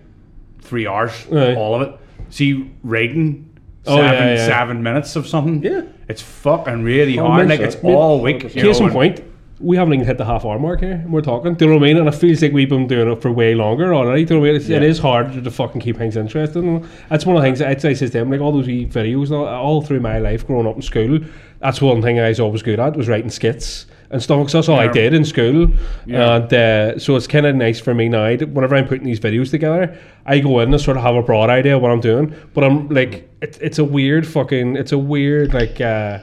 three 0.61 0.87
hours, 0.87 1.13
all 1.31 1.75
of 1.75 1.81
it. 1.83 1.99
See, 2.29 2.69
writing 2.83 3.43
Oh, 3.89 3.95
seven 3.97 4.13
yeah, 4.27 4.33
yeah. 4.35 4.45
seven 4.45 4.83
minutes 4.83 5.15
of 5.15 5.25
something. 5.27 5.63
Yeah. 5.63 5.83
it's 6.09 6.21
fucking 6.21 6.83
really 6.83 7.17
Oh, 7.19 7.25
hard. 7.27 7.47
Like 7.47 7.61
it's 7.61 7.77
all 7.83 8.21
week. 8.21 8.43
you 8.43 8.49
Case 8.49 8.63
know, 8.63 8.71
in 8.79 8.83
and- 8.85 8.91
point, 8.93 9.23
we 9.59 9.75
haven't 9.77 9.93
even 9.95 10.05
hit 10.05 10.17
the 10.17 10.25
half 10.25 10.43
hour 10.45 10.59
mark 10.59 10.81
here. 10.81 10.91
and 11.03 11.11
We're 11.11 11.21
talking. 11.21 11.53
Do 11.55 11.65
you 11.65 11.71
know 11.71 11.77
what 11.77 11.83
I 11.85 11.87
mean? 11.87 11.97
And 11.97 12.07
it 12.07 12.13
feels 12.13 12.41
like 12.41 12.51
we've 12.51 12.69
been 12.69 12.85
doing 12.85 13.09
it 13.11 13.21
for 13.21 13.31
way 13.31 13.55
longer 13.55 13.95
already. 13.95 14.23
Do 14.25 14.33
you 14.35 14.39
know 14.39 14.41
what 14.41 14.49
I 14.49 14.51
mean? 14.51 14.61
It's, 14.61 14.69
It 14.69 14.81
Yeah. 14.83 14.87
is 14.89 14.99
hard 14.99 15.41
to 15.43 15.49
fucking 15.51 15.81
keep 15.81 15.97
things 15.97 16.15
interesting. 16.17 16.85
That's 17.09 17.25
one 17.25 17.37
of 17.37 17.41
the 17.41 17.47
things 17.47 17.61
I'd 17.61 17.81
say 17.81 17.93
to 17.95 18.09
them. 18.09 18.29
Like 18.29 18.41
all 18.41 18.51
those 18.51 18.67
wee 18.67 18.85
videos, 18.85 19.31
all, 19.31 19.47
all 19.47 19.81
through 19.81 20.01
my 20.01 20.19
life 20.19 20.45
growing 20.45 20.67
up 20.67 20.75
in 20.75 20.81
school, 20.81 21.19
that's 21.59 21.81
one 21.81 22.01
thing 22.01 22.19
I 22.19 22.27
was 22.27 22.39
always 22.39 22.61
good 22.61 22.79
at 22.79 22.95
was 22.97 23.07
writing 23.07 23.29
skits 23.31 23.87
and 24.09 24.21
stuff. 24.21 24.39
'cause 24.43 24.53
that's 24.53 24.69
all 24.69 24.79
I 24.79 24.85
Yeah. 24.85 24.91
did 24.93 25.13
in 25.13 25.25
school. 25.25 25.69
Yeah. 26.05 26.35
And 26.37 26.53
uh, 26.53 26.99
so 26.99 27.15
it's 27.15 27.27
kind 27.27 27.45
of 27.45 27.55
nice 27.55 27.79
for 27.79 27.93
me 27.93 28.09
now. 28.09 28.35
That 28.35 28.49
whenever 28.49 28.75
I'm 28.75 28.87
putting 28.87 29.05
these 29.05 29.19
videos 29.19 29.51
together, 29.51 29.95
I 30.25 30.39
go 30.39 30.59
in 30.59 30.71
and 30.73 30.81
sort 30.81 30.97
of 30.97 31.03
have 31.03 31.15
a 31.15 31.21
broad 31.21 31.49
idea 31.49 31.75
of 31.75 31.81
what 31.81 31.91
I'm 31.91 31.99
doing. 32.01 32.33
But 32.53 32.63
I'm 32.63 32.89
like, 32.89 33.29
it, 33.41 33.57
it's 33.61 33.79
a 33.79 33.83
weird 33.85 34.25
fucking, 34.27 34.75
it's 34.75 34.91
a 34.91 34.97
weird 34.97 35.53
like. 35.53 35.79
Uh, 35.81 36.19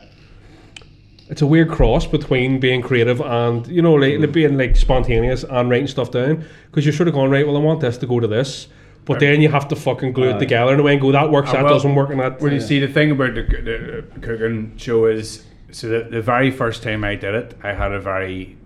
it's 1.31 1.40
a 1.40 1.47
weird 1.47 1.70
cross 1.70 2.07
between 2.07 2.61
being 2.61 2.83
creative 2.83 3.18
and 3.23 3.66
you 3.66 3.81
know 3.81 3.94
like, 3.94 4.18
like 4.18 4.31
being 4.31 4.59
like 4.59 4.77
spontaneous 4.77 5.42
and 5.42 5.70
writing 5.70 5.87
stuff 5.87 6.11
down 6.11 6.44
because 6.70 6.85
you're 6.85 6.92
sort 6.92 7.09
of 7.09 7.14
going 7.14 7.31
right 7.31 7.47
well 7.47 7.57
I 7.57 7.61
want 7.61 7.81
this 7.81 7.97
to 7.99 8.07
go 8.07 8.20
to 8.20 8.27
this 8.27 8.68
but 9.07 9.20
then 9.20 9.40
you 9.40 9.49
have 9.49 9.66
to 9.68 9.75
fucking 9.77 10.12
glue 10.12 10.29
it 10.31 10.38
together 10.38 10.75
in 10.75 10.81
a 10.81 10.83
way 10.83 10.92
and 10.92 11.01
go 11.01 11.11
that 11.12 11.31
works 11.31 11.49
Uh, 11.49 11.55
that 11.55 11.64
well, 11.64 11.73
doesn't 11.73 11.94
work 11.94 12.11
and 12.11 12.20
that 12.20 12.42
Well, 12.42 12.53
you 12.53 12.61
see, 12.61 12.79
the 12.79 12.88
thing 12.88 13.11
about 13.11 13.35
the, 13.35 13.42
the, 13.42 14.05
the 14.14 14.20
cooking 14.20 14.73
show 14.77 15.07
is, 15.07 15.44
so 15.74 15.88
the, 15.88 16.04
the 16.04 16.22
very 16.22 16.50
first 16.52 16.82
time 16.84 17.02
I 17.02 17.16
did 17.16 17.34
it, 17.34 17.56
I 17.62 17.72
had 17.72 17.90
a 17.90 18.00
very, 18.00 18.56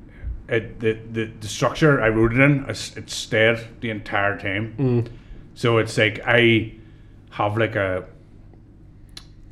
it, 0.46 0.78
the, 0.80 0.98
the 1.10 1.24
the 1.40 1.48
structure 1.48 2.02
I 2.02 2.08
wrote 2.08 2.34
it 2.34 2.40
in, 2.40 2.66
it 2.68 3.10
stayed 3.10 3.66
the 3.80 3.88
entire 3.88 4.38
time. 4.38 4.74
Mm. 4.78 5.08
So 5.54 5.78
it's 5.78 5.96
like 5.96 6.20
I 6.26 6.74
have 7.30 7.56
like 7.56 7.76
a 7.76 8.04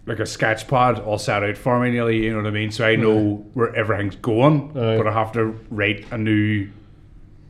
like 0.05 0.21
a 0.21 0.27
sketch 0.27 0.69
pad 0.69 0.99
all 1.01 1.19
set 1.19 1.43
out 1.43 1.57
for 1.57 1.81
me, 1.81 1.91
nearly. 1.91 2.25
You 2.25 2.33
know 2.33 2.39
what 2.39 2.47
I 2.47 2.51
mean? 2.51 2.71
So 2.71 2.87
I 2.87 2.95
know 2.97 3.45
where 3.55 3.75
everything's 3.75 4.17
going, 4.17 4.71
Aye. 4.77 4.99
but 4.99 5.07
I 5.07 5.13
have 5.13 5.33
to 5.33 5.59
write 5.71 6.05
a 6.13 6.19
new 6.19 6.69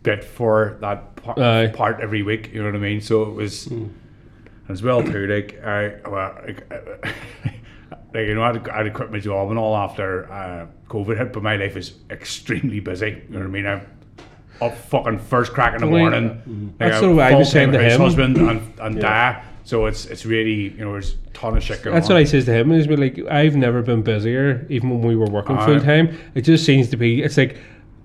bit 0.04 0.22
for 0.22 0.78
that 0.82 1.16
par- 1.16 1.38
Aye. 1.38 1.72
part 1.74 2.00
every 2.00 2.22
week. 2.22 2.52
You 2.52 2.60
know 2.60 2.66
what 2.66 2.76
I 2.76 2.78
mean? 2.78 3.00
So 3.00 3.24
it 3.24 3.34
was 3.34 3.66
mm. 3.66 3.90
as 4.68 4.82
well 4.82 5.02
too. 5.02 5.26
Like 5.26 5.60
I, 5.64 5.96
well, 6.08 6.38
like, 6.46 6.72
like 8.16 8.28
you 8.28 8.34
know, 8.34 8.42
I 8.42 8.50
I 8.72 8.78
had 8.78 8.82
to 8.84 8.90
quit 8.90 9.10
my 9.12 9.18
job 9.18 9.50
and 9.50 9.58
all 9.58 9.76
after 9.76 10.30
uh, 10.32 10.66
COVID 10.88 11.18
hit, 11.18 11.32
but 11.32 11.42
my 11.42 11.56
life 11.56 11.76
is 11.76 11.94
extremely 12.10 12.80
busy. 12.80 13.22
You 13.28 13.34
know 13.34 13.40
what 13.40 13.46
I 13.46 13.50
mean? 13.50 13.66
I'm 13.66 13.86
up 14.60 14.76
fucking 14.76 15.18
first 15.18 15.52
crack 15.52 15.74
in 15.74 15.80
the 15.80 15.86
morning. 15.86 16.72
Like 16.80 16.90
That's 16.90 16.98
sort 17.00 17.10
of 17.10 17.16
what 17.18 17.32
I 17.32 17.34
was 17.34 17.50
saying 17.50 17.72
to 17.72 17.78
him. 17.78 18.00
husband 18.00 18.38
and, 18.38 18.80
and 18.80 19.00
dad. 19.00 19.42
So 19.64 19.86
it's 19.86 20.06
it's 20.06 20.24
really 20.24 20.70
you 20.70 20.84
know 20.84 20.92
there's 20.92 21.14
a 21.14 21.30
ton 21.30 21.56
of 21.56 21.62
shit 21.62 21.82
going 21.82 21.92
that's 21.94 22.08
on. 22.08 22.14
what 22.14 22.20
I 22.20 22.24
says 22.24 22.44
to 22.44 22.52
him 22.52 22.70
is 22.70 22.86
like 22.86 23.18
I've 23.28 23.56
never 23.56 23.82
been 23.82 24.00
busier 24.02 24.64
even 24.70 24.90
when 24.90 25.00
we 25.00 25.16
were 25.16 25.26
working 25.26 25.56
Aye. 25.56 25.66
full 25.66 25.80
time 25.80 26.16
it 26.36 26.42
just 26.42 26.64
seems 26.64 26.88
to 26.90 26.96
be 26.96 27.20
it's 27.20 27.36
like 27.36 27.58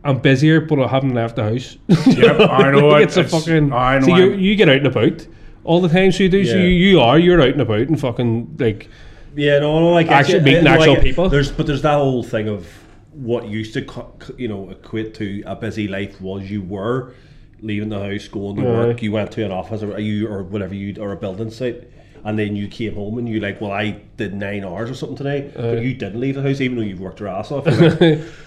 I'm 0.03 0.17
busier 0.17 0.59
but 0.59 0.79
I 0.79 0.87
haven't 0.87 1.13
left 1.13 1.35
the 1.35 1.43
house 1.43 1.77
Yep, 2.07 2.49
I 2.49 2.71
know 2.71 2.95
it. 2.95 3.03
it's 3.03 3.17
a 3.17 3.23
fucking 3.23 3.71
I 3.73 3.99
know 3.99 4.07
so 4.07 4.15
you, 4.15 4.31
you 4.31 4.55
get 4.55 4.69
out 4.69 4.77
and 4.77 4.87
about 4.87 5.27
all 5.63 5.81
the 5.81 5.87
time 5.87 6.11
so 6.11 6.23
you 6.23 6.29
do 6.29 6.43
so 6.45 6.57
you, 6.57 6.63
you 6.65 6.99
are 6.99 7.19
you're 7.19 7.39
out 7.39 7.49
and 7.49 7.61
about 7.61 7.81
and 7.81 7.99
fucking 7.99 8.57
like 8.57 8.89
Yeah, 9.35 9.59
no, 9.59 9.79
no, 9.79 9.91
like 9.91 10.07
Actually 10.07 10.41
meeting 10.41 10.67
uh, 10.67 10.75
no, 10.75 10.79
actual 10.79 10.93
like, 10.95 11.03
people. 11.03 11.29
There's, 11.29 11.51
but 11.51 11.67
there's 11.67 11.81
that 11.83 11.95
whole 11.95 12.23
thing 12.23 12.47
of 12.47 12.67
what 13.11 13.47
used 13.47 13.73
to, 13.73 14.13
you 14.37 14.47
know, 14.47 14.69
equate 14.69 15.13
to 15.15 15.43
a 15.45 15.55
busy 15.55 15.87
life 15.87 16.19
was 16.21 16.49
you 16.49 16.61
were 16.61 17.13
leaving 17.61 17.89
the 17.89 17.99
house, 17.99 18.27
going 18.27 18.55
to 18.57 18.61
Aye. 18.63 18.87
work, 18.87 19.01
you 19.01 19.11
went 19.11 19.31
to 19.33 19.45
an 19.45 19.51
office 19.51 19.83
or 19.83 19.99
you 19.99 20.27
or 20.27 20.43
whatever 20.43 20.73
you 20.73 21.01
or 21.01 21.11
a 21.11 21.17
building 21.17 21.51
site, 21.51 21.89
and 22.23 22.37
then 22.37 22.55
you 22.55 22.67
came 22.67 22.95
home 22.95 23.17
and 23.17 23.27
you 23.27 23.39
like, 23.39 23.61
well, 23.61 23.71
I 23.71 24.01
did 24.17 24.33
nine 24.33 24.63
hours 24.63 24.89
or 24.89 24.95
something 24.95 25.17
today, 25.17 25.51
but 25.55 25.81
you 25.81 25.93
didn't 25.93 26.19
leave 26.19 26.35
the 26.35 26.41
house 26.41 26.61
even 26.61 26.77
though 26.77 26.83
you've 26.83 26.99
worked 26.99 27.19
your 27.19 27.29
ass 27.29 27.51
off. 27.51 27.67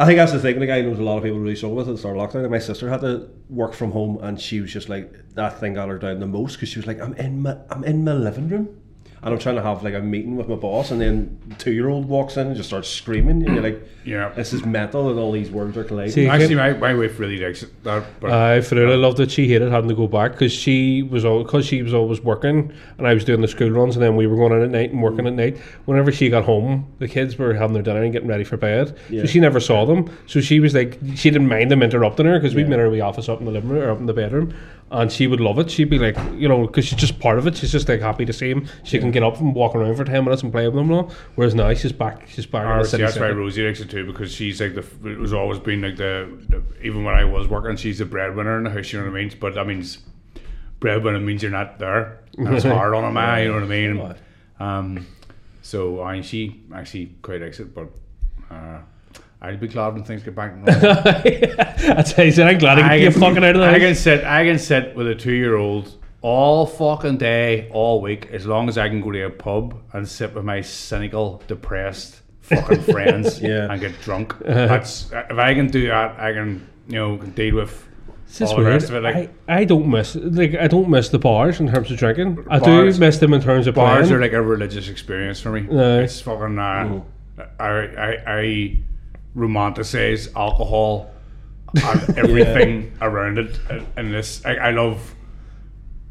I 0.00 0.06
think 0.06 0.16
that's 0.16 0.32
the 0.32 0.38
thing. 0.38 0.58
Like 0.58 0.70
I 0.70 0.80
knows 0.80 0.98
a 0.98 1.02
lot 1.02 1.18
of 1.18 1.24
people 1.24 1.38
really 1.38 1.56
struggle 1.56 1.76
with 1.76 1.88
it 1.88 1.98
start 1.98 2.16
lockdown. 2.16 2.42
Like, 2.42 2.50
my 2.50 2.58
sister 2.58 2.88
had 2.88 3.02
to 3.02 3.28
work 3.50 3.74
from 3.74 3.92
home, 3.92 4.18
and 4.22 4.40
she 4.40 4.60
was 4.60 4.72
just 4.72 4.88
like 4.88 5.12
that 5.34 5.60
thing 5.60 5.74
got 5.74 5.90
her 5.90 5.98
down 5.98 6.20
the 6.20 6.26
most 6.26 6.54
because 6.54 6.70
she 6.70 6.78
was 6.78 6.86
like, 6.86 6.98
"I'm 7.00 7.12
in 7.14 7.42
my 7.42 7.58
I'm 7.68 7.84
in 7.84 8.02
my 8.02 8.14
living 8.14 8.48
room, 8.48 8.79
and 9.22 9.34
I'm 9.34 9.38
trying 9.38 9.56
to 9.56 9.62
have 9.62 9.82
like 9.82 9.94
a 9.94 10.00
meeting 10.00 10.36
with 10.36 10.48
my 10.48 10.54
boss, 10.54 10.90
and 10.90 11.00
then 11.00 11.38
two 11.58 11.72
year 11.72 11.88
old 11.88 12.08
walks 12.08 12.36
in 12.36 12.46
and 12.46 12.56
just 12.56 12.68
starts 12.70 12.88
screaming, 12.88 13.42
and 13.44 13.54
you're 13.54 13.62
like, 13.62 13.82
Yeah. 14.04 14.30
this 14.30 14.52
is 14.54 14.64
mental, 14.64 15.10
and 15.10 15.18
all 15.18 15.30
these 15.32 15.50
words 15.50 15.76
are 15.76 15.84
colliding." 15.84 16.12
See, 16.12 16.26
Actually, 16.26 16.54
my, 16.54 16.72
my 16.72 16.94
wife 16.94 17.18
really 17.20 17.36
likes 17.38 17.62
it. 17.62 17.84
That, 17.84 18.04
but 18.20 18.30
I 18.32 18.60
for 18.62 18.76
I 18.76 18.94
loved 18.94 19.20
it. 19.20 19.30
She 19.30 19.46
hated 19.48 19.70
having 19.70 19.88
to 19.90 19.94
go 19.94 20.06
back 20.06 20.32
because 20.32 20.52
she 20.52 21.02
was 21.02 21.24
all 21.24 21.42
because 21.44 21.66
she 21.66 21.82
was 21.82 21.92
always 21.92 22.20
working 22.22 22.72
and 22.98 23.06
I 23.06 23.12
was 23.14 23.24
doing 23.24 23.40
the 23.42 23.48
school 23.48 23.70
runs 23.70 23.96
and 23.96 24.02
then 24.02 24.16
we 24.16 24.26
were 24.26 24.36
going 24.36 24.52
in 24.52 24.62
at 24.62 24.70
night 24.70 24.90
and 24.92 25.02
working 25.02 25.26
at 25.26 25.34
night. 25.34 25.58
Whenever 25.84 26.10
she 26.12 26.30
got 26.30 26.44
home, 26.44 26.86
the 26.98 27.08
kids 27.08 27.36
were 27.38 27.52
having 27.54 27.74
their 27.74 27.82
dinner 27.82 28.02
and 28.02 28.12
getting 28.12 28.28
ready 28.28 28.44
for 28.44 28.56
bed, 28.56 28.96
Yeah. 29.10 29.22
so 29.22 29.26
she 29.26 29.38
never 29.40 29.60
saw 29.60 29.84
them. 29.84 30.08
So 30.26 30.40
she 30.40 30.60
was 30.60 30.74
like, 30.74 30.98
she 31.14 31.30
didn't 31.30 31.48
mind 31.48 31.70
them 31.70 31.82
interrupting 31.82 32.24
her 32.26 32.38
because 32.38 32.54
we'd 32.54 32.62
Yeah. 32.62 32.68
made 32.70 32.80
our 32.80 32.88
wee 32.90 33.00
office 33.02 33.28
up 33.28 33.38
in 33.40 33.44
the 33.44 33.52
living 33.52 33.68
room 33.70 33.82
or 33.82 33.90
up 33.90 33.98
in 34.00 34.06
the 34.06 34.14
bedroom, 34.14 34.54
and 34.90 35.10
she 35.12 35.26
would 35.26 35.40
love 35.40 35.58
it. 35.58 35.70
She'd 35.70 35.90
be 35.90 35.98
like, 35.98 36.16
you 36.34 36.48
know, 36.48 36.66
because 36.66 36.84
she's 36.84 36.98
just 36.98 37.20
part 37.20 37.38
of 37.38 37.46
it. 37.46 37.56
She's 37.56 37.70
just 37.70 37.88
like 37.88 38.00
happy 38.00 38.24
to 38.24 38.32
see 38.32 38.50
him. 38.50 38.66
She 38.82 38.98
can 38.98 39.10
get 39.10 39.22
up 39.22 39.38
and 39.38 39.54
walk 39.54 39.74
around 39.74 39.96
for 39.96 40.04
ten 40.04 40.24
minutes 40.24 40.42
and 40.42 40.50
play 40.50 40.66
with 40.68 40.76
him 40.76 40.90
all. 40.90 41.12
Whereas 41.36 41.54
now 41.54 41.72
she's 41.74 41.92
back. 41.92 42.28
She's 42.28 42.46
back 42.46 42.70
in 42.70 42.82
the 42.82 42.88
city 42.88 43.04
that's 43.04 43.18
why. 43.18 43.30
Rosie 43.30 43.66
likes 43.66 43.80
it 43.80 43.90
too 43.90 44.04
because 44.04 44.32
she's 44.32 44.60
like 44.60 44.74
the. 44.74 44.84
It 45.08 45.18
was 45.18 45.32
always 45.32 45.58
been 45.58 45.82
like 45.82 45.96
the, 45.96 46.28
the. 46.48 46.62
Even 46.82 47.04
when 47.04 47.14
I 47.14 47.24
was 47.24 47.48
working, 47.48 47.76
she's 47.76 47.98
the 47.98 48.04
breadwinner 48.04 48.58
in 48.58 48.64
the 48.64 48.70
house. 48.70 48.92
You 48.92 48.98
know 48.98 49.06
what 49.06 49.18
I 49.18 49.22
mean? 49.22 49.36
But 49.38 49.54
that 49.54 49.66
means 49.66 49.98
breadwinner 50.80 51.20
means 51.20 51.42
you're 51.42 51.52
not 51.52 51.78
there. 51.78 52.18
And 52.36 52.54
it's 52.54 52.64
hard 52.64 52.94
on 52.94 53.04
a 53.04 53.12
man. 53.12 53.42
You 53.42 53.48
know 53.48 53.54
what 53.54 53.64
I 53.64 53.66
mean? 53.66 54.14
Um, 54.60 55.06
so 55.62 56.02
I 56.02 56.20
she 56.20 56.62
actually 56.74 57.14
quite 57.22 57.40
likes 57.40 57.60
it, 57.60 57.74
but 57.74 57.88
uh, 58.50 58.80
I'd 59.42 59.58
be 59.60 59.68
glad 59.68 59.94
when 59.94 60.04
things 60.04 60.22
get 60.22 60.34
back. 60.34 60.52
to 60.52 60.58
normal. 60.72 61.02
That's 61.94 62.12
how 62.12 62.22
he 62.24 62.30
said. 62.30 62.46
I'm 62.48 62.58
glad 62.58 62.78
I 62.78 62.98
can 62.98 63.10
get 63.10 63.14
fucking 63.14 63.42
out 63.44 63.56
of 63.56 63.60
the 63.62 63.66
I 63.68 63.78
can 63.78 63.94
sit. 63.94 64.22
I 64.24 64.44
can 64.44 64.58
sit 64.58 64.94
with 64.94 65.06
a 65.08 65.14
two-year-old 65.14 65.96
all 66.22 66.66
fucking 66.66 67.16
day, 67.16 67.68
all 67.72 68.02
week, 68.02 68.28
as 68.32 68.44
long 68.46 68.68
as 68.68 68.76
I 68.76 68.88
can 68.90 69.00
go 69.00 69.10
to 69.10 69.22
a 69.24 69.30
pub 69.30 69.80
and 69.94 70.06
sit 70.06 70.34
with 70.34 70.44
my 70.44 70.60
cynical, 70.60 71.42
depressed 71.46 72.20
fucking 72.42 72.82
friends 72.92 73.40
Yeah. 73.40 73.70
and 73.72 73.80
get 73.80 73.98
drunk. 74.02 74.34
That's 74.40 75.10
if 75.12 75.38
I 75.38 75.54
can 75.54 75.68
do 75.68 75.86
that, 75.88 76.20
I 76.20 76.32
can 76.34 76.66
you 76.88 76.96
know 76.96 77.16
deal 77.16 77.54
with 77.56 77.88
It's 78.28 78.42
all 78.42 78.48
the 78.48 78.56
weird. 78.56 78.74
rest 78.74 78.90
of 78.90 78.96
it. 78.96 79.00
Like 79.02 79.30
I, 79.48 79.60
I 79.60 79.64
don't 79.64 79.88
miss 79.88 80.14
like 80.16 80.54
I 80.56 80.66
don't 80.66 80.90
miss 80.90 81.08
the 81.08 81.18
bars 81.18 81.60
in 81.60 81.72
terms 81.72 81.90
of 81.90 81.96
drinking. 81.96 82.44
I 82.50 82.58
Bars- 82.58 82.96
do 82.96 83.00
miss 83.00 83.16
them 83.16 83.32
in 83.32 83.40
terms 83.40 83.66
of 83.66 83.74
bars 83.74 84.08
playing. 84.08 84.12
are 84.18 84.20
like 84.20 84.32
a 84.34 84.42
religious 84.42 84.90
experience 84.90 85.40
for 85.40 85.50
me. 85.52 85.60
Aye. 85.74 86.00
It's 86.02 86.20
fucking. 86.20 86.58
Uh, 86.58 87.00
I, 87.58 87.66
I 87.68 88.16
I 88.26 88.78
romanticize 89.36 90.34
alcohol 90.34 91.10
uh, 91.82 92.00
and 92.08 92.18
everything 92.18 92.92
around 93.00 93.38
it, 93.38 93.58
and- 93.70 93.86
and 93.96 94.12
this 94.14 94.44
I, 94.44 94.54
I 94.56 94.70
love. 94.72 95.14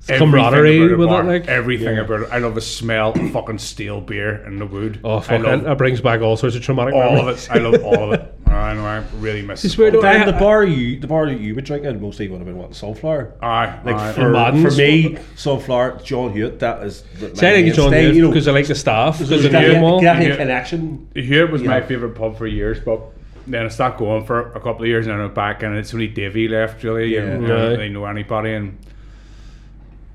camaraderie 0.08 0.96
with 0.96 1.10
it, 1.10 1.24
like? 1.26 1.48
everything 1.48 1.96
Yeah. 1.98 2.04
about 2.04 2.22
it. 2.22 2.30
I 2.32 2.38
love 2.40 2.56
the 2.56 2.62
smell 2.62 3.12
of 3.12 3.32
fucking 3.32 3.58
steel 3.60 4.00
beer 4.02 4.36
in 4.46 4.58
the 4.58 4.66
wood. 4.66 5.02
oh 5.04 5.20
fuck! 5.20 5.42
love 5.44 5.64
that 5.64 5.78
brings 5.78 6.02
back 6.02 6.22
all 6.22 6.38
sorts 6.38 6.56
of 6.56 6.62
traumatic 6.62 6.94
all 6.94 7.18
of 7.20 7.28
it. 7.28 7.48
I 7.52 7.58
love 7.60 7.84
all 7.84 8.14
of 8.14 8.20
it. 8.20 8.22
I 8.70 8.74
know. 8.76 8.86
I 8.86 9.04
really 9.20 9.42
miss. 9.42 9.66
It's 9.66 9.76
the 9.76 9.82
weird, 9.82 9.94
pub. 9.94 10.02
though, 10.04 10.08
And 10.10 10.24
I- 10.24 10.26
the 10.32 10.38
bar 10.40 10.64
you, 10.64 11.00
the 11.00 11.08
bar 11.08 11.26
that 11.28 11.40
you 11.40 11.56
would 11.56 11.66
drink 11.66 11.84
in 11.86 12.02
mostly 12.02 12.28
would 12.28 12.38
have 12.38 12.46
been 12.48 12.58
what 12.58 12.74
sunflower. 12.76 13.34
Aye, 13.42 13.80
Like 13.84 13.96
aye. 13.96 14.12
for, 14.14 14.30
Madden's- 14.30 14.76
for 14.76 14.82
me, 14.82 15.18
sunflower, 15.36 16.00
John 16.04 16.32
Hewitt. 16.32 16.60
That 16.60 16.84
is. 16.84 17.04
the- 17.20 17.36
See, 17.36 17.48
I 17.48 17.52
think 17.52 17.68
it's 17.68 17.76
John 17.78 17.92
mainstay, 17.92 18.02
Hewitt 18.04 18.16
you 18.16 18.22
know, 18.24 18.28
because 18.30 18.48
I 18.48 18.52
like 18.52 18.68
the 18.68 18.76
staff. 18.76 19.16
Because 19.18 19.30
there's 19.30 19.46
of 19.46 19.52
that, 19.52 19.74
the 19.74 19.80
wall. 19.82 20.00
connection. 20.02 21.08
Here 21.16 21.48
was 21.48 21.64
my 21.64 21.82
favourite 21.82 22.16
pub 22.16 22.38
for 22.38 22.48
years, 22.48 22.80
but 22.80 23.02
then 23.48 23.66
I 23.66 23.70
stopped 23.70 23.98
going 23.98 24.26
for 24.26 24.52
a 24.52 24.60
couple 24.60 24.82
of 24.84 24.88
years 24.88 25.08
and 25.08 25.16
I 25.16 25.20
went 25.20 25.34
back 25.34 25.64
and 25.64 25.76
it's 25.76 25.94
only 25.94 26.08
Davy 26.08 26.48
left 26.48 26.84
really. 26.84 27.16
Yeah. 27.16 27.22
and 27.22 27.46
I 27.46 27.50
Right. 27.50 27.58
don't 27.60 27.72
really 27.72 27.90
know 27.90 28.06
anybody 28.06 28.54
and 28.54 28.78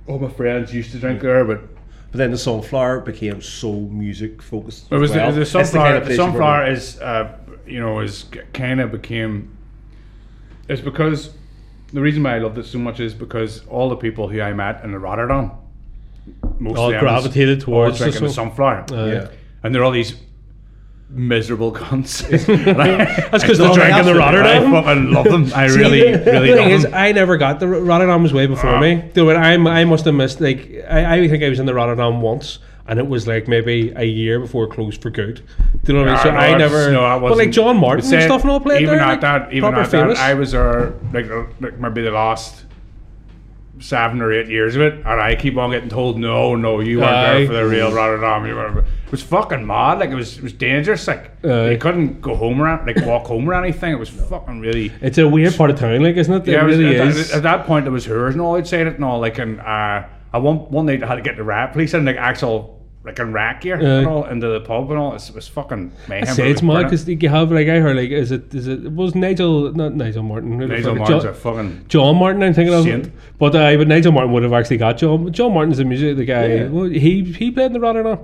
all 0.06 0.18
my 0.18 0.28
friends 0.28 0.72
used 0.74 0.92
to 0.92 0.98
drink 0.98 1.20
there, 1.20 1.44
but 1.44 1.60
But 2.12 2.18
then 2.18 2.30
the 2.30 2.38
sunflower 2.38 3.00
became 3.00 3.40
so 3.42 3.72
music 3.72 4.40
focused. 4.40 4.86
it 4.92 4.96
was 4.98 5.10
well. 5.10 5.30
the, 5.32 5.36
the 5.36 5.40
It's 5.42 5.52
kind 5.52 5.66
sunflower. 5.66 5.96
of 5.96 6.06
The, 6.06 6.14
sunflower 6.14 6.66
is, 6.70 7.00
uh, 7.00 7.28
you 7.66 7.80
know, 7.80 8.00
is 8.00 8.24
kind 8.52 8.80
of 8.80 8.92
became. 8.92 9.56
It's 10.68 10.80
because 10.80 11.30
the 11.92 12.00
reason 12.00 12.22
why 12.22 12.36
I 12.36 12.38
loved 12.38 12.58
it 12.58 12.64
so 12.66 12.78
much 12.78 13.00
is 13.00 13.14
because 13.14 13.64
all 13.66 13.88
the 13.88 13.96
people 13.96 14.28
who 14.28 14.40
I 14.40 14.52
met 14.52 14.82
in 14.84 14.92
the 14.92 14.98
Rotterdam, 14.98 15.50
most 16.58 16.78
All 16.78 16.86
of 16.86 16.92
them 16.92 17.00
gravitated 17.00 17.60
towards 17.60 17.98
the 17.98 18.04
drinking 18.06 18.26
the 18.28 18.32
sunflower. 18.32 18.86
Uh, 18.90 19.04
Yeah. 19.06 19.28
and 19.62 19.74
they're 19.74 19.84
all 19.84 19.90
these 19.90 20.14
miserable 21.10 21.70
cunts. 21.72 22.24
I- 22.48 23.04
That's 23.30 23.44
because 23.44 23.58
No, 23.58 23.66
they're 23.66 23.74
drinking 23.74 24.14
the 24.14 24.20
absolutely. 24.20 24.20
Rotterdam. 24.20 24.74
I 24.74 24.82
fucking 24.82 25.10
love 25.12 25.24
them. 25.26 25.52
I 25.54 25.66
See, 25.68 25.78
really, 25.78 26.00
really 26.02 26.16
the 26.24 26.32
love 26.56 26.64
thing 26.64 26.70
is, 26.70 26.82
them. 26.84 26.94
I 26.94 27.12
never 27.12 27.36
got 27.36 27.60
the 27.60 27.68
Rotterdam 27.68 28.22
was 28.22 28.32
way 28.32 28.46
before 28.46 28.70
Ah. 28.70 28.80
me. 28.80 29.04
Dude, 29.12 29.36
I'm, 29.36 29.66
I 29.66 29.84
must 29.84 30.04
have 30.06 30.14
missed 30.14 30.40
like 30.40 30.70
I, 30.88 31.16
I 31.18 31.28
think 31.28 31.42
I 31.44 31.48
was 31.50 31.60
in 31.60 31.66
the 31.66 31.74
Rotterdam 31.74 32.20
once, 32.22 32.58
and 32.86 32.98
it 32.98 33.06
was 33.06 33.26
like 33.26 33.48
maybe 33.48 33.92
a 33.96 34.04
year 34.04 34.38
before 34.40 34.64
it 34.64 34.70
closed 34.70 35.00
for 35.02 35.10
good. 35.10 35.42
Do 35.84 35.92
you 35.92 35.98
know 35.98 36.04
what 36.04 36.08
I 36.10 36.14
mean? 36.14 36.22
So 36.24 36.30
no, 36.30 36.36
I 36.36 36.58
never. 36.58 36.92
No, 36.92 37.04
I 37.04 37.16
wasn't. 37.16 37.38
But 37.38 37.44
like 37.44 37.50
John 37.52 37.76
Martyn 37.78 38.04
But 38.10 38.14
and 38.14 38.22
stuff, 38.24 38.42
and 38.42 38.50
all 38.50 38.60
played 38.60 38.82
even 38.82 38.96
there. 38.96 39.04
at 39.04 39.08
like, 39.08 39.20
that, 39.22 39.52
even 39.52 39.70
proper 39.72 39.80
at 39.84 39.90
famous. 39.90 40.18
that, 40.18 40.24
I 40.30 40.34
was 40.34 40.52
there 40.52 40.94
like, 41.12 41.30
uh, 41.30 41.44
like 41.60 41.78
maybe 41.78 42.02
the 42.02 42.10
last 42.10 42.64
seven 43.80 44.20
or 44.22 44.32
eight 44.32 44.48
years 44.48 44.76
of 44.76 44.82
it, 44.82 44.94
and 44.94 45.06
I 45.20 45.34
keep 45.34 45.56
on 45.56 45.70
getting 45.70 45.88
told, 45.88 46.18
no, 46.18 46.54
no, 46.54 46.80
you 46.80 46.98
weren't 47.00 47.10
Aye. 47.10 47.32
there 47.38 47.46
for 47.48 47.52
the 47.54 47.66
real 47.66 47.92
Rotterdam. 47.92 48.46
You 48.46 48.54
were. 48.54 48.78
It 48.78 49.10
was 49.10 49.22
fucking 49.22 49.66
mad. 49.66 49.98
Like 49.98 50.10
it 50.10 50.14
was, 50.14 50.38
it 50.38 50.42
was 50.42 50.52
dangerous. 50.52 51.06
Like 51.06 51.32
Aye. 51.44 51.70
you 51.72 51.78
couldn't 51.78 52.20
go 52.20 52.34
home 52.34 52.60
or 52.60 52.84
like 52.86 53.04
walk 53.06 53.26
home 53.26 53.48
or 53.48 53.54
anything. 53.54 53.92
It 53.92 53.98
was 53.98 54.08
fucking 54.08 54.60
really. 54.60 54.92
it's 55.00 55.18
a 55.18 55.28
weird 55.28 55.54
part 55.56 55.70
of 55.70 55.78
town, 55.78 56.02
like 56.02 56.16
isn't 56.16 56.32
it? 56.34 56.46
Yeah, 56.46 56.58
it 56.60 56.62
it 56.62 56.66
was- 56.66 56.78
really 56.78 56.96
at, 56.98 57.06
is. 57.08 57.30
That, 57.30 57.36
at 57.38 57.42
that 57.44 57.66
point, 57.66 57.86
it 57.86 57.90
was 57.90 58.04
hers 58.06 58.34
and 58.34 58.40
all 58.40 58.56
outside 58.56 58.86
it 58.86 58.94
and 58.94 59.04
all. 59.04 59.20
Like, 59.20 59.38
and 59.38 59.60
uh, 59.60 60.04
I 60.32 60.38
one 60.38 60.56
one 60.70 60.86
night 60.86 61.02
I 61.02 61.06
had 61.06 61.16
to 61.16 61.22
get 61.22 61.36
the 61.36 61.44
rat 61.44 61.72
police 61.72 61.94
in 61.94 62.04
like 62.04 62.16
actual 62.16 62.73
like 63.04 63.18
in 63.18 63.32
rack 63.32 63.60
gear 63.60 63.76
Aye. 63.76 63.84
and 63.84 64.06
all 64.06 64.24
into 64.24 64.48
the 64.48 64.60
pub 64.60 64.90
and 64.90 64.98
all. 64.98 65.10
It 65.10 65.14
was, 65.14 65.28
it 65.28 65.34
was 65.34 65.46
fucking 65.48 65.92
mayhem. 66.08 66.28
I 66.28 66.32
say 66.32 66.50
it's 66.50 66.62
mad 66.62 66.84
because 66.84 67.06
you 67.08 67.28
have 67.28 67.52
like 67.52 67.68
I 67.68 67.78
heard 67.80 67.96
like 67.96 68.10
is 68.10 68.32
it 68.32 68.54
is 68.54 68.66
it 68.66 68.90
was 68.92 69.14
Nigel 69.14 69.72
not 69.72 69.94
Nigel 69.94 70.22
Martin 70.22 70.58
Nigel 70.58 70.94
Martin's 70.94 71.22
John, 71.24 71.30
a 71.32 71.34
fucking 71.34 71.84
John 71.88 72.16
Martyn 72.16 72.42
I'm 72.42 72.54
thinking 72.54 72.82
Saint. 72.82 73.06
of 73.06 73.12
but 73.38 73.54
uh, 73.54 73.76
but 73.76 73.88
Nigel 73.88 74.12
Martin 74.12 74.32
would 74.32 74.42
have 74.42 74.52
actually 74.54 74.78
got 74.78 74.96
John 74.96 75.32
John 75.32 75.52
Martyn's 75.52 75.78
the 75.78 75.84
music 75.84 76.16
the 76.16 76.24
guy 76.24 76.46
Yeah. 76.46 76.68
well, 76.68 76.84
he 76.84 77.22
he 77.24 77.50
played 77.50 77.66
in 77.66 77.72
the 77.74 77.80
Rotterdam 77.80 78.18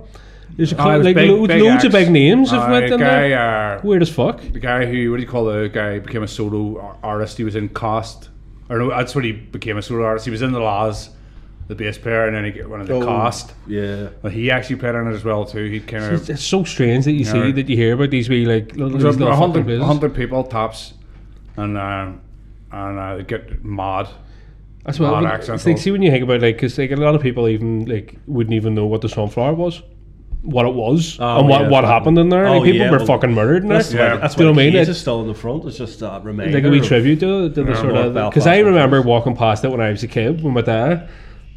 there's 0.57 0.73
a 0.73 0.81
Oh, 0.81 0.97
like 0.97 1.15
big- 1.15 1.29
loads, 1.29 1.47
big 1.47 1.61
loads 1.61 1.83
of 1.85 1.91
big 1.93 2.09
names 2.11 2.51
Uh, 2.51 2.67
went 2.69 2.87
the 2.87 2.95
in 2.95 2.99
guy, 2.99 3.29
there 3.29 3.77
uh, 3.77 3.81
weird 3.83 4.01
as 4.01 4.09
fuck 4.09 4.41
the 4.41 4.59
guy 4.59 4.85
who 4.85 5.09
what 5.11 5.17
do 5.17 5.23
you 5.23 5.29
call 5.29 5.45
the 5.45 5.69
guy 5.69 5.99
became 5.99 6.23
a 6.23 6.27
solo 6.27 6.97
artist? 7.03 7.37
He 7.37 7.43
was 7.45 7.55
in 7.55 7.69
Cost, 7.69 8.29
or 8.67 8.79
no, 8.79 8.89
that's 8.89 9.13
what 9.15 9.23
he 9.23 9.31
became 9.31 9.77
a 9.77 9.81
solo 9.81 10.03
artist. 10.03 10.25
He 10.25 10.31
was 10.31 10.41
in 10.41 10.51
the 10.51 10.59
Laws, 10.59 11.11
the 11.71 11.75
bass 11.83 11.97
player, 11.97 12.25
and 12.27 12.35
then 12.35 12.43
he 12.43 12.51
got 12.51 12.69
one 12.69 12.81
of 12.81 12.87
the 12.87 12.95
Oh. 12.95 13.01
Cost. 13.05 13.53
Yeah. 13.65 14.09
But 14.21 14.33
he 14.33 14.51
actually 14.51 14.75
played 14.75 14.93
on 14.93 15.07
it 15.07 15.15
as 15.15 15.23
well 15.23 15.45
too. 15.45 15.63
He 15.69 15.79
came 15.79 16.01
out. 16.01 16.11
it's, 16.13 16.27
it's 16.29 16.43
so 16.43 16.65
strange 16.65 17.05
that 17.05 17.13
you 17.13 17.23
see 17.23 17.37
Yeah. 17.37 17.51
that 17.53 17.69
you 17.69 17.77
hear 17.77 17.93
about 17.93 18.09
these 18.09 18.27
wee 18.29 18.45
like 18.45 18.73
little, 18.75 18.89
There's 18.89 19.03
these 19.03 19.17
little 19.19 19.33
a 19.33 19.37
hundred, 19.37 19.63
places. 19.63 19.81
a 19.81 19.85
hundred 19.85 20.13
people 20.13 20.43
tops, 20.43 20.93
and 21.55 21.77
uh, 21.77 22.11
and 22.73 22.99
uh, 22.99 23.15
they 23.17 23.23
get 23.23 23.63
mad. 23.63 24.09
That's 24.83 24.99
what 24.99 25.11
Mad 25.11 25.23
but 25.23 25.33
accents 25.33 25.61
it's 25.61 25.67
like, 25.67 25.77
see 25.77 25.91
when 25.91 26.01
you 26.01 26.11
think 26.11 26.23
about 26.23 26.41
like 26.41 26.55
because 26.57 26.77
like 26.77 26.91
a 26.91 26.95
lot 26.97 27.15
of 27.15 27.21
people 27.21 27.47
even 27.47 27.85
like 27.85 28.15
wouldn't 28.27 28.53
even 28.53 28.75
know 28.75 28.85
what 28.85 29.01
the 29.01 29.09
sunflower 29.09 29.53
was 29.53 29.81
what 30.43 30.65
it 30.65 30.73
was 30.73 31.19
Oh, 31.19 31.37
and 31.41 31.47
what, 31.47 31.61
yeah, 31.61 31.69
what 31.69 31.83
happened 31.83 32.17
in 32.17 32.29
there 32.29 32.47
Oh, 32.47 32.53
like 32.57 32.63
people 32.63 32.79
yeah, 32.81 32.89
were 32.89 32.97
well, 32.97 33.05
fucking 33.05 33.31
murdered 33.31 33.61
in 33.61 33.69
there 33.69 33.77
That's 33.77 33.93
Yeah. 33.93 34.13
why, 34.15 34.17
that's 34.21 34.33
Do 34.33 34.41
you 34.41 34.45
know 34.49 34.53
what 34.53 34.61
I 34.61 34.63
mean? 34.63 34.71
Keys 34.73 34.87
It- 34.87 34.91
is 34.93 34.99
still 34.99 35.21
in 35.21 35.27
the 35.27 35.35
front. 35.35 35.65
It's 35.65 35.77
just 35.77 36.01
a 36.01 36.19
reminder. 36.23 36.51
like 36.55 36.63
a 36.63 36.69
wee 36.71 36.81
tribute 36.81 37.19
to, 37.19 37.49
to 37.51 37.63
the 37.63 37.71
Yeah, 37.73 37.79
sort 37.79 37.95
of 37.95 38.13
Belfast 38.15 38.33
because 38.33 38.47
I 38.47 38.57
remember 38.57 39.03
walking 39.03 39.35
past 39.35 39.63
it 39.65 39.69
when 39.69 39.81
I 39.81 39.91
was 39.91 40.01
a 40.01 40.07
kid 40.07 40.41
with 40.43 40.51
my 40.51 40.61
dad 40.61 41.07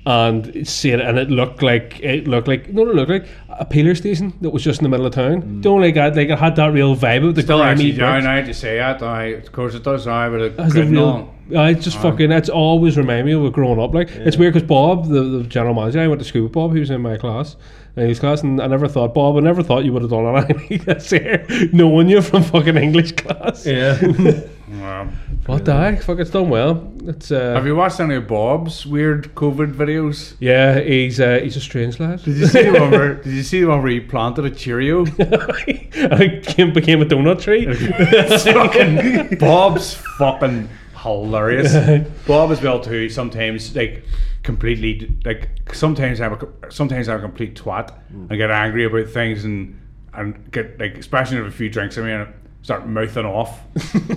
and 0.07 0.67
see 0.69 0.91
it 0.91 1.01
and 1.01 1.19
it 1.19 1.31
looked 1.31 1.63
like 1.63 1.99
it 2.01 2.29
looked 2.29 2.47
like 2.47 2.69
no 2.71 2.83
it 2.83 2.95
looked 2.95 3.11
like 3.11 3.27
a 3.49 3.65
peeler 3.65 3.95
station 3.95 4.35
that 4.43 4.51
was 4.51 4.63
just 4.63 4.81
in 4.81 4.85
the 4.85 4.89
middle 4.89 5.07
of 5.07 5.15
town 5.15 5.41
mm. 5.41 5.63
don't 5.63 5.81
like 5.81 5.95
that 5.95 6.15
like 6.15 6.29
it 6.29 6.39
had 6.39 6.55
that 6.57 6.73
real 6.73 6.95
vibe 6.95 7.27
of 7.27 7.35
the 7.35 7.43
Still 7.43 7.59
grimy 7.59 7.73
actually 7.73 7.93
bricks. 7.93 7.99
down 7.99 8.25
now 8.25 8.45
to 8.45 8.55
say 8.55 8.79
it. 8.79 9.03
I, 9.03 9.25
of 9.25 9.53
course 9.53 9.75
it 9.75 9.83
does 9.83 10.07
I 10.07 10.29
but 10.29 10.41
it 10.41 10.59
Has 10.59 10.75
the 10.75 10.85
real. 10.85 11.35
I 11.57 11.75
just 11.75 11.99
fucking 11.99 12.31
that's 12.31 12.49
always 12.49 12.97
remind 12.97 13.27
me 13.27 13.33
of 13.33 13.53
growing 13.53 13.79
up. 13.79 13.93
Like 13.93 14.11
it's 14.11 14.37
weird 14.37 14.55
because 14.55 14.67
Bob, 14.67 15.09
the, 15.09 15.23
the 15.23 15.43
general 15.45 15.75
manager, 15.75 16.01
I 16.01 16.09
went 16.09 16.21
to 16.21 16.27
school 16.27 16.45
with 16.45 16.53
Bob. 16.53 16.73
He 16.73 16.81
was 16.81 16.91
in 16.91 17.03
my 17.03 17.19
class, 17.19 17.57
in 17.97 18.09
his 18.09 18.19
class, 18.19 18.43
and 18.43 18.61
I 18.63 18.67
never 18.67 18.89
thought 18.89 19.13
Bob. 19.13 19.37
I 19.37 19.41
never 19.41 19.63
thought 19.63 19.85
you 19.85 19.93
would 19.93 20.03
have 20.03 20.11
done 20.11 20.37
anything 20.51 20.79
that's 20.85 21.11
here, 21.11 21.47
knowing 21.73 22.09
you 22.09 22.23
from 22.23 22.43
fucking 22.45 22.77
English 22.79 23.13
class. 23.13 23.67
Yeah. 23.67 24.01
Um, 24.73 25.13
What 25.47 25.65
the 25.67 25.75
heck? 25.75 26.03
Fuck, 26.03 26.19
it's 26.21 26.31
done 26.31 26.49
well. 26.49 26.91
It's 27.05 27.31
uh, 27.31 27.55
have 27.55 27.67
you 27.67 27.77
watched 27.77 28.01
any 28.01 28.15
of 28.15 28.27
Bob's 28.27 28.87
weird 28.87 29.35
COVID 29.35 29.75
videos? 29.75 30.35
yeah, 30.41 30.81
he's 30.81 31.21
uh, 31.21 31.41
he's 31.43 31.57
a 31.57 31.61
strange 31.61 32.01
lad. 32.01 32.23
Did 32.25 32.37
you 32.37 32.47
see 32.47 32.63
the 32.71 32.81
one 32.81 32.91
where? 32.91 33.15
Did 33.15 33.33
you 33.35 33.43
see 33.43 33.61
the 33.61 33.67
one 33.69 33.83
where 33.83 33.93
he 33.93 34.01
planted 34.01 34.47
a 34.47 34.51
Cheerio? 34.51 35.05
I 35.19 36.41
came, 36.43 36.73
became 36.73 37.03
a 37.03 37.05
donut 37.05 37.43
tree. 37.43 37.67
fucking 38.39 39.39
Bob's 39.39 39.95
fucking 40.19 40.69
hilarious. 40.97 41.75
Bob 42.27 42.51
as 42.51 42.63
well 42.63 42.81
too. 42.81 43.09
Sometimes 43.11 43.77
like 43.77 44.05
completely 44.43 45.15
like 45.25 45.49
sometimes 45.73 46.21
I'm 46.21 46.33
a 46.35 46.71
sometimes 46.71 47.09
I'm 47.09 47.19
a 47.19 47.23
complete 47.23 47.55
twat. 47.55 47.93
I 48.31 48.37
get 48.37 48.51
angry 48.51 48.85
about 48.87 49.09
things 49.09 49.45
and 49.45 49.79
and 50.15 50.51
get 50.53 50.79
like 50.81 50.97
especially 50.97 51.41
with 51.43 51.53
a 51.53 51.57
few 51.57 51.69
drinks. 51.69 51.99
I 51.99 52.03
mean, 52.03 52.27
start 52.65 52.89
mouthing 52.89 53.27
off, 53.27 53.61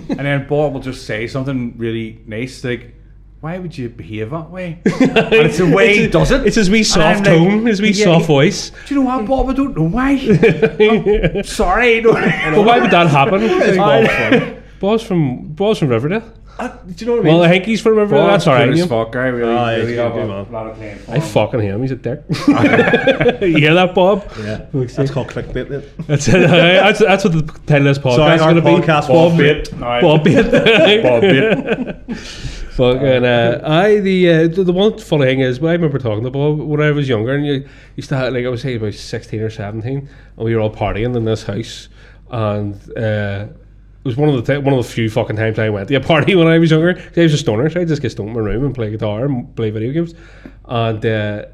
and 0.08 0.20
then 0.20 0.48
Bob 0.48 0.72
will 0.72 0.80
just 0.80 1.06
say 1.06 1.28
something 1.28 1.76
really 1.78 2.20
nice 2.26 2.64
like. 2.64 2.94
Why 3.40 3.56
would 3.56 3.78
you 3.78 3.88
behave 3.88 4.30
that 4.30 4.50
way? 4.50 4.80
and 4.84 5.32
it's 5.32 5.58
the 5.58 5.70
way 5.72 5.96
he 5.96 6.08
does 6.08 6.32
it. 6.32 6.44
It's 6.44 6.56
his 6.56 6.68
wee 6.68 6.82
soft 6.82 7.20
like, 7.20 7.26
tone, 7.26 7.66
his 7.66 7.80
wee 7.80 7.90
yeah, 7.90 8.06
soft 8.06 8.26
voice. 8.26 8.70
Do 8.70 8.94
you 8.96 9.00
know 9.00 9.06
what, 9.06 9.26
Bob? 9.26 9.50
I 9.50 9.52
don't 9.52 9.76
know 9.76 9.84
why. 9.84 10.10
I'm 10.10 11.36
oh, 11.36 11.42
sorry. 11.42 12.00
But 12.00 12.64
why 12.64 12.80
would 12.80 12.90
that 12.90 13.06
happen? 13.06 14.60
Bob's 14.80 15.04
from 15.04 15.52
Bob's 15.52 15.78
from 15.78 15.88
Riverdale. 15.88 16.32
Uh, 16.58 16.68
do 16.68 16.92
you 17.04 17.06
know 17.06 17.12
what 17.12 17.20
I 17.20 17.24
mean? 17.24 17.34
Well, 17.34 17.42
I 17.44 17.48
think 17.50 17.64
he's 17.66 17.80
from 17.80 17.94
Riverdale. 17.96 18.26
Bob's 18.26 18.44
That's 18.44 18.48
alright. 18.48 18.68
good 18.74 18.80
as 18.80 18.86
fuck. 18.88 19.14
I 19.14 19.26
really, 19.28 19.52
Ah, 19.56 19.68
really 19.68 19.94
have 19.96 20.12
a 20.16 20.26
man. 20.26 20.28
lot 20.52 20.66
of 20.66 20.76
time 20.76 20.98
I 21.08 21.12
him. 21.18 21.20
fucking 21.20 21.60
him. 21.60 21.82
He's 21.82 21.92
a 21.92 21.96
dick. 21.96 22.22
you 22.48 23.56
hear 23.58 23.74
that, 23.74 23.92
Bob? 23.94 24.28
yeah. 24.40 24.66
Looks 24.72 24.96
That's 24.96 25.14
like- 25.14 25.14
called 25.14 25.28
clickbait. 25.46 25.70
mate. 25.70 25.84
That's 26.08 26.26
it. 26.26 26.32
that's, 26.50 26.98
that's 26.98 27.24
what 27.24 27.32
the 27.32 27.42
title 27.66 27.86
of 27.86 27.94
this 27.94 27.98
podcast 27.98 28.16
Sorry, 28.16 28.34
is 28.34 28.40
going 28.42 28.56
to 28.56 28.62
be. 28.62 28.68
podcast 28.68 29.08
Bob 29.08 29.32
was 29.32 29.38
Bit. 29.38 29.78
Bob 29.78 30.24
Bit. 30.24 31.02
Bob 31.04 31.20
Bit. 31.20 32.16
Fucking, 32.78 33.24
uh, 33.24 33.60
I 33.64 33.98
the, 34.00 34.28
uh, 34.30 34.48
the 34.48 34.62
the 34.64 34.72
one 34.72 34.96
funny 34.98 35.24
thing 35.26 35.40
is, 35.40 35.58
I 35.62 35.72
remember 35.72 35.98
talking 35.98 36.22
to 36.24 36.30
Bob 36.30 36.58
when 36.60 36.80
I 36.80 36.92
was 36.92 37.08
younger, 37.08 37.34
and 37.34 37.44
you 37.44 37.68
used 37.96 38.08
to 38.10 38.16
have 38.16 38.32
like 38.32 38.44
I 38.44 38.48
was 38.48 38.62
say 38.62 38.76
about 38.76 38.94
sixteen 38.94 39.40
or 39.40 39.50
seventeen, 39.50 40.08
and 40.36 40.44
we 40.44 40.54
were 40.54 40.60
all 40.60 40.72
partying 40.72 41.16
in 41.16 41.24
this 41.24 41.42
house, 41.42 41.88
and 42.30 42.74
uh, 42.96 43.46
it 43.48 43.67
was 44.04 44.16
one 44.16 44.28
of 44.28 44.46
the 44.46 44.60
one 44.60 44.74
of 44.74 44.86
the 44.86 44.92
few 44.92 45.10
fucking 45.10 45.36
times 45.36 45.58
I 45.58 45.70
went 45.70 45.88
to 45.88 45.94
a 45.94 46.00
party 46.00 46.34
when 46.36 46.46
I 46.46 46.58
was 46.58 46.70
younger. 46.70 47.00
I 47.16 47.20
was 47.20 47.34
a 47.34 47.38
stoner, 47.38 47.68
so 47.70 47.80
I 47.80 47.84
just 47.84 48.02
get 48.02 48.10
stoned 48.10 48.30
in 48.30 48.34
my 48.34 48.40
room 48.40 48.64
and 48.64 48.74
play 48.74 48.90
guitar 48.90 49.24
and 49.24 49.54
play 49.54 49.70
video 49.70 49.92
games, 49.92 50.14
and. 50.64 51.04
Uh, 51.04 51.46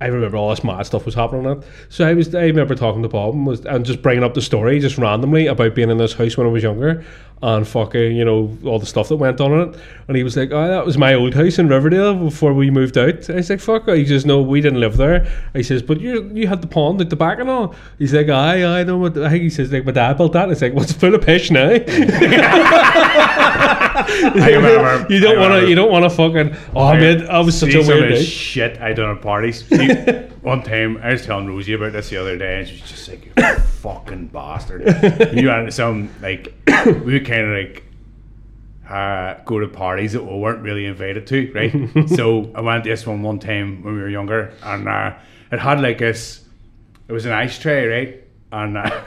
I 0.00 0.06
remember 0.06 0.36
all 0.36 0.50
this 0.50 0.64
mad 0.64 0.86
stuff 0.86 1.04
was 1.04 1.14
happening 1.14 1.46
on 1.46 1.58
it. 1.58 1.64
So 1.88 2.06
I 2.06 2.14
was 2.14 2.34
I 2.34 2.44
remember 2.44 2.74
talking 2.74 3.02
to 3.02 3.08
Bob 3.08 3.34
and 3.34 3.46
was 3.46 3.64
and 3.66 3.84
just 3.84 4.00
bringing 4.02 4.24
up 4.24 4.34
the 4.34 4.42
story 4.42 4.80
just 4.80 4.96
randomly 4.98 5.46
about 5.46 5.74
being 5.74 5.90
in 5.90 5.98
this 5.98 6.14
house 6.14 6.36
when 6.36 6.46
I 6.46 6.50
was 6.50 6.62
younger 6.62 7.04
and 7.42 7.66
fucking 7.66 8.16
you 8.16 8.24
know 8.24 8.56
all 8.64 8.78
the 8.78 8.86
stuff 8.86 9.08
that 9.08 9.16
went 9.16 9.40
on 9.40 9.52
in 9.52 9.68
it. 9.68 9.80
And 10.08 10.16
he 10.16 10.22
was 10.22 10.36
like, 10.36 10.50
"Oh, 10.52 10.68
that 10.68 10.84
was 10.84 10.98
my 10.98 11.14
old 11.14 11.34
house 11.34 11.58
in 11.58 11.68
Riverdale 11.68 12.14
before 12.14 12.52
we 12.52 12.70
moved 12.70 12.98
out." 12.98 13.28
I 13.30 13.34
was 13.34 13.50
like, 13.50 13.60
"Fuck!" 13.60 13.88
He 13.88 14.06
says, 14.06 14.26
"No, 14.26 14.42
we 14.42 14.60
didn't 14.60 14.80
live 14.80 14.96
there." 14.96 15.26
He 15.54 15.62
says, 15.62 15.82
"But 15.82 16.00
you 16.00 16.30
you 16.34 16.48
had 16.48 16.60
the 16.62 16.66
pond 16.66 17.00
at 17.00 17.10
the 17.10 17.16
back 17.16 17.38
and 17.38 17.48
all." 17.48 17.74
He's 17.98 18.12
like, 18.14 18.28
"Aye, 18.28 18.80
I 18.80 18.84
know." 18.84 18.98
What, 18.98 19.16
I 19.16 19.30
think 19.30 19.42
he 19.42 19.50
says 19.50 19.72
like, 19.72 19.84
"My 19.84 19.92
dad 19.92 20.16
built 20.16 20.32
that." 20.32 20.44
And 20.44 20.52
it's 20.52 20.62
like, 20.62 20.74
"What's 20.74 20.92
full 20.92 21.14
of 21.14 21.22
pish 21.22 21.50
now?" 21.50 21.70
I 24.02 24.50
remember. 24.54 25.12
you 25.12 25.20
don't 25.20 25.38
want 25.38 25.62
to. 25.62 25.68
You 25.68 25.74
don't 25.74 25.90
want 25.90 26.04
to 26.04 26.10
fucking. 26.10 26.56
Oh 26.74 26.92
man, 26.94 27.28
I 27.28 27.40
was 27.40 27.58
such 27.58 27.74
a 27.74 27.78
weird 27.78 28.04
of 28.04 28.08
the 28.10 28.16
day. 28.16 28.24
shit 28.24 28.80
I 28.80 28.92
done 28.92 29.16
at 29.16 29.22
parties. 29.22 29.62
One 30.42 30.62
time 30.62 30.98
I 31.02 31.12
was 31.12 31.24
telling 31.24 31.46
Rosie 31.46 31.74
about 31.74 31.92
this 31.92 32.10
the 32.10 32.16
other 32.16 32.36
day, 32.38 32.60
and 32.60 32.68
she 32.68 32.80
was 32.80 32.90
just 32.90 33.08
like, 33.08 33.26
"You 33.26 33.32
fucking 33.82 34.28
bastard!" 34.28 34.82
you 35.34 35.48
had 35.48 35.72
some 35.72 36.10
like 36.22 36.54
we 36.86 37.12
would 37.14 37.26
kind 37.26 37.42
of 37.42 37.56
like 37.56 37.84
uh, 38.88 39.34
go 39.44 39.60
to 39.60 39.68
parties 39.68 40.12
that 40.12 40.24
we 40.24 40.36
weren't 40.36 40.62
really 40.62 40.84
invited 40.86 41.26
to, 41.28 41.52
right? 41.52 42.08
so 42.16 42.50
I 42.54 42.60
went 42.60 42.84
to 42.84 42.90
this 42.90 43.06
one 43.06 43.22
one 43.22 43.38
time 43.38 43.82
when 43.82 43.94
we 43.94 44.00
were 44.00 44.08
younger, 44.08 44.52
and 44.62 44.88
uh, 44.88 45.14
it 45.52 45.58
had 45.58 45.80
like 45.80 45.98
this. 45.98 46.44
It 47.08 47.12
was 47.12 47.26
an 47.26 47.32
ice 47.32 47.58
tray, 47.58 47.86
right? 47.86 48.24
And 48.52 48.78
uh, 48.78 49.04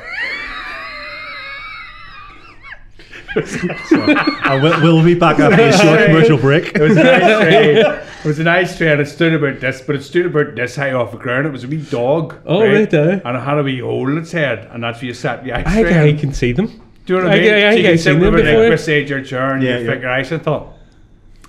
I 3.36 4.60
will, 4.62 4.82
we'll 4.82 5.04
be 5.04 5.16
back 5.16 5.40
after 5.40 5.62
a 5.62 5.72
short 5.78 6.06
commercial 6.06 6.38
break. 6.38 6.76
It 6.76 6.82
was 6.82 6.98
a 6.98 7.04
nice 7.04 7.42
tray. 7.42 7.76
It 7.78 8.26
was 8.26 8.40
a 8.40 8.44
nice 8.44 8.78
tray, 8.78 8.92
and 8.92 9.02
it 9.02 9.08
stood 9.08 9.34
about 9.34 9.60
this, 9.60 9.82
but 9.82 9.96
it 9.96 10.04
stood 10.04 10.26
about 10.28 10.56
this 10.56 10.76
high 10.76 10.94
off 10.94 11.12
the 11.12 11.18
ground. 11.18 11.46
It 11.48 11.52
was 11.52 11.64
a 11.64 11.68
wee 11.68 11.78
dog. 11.90 12.36
Oh, 12.46 12.62
right 12.62 12.90
there. 12.90 13.22
And 13.26 13.38
it 13.38 13.40
had 13.42 13.58
a 13.58 13.64
wee 13.64 13.80
hole 13.80 14.10
in 14.10 14.18
its 14.18 14.32
head, 14.32 14.70
and 14.72 14.84
that's 14.84 15.00
where 15.02 15.08
you 15.08 15.14
sat 15.14 15.44
the 15.44 15.54
ice 15.54 15.66
I 15.68 15.72
think 15.74 15.88
tray. 15.88 16.10
I 16.10 16.14
can 16.14 16.34
see 16.34 16.52
them. 16.54 16.68
Do 17.06 17.16
you 17.16 17.20
know 17.20 17.26
what 17.28 17.34
I 17.34 17.38
I- 17.38 17.42
mean? 17.42 17.54
I- 17.54 17.58
I 17.58 17.62
so 17.62 17.74
think 17.74 17.78
you 17.78 17.84
can 17.84 17.92
I've 17.94 18.00
sit 18.00 18.04
seen 18.14 18.20
them 18.22 18.34
with 18.34 18.46
like 18.46 18.54
before. 18.56 18.70
beside 18.70 19.10
your 19.10 19.22
chair 19.24 19.54
and 19.54 19.64
Yeah, 19.64 19.78
you 19.80 19.86
yeah. 19.86 19.92
figure 19.94 20.10
ice 20.10 20.32
and 20.32 20.48
all. 20.48 20.80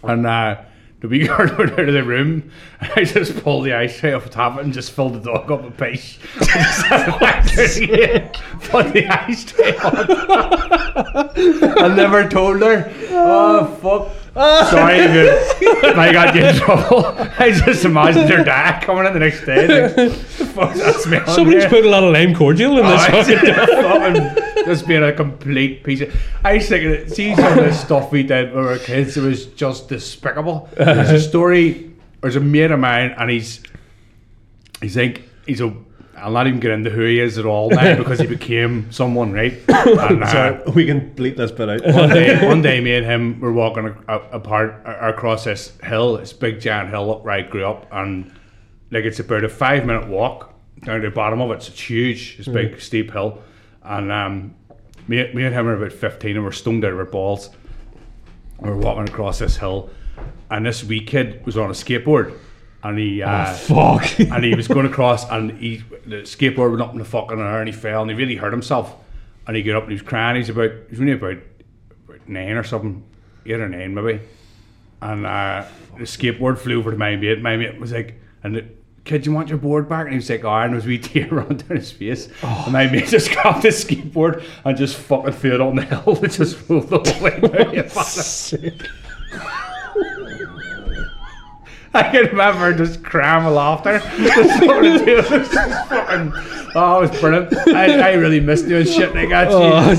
And 0.03 0.27
uh, 0.27 0.57
the 1.05 1.09
wee 1.09 1.27
girl 1.29 1.55
went 1.59 1.73
out 1.73 1.81
of 1.81 1.93
the 1.93 2.03
room. 2.03 2.51
And 2.81 2.91
I 2.97 3.05
just 3.05 3.37
pulled 3.43 3.67
the 3.67 3.75
ice 3.75 3.99
tray 3.99 4.15
off 4.15 4.25
the 4.25 4.31
top 4.31 4.53
of 4.55 4.61
it 4.61 4.65
and 4.65 4.73
just 4.73 4.93
filled 4.93 5.13
the 5.13 5.21
dog 5.21 5.51
up 5.53 5.63
with 5.63 5.77
piss. 5.77 6.17
Put 8.71 8.93
the 8.95 9.07
ice 9.11 9.45
tray 9.45 9.77
on. 9.77 10.07
I 11.79 11.95
never 11.95 12.27
told 12.27 12.63
her. 12.63 12.91
Oh 13.11 13.67
fuck! 13.83 14.09
Sorry 14.71 15.01
I 15.01 16.11
got 16.13 16.35
you 16.35 16.45
in 16.45 16.57
trouble. 16.61 17.05
I 17.39 17.51
just 17.53 17.85
imagined 17.85 18.31
your 18.31 18.43
dad 18.43 18.83
coming 18.83 19.05
in 19.07 19.13
the 19.13 19.21
next 19.21 19.45
day. 19.45 19.67
Like, 19.69 20.13
fuck 20.17 20.75
that 20.75 20.95
smell? 20.97 21.27
Somebody's 21.27 21.67
put 21.67 21.85
a 21.85 21.91
lot 21.91 22.03
of 22.03 22.13
lime 22.15 22.35
cordial 22.35 22.79
in 22.79 22.87
this 22.87 23.03
Oh, 23.11 23.23
fucking. 23.23 24.54
It's 24.67 24.81
just 24.81 24.89
being 24.89 25.03
a 25.03 25.13
complete 25.13 25.85
piece 25.85 26.01
of. 26.01 26.15
I 26.45 26.59
think 26.59 27.09
see 27.11 27.35
some 27.35 27.59
of 27.59 27.65
the 27.65 27.73
stuff 27.73 28.11
we 28.11 28.23
did 28.23 28.55
when 28.55 28.65
we 28.65 28.71
were 28.71 28.79
kids. 28.79 29.17
It 29.17 29.23
was 29.23 29.47
just 29.47 29.89
despicable. 29.89 30.69
There's 30.77 31.11
a 31.11 31.21
story. 31.21 31.93
There's 32.21 32.37
a 32.37 32.41
mate 32.41 32.71
of 32.71 32.81
mine, 32.81 33.15
and 33.19 33.31
he's 33.31 33.63
he's 34.81 34.97
like 34.97 35.23
he's 35.47 35.61
a. 35.61 35.75
I'll 36.17 36.31
not 36.31 36.47
even 36.47 36.61
get 36.61 36.71
into 36.71 36.91
who 36.91 37.03
he 37.03 37.19
is 37.19 37.39
at 37.39 37.45
all 37.45 37.71
now 37.71 37.97
because 37.99 38.21
he 38.21 38.27
became 38.27 38.91
someone, 38.93 39.33
right? 39.33 39.53
And, 39.69 40.23
uh, 40.23 40.27
Sorry, 40.27 40.63
we 40.73 40.87
can 40.87 41.15
bleep 41.15 41.37
this 41.37 41.51
bit 41.51 41.69
out. 41.69 41.85
one 41.95 42.09
day, 42.09 42.47
one 42.47 42.63
day, 42.63 42.81
me 42.81 42.95
and 42.95 43.05
him 43.05 43.41
were 43.41 43.53
walking 43.53 43.87
a, 43.87 43.97
a, 44.09 44.19
apart 44.31 44.81
a- 44.87 45.09
across 45.09 45.45
this 45.45 45.73
hill, 45.83 46.17
this 46.17 46.33
big 46.33 46.61
giant 46.61 46.89
hill 46.91 47.11
up 47.13 47.25
where 47.25 47.35
I 47.35 47.43
grew 47.43 47.67
up, 47.67 47.87
and 47.93 48.33
like 48.91 49.05
it's 49.05 49.19
about 49.19 49.45
a 49.45 49.49
five 49.49 49.85
minute 49.85 50.07
walk 50.09 50.55
down 50.85 51.01
to 51.01 51.11
the 51.11 51.15
bottom 51.15 51.41
of 51.41 51.51
it. 51.51 51.55
It's 51.69 51.81
huge, 51.81 52.37
this 52.39 52.47
big 52.49 52.81
steep 52.81 53.11
hill, 53.11 53.43
and 53.85 54.11
um, 54.11 54.55
me, 55.09 55.33
me 55.33 55.45
and 55.45 55.55
him 55.55 55.67
were 55.67 55.75
about 55.75 55.93
fifteen, 55.93 56.37
and 56.37 56.45
we're 56.45 56.53
stoned 56.53 56.85
out 56.85 56.93
of 56.93 56.99
our 56.99 57.05
balls. 57.05 57.51
We 58.59 58.71
We're 58.71 58.77
walking 58.77 59.09
across 59.09 59.39
this 59.39 59.57
hill, 59.57 59.91
and 60.51 60.65
this 60.65 60.83
wee 60.85 61.05
kid 61.05 61.45
was 61.45 61.57
on 61.57 61.71
a 61.71 61.75
skateboard, 61.75 62.39
and 62.83 62.99
he 62.99 63.23
uh, 63.23 63.53
Fuck. 63.53 64.19
and 64.21 64.45
he 64.45 64.55
was 64.55 64.69
going 64.69 64.87
across, 64.87 65.29
and 65.31 65.53
he 65.59 65.79
the 66.07 66.23
skateboard 66.23 66.71
went 66.71 66.83
up 66.83 66.93
in 66.93 66.99
the 66.99 67.05
fucking 67.05 67.39
air, 67.39 67.59
and 67.61 67.69
he 67.69 67.73
fell, 67.73 68.03
and 68.03 68.11
he 68.11 68.17
really 68.17 68.37
hurt 68.37 68.53
himself. 68.53 68.95
And 69.47 69.57
he 69.57 69.63
got 69.63 69.77
up 69.77 69.83
and 69.83 69.93
he 69.93 69.97
was 69.97 70.03
crying. 70.03 70.37
He's 70.37 70.49
about 70.49 70.73
he's 70.89 71.01
only 71.01 71.13
about, 71.13 71.37
about 72.09 72.29
nine 72.29 72.53
or 72.53 72.65
something, 72.65 73.05
eight 73.45 73.61
or 73.61 73.69
nine 73.69 73.93
maybe. 73.93 74.21
And 75.03 75.27
uh, 75.27 75.67
the 75.99 76.05
skateboard 76.05 76.57
flew 76.57 76.79
over 76.79 76.93
to 76.93 76.97
my 76.97 77.15
mate. 77.17 77.43
My 77.43 77.59
mate 77.59 77.79
was 77.79 77.93
like, 77.93 78.19
"And 78.43 78.75
kid, 79.05 79.27
you 79.27 79.33
want 79.33 79.49
your 79.49 79.59
board 79.59 79.89
back?" 79.89 80.05
And 80.05 80.11
he 80.11 80.17
was 80.17 80.29
like, 80.31 80.45
"Oh," 80.45 80.53
and 80.55 80.75
was 80.75 80.85
a 80.85 80.89
wee 80.89 80.99
tear 81.11 81.29
running 81.29 81.59
down 81.59 81.77
his 81.77 81.93
face. 81.93 82.29
Oh. 82.43 82.63
And 82.65 82.73
my 82.73 82.87
mate 82.91 83.07
just 83.09 83.31
grabbed 83.35 83.63
his 83.63 83.85
skateboard 83.85 84.43
and 84.65 84.77
just 84.77 84.97
fucking 84.97 85.33
threw 85.33 85.55
it 85.55 85.61
on 85.61 85.77
the 85.77 85.83
hill. 85.85 86.19
It 86.25 86.33
just 86.33 86.69
rolled 86.69 86.89
the 86.89 86.99
whole 86.99 87.23
way 87.23 87.41
down. 87.41 89.04
You. 91.95 92.01
I 92.01 92.11
can 92.11 92.27
remember 92.27 92.73
just 92.77 93.03
crying 93.03 93.45
with 93.45 93.55
laughter. 93.55 93.99
Just 93.99 94.61
doing 94.61 95.05
this 95.05 95.29
fucking, 95.29 96.33
oh, 96.75 96.99
it 96.99 97.11
was 97.11 97.21
brilliant. 97.21 97.57
I, 97.69 98.11
I 98.11 98.13
really 98.15 98.41
missed 98.41 98.67
doing 98.67 98.85
shit 98.85 99.15
like 99.15 99.29
that. 99.29 99.49
Oh, 99.51 99.91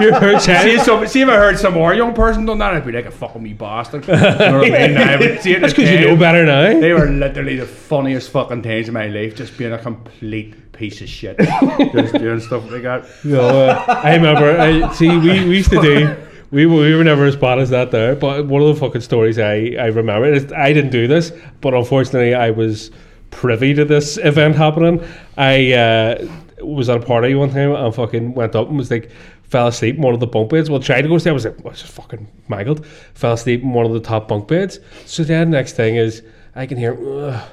you 0.00 0.12
heard 0.12 0.40
See, 0.40 0.78
some, 0.78 1.06
see 1.06 1.22
if 1.22 1.28
I 1.28 1.36
heard 1.36 1.58
some 1.58 1.74
more 1.74 1.92
young 1.94 2.14
person 2.14 2.46
done 2.46 2.58
that, 2.58 2.74
I'd 2.74 2.86
be 2.86 2.92
like 2.92 3.06
a 3.06 3.10
fucking 3.10 3.42
wee 3.42 3.52
bastard. 3.52 4.06
You 4.06 4.14
know 4.14 4.60
I 4.60 4.70
mean? 4.70 4.94
Now, 4.94 5.18
but 5.18 5.42
see, 5.42 5.54
at 5.54 5.60
That's 5.60 5.74
because 5.74 5.90
you 5.90 6.00
know 6.00 6.16
better 6.16 6.46
now. 6.46 6.78
They 6.78 6.92
were 6.92 7.08
literally 7.08 7.56
the 7.56 7.66
funniest 7.66 8.30
fucking 8.30 8.62
times 8.62 8.88
of 8.88 8.94
my 8.94 9.08
life, 9.08 9.34
just 9.34 9.58
being 9.58 9.72
a 9.72 9.78
complete 9.78 10.72
piece 10.72 11.00
of 11.00 11.08
shit. 11.08 11.38
just 11.38 12.14
doing 12.14 12.40
stuff 12.40 12.70
like 12.70 12.82
that. 12.82 13.06
No, 13.24 13.40
uh, 13.40 13.84
I 13.88 14.14
remember. 14.14 14.58
I, 14.58 14.92
see, 14.92 15.08
we, 15.08 15.44
we 15.48 15.56
used 15.56 15.70
to 15.70 15.82
do. 15.82 16.16
We 16.50 16.66
were, 16.66 16.80
we 16.80 16.94
were 16.94 17.04
never 17.04 17.26
as 17.26 17.36
bad 17.36 17.58
as 17.58 17.70
that 17.70 17.90
there. 17.90 18.16
But 18.16 18.46
one 18.46 18.62
of 18.62 18.68
the 18.68 18.80
fucking 18.80 19.02
stories 19.02 19.38
I, 19.38 19.76
I 19.78 19.86
remember 19.86 20.32
is 20.32 20.52
I 20.52 20.72
didn't 20.72 20.90
do 20.90 21.06
this, 21.06 21.32
but 21.60 21.74
unfortunately 21.74 22.34
I 22.34 22.50
was 22.50 22.90
privy 23.30 23.74
to 23.74 23.84
this 23.84 24.18
event 24.18 24.56
happening. 24.56 25.04
I 25.36 25.72
uh, 25.72 26.28
was 26.60 26.88
at 26.88 27.02
a 27.02 27.06
party 27.06 27.34
one 27.34 27.50
time 27.50 27.72
and 27.72 27.94
fucking 27.94 28.34
went 28.34 28.56
up 28.56 28.68
and 28.68 28.76
was 28.76 28.90
like 28.90 29.10
fell 29.44 29.66
asleep 29.66 29.96
in 29.96 30.02
one 30.02 30.14
of 30.14 30.20
the 30.20 30.26
bunk 30.26 30.50
beds. 30.50 30.70
Well, 30.70 30.80
tried 30.80 31.02
to 31.02 31.08
go 31.08 31.14
to 31.14 31.20
sleep. 31.20 31.30
I 31.30 31.34
was 31.34 31.44
like, 31.44 31.64
well, 31.64 31.74
just 31.74 31.92
fucking 31.92 32.26
mangled. 32.48 32.86
Fell 33.14 33.32
asleep 33.32 33.62
in 33.62 33.72
one 33.72 33.84
of 33.84 33.92
the 33.92 34.00
top 34.00 34.28
bunk 34.28 34.48
beds. 34.48 34.78
So 35.06 35.24
then 35.24 35.50
next 35.50 35.74
thing 35.74 35.96
is 35.96 36.22
I 36.54 36.66
can 36.66 36.78
hear, 36.78 36.94
uh, 36.94 37.48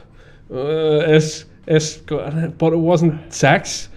uh, 0.52 1.04
it's, 1.08 1.46
it's, 1.66 1.98
go-" 1.98 2.54
but 2.58 2.74
it 2.74 2.78
wasn't 2.78 3.34
sex. 3.34 3.90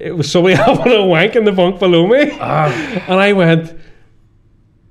It 0.00 0.12
was 0.12 0.30
somebody 0.30 0.54
having 0.56 0.92
a 0.92 1.06
wank 1.06 1.36
in 1.36 1.44
the 1.44 1.52
bunk 1.52 1.78
below 1.78 2.06
me. 2.06 2.30
And 2.32 3.20
I 3.20 3.32
went, 3.32 3.78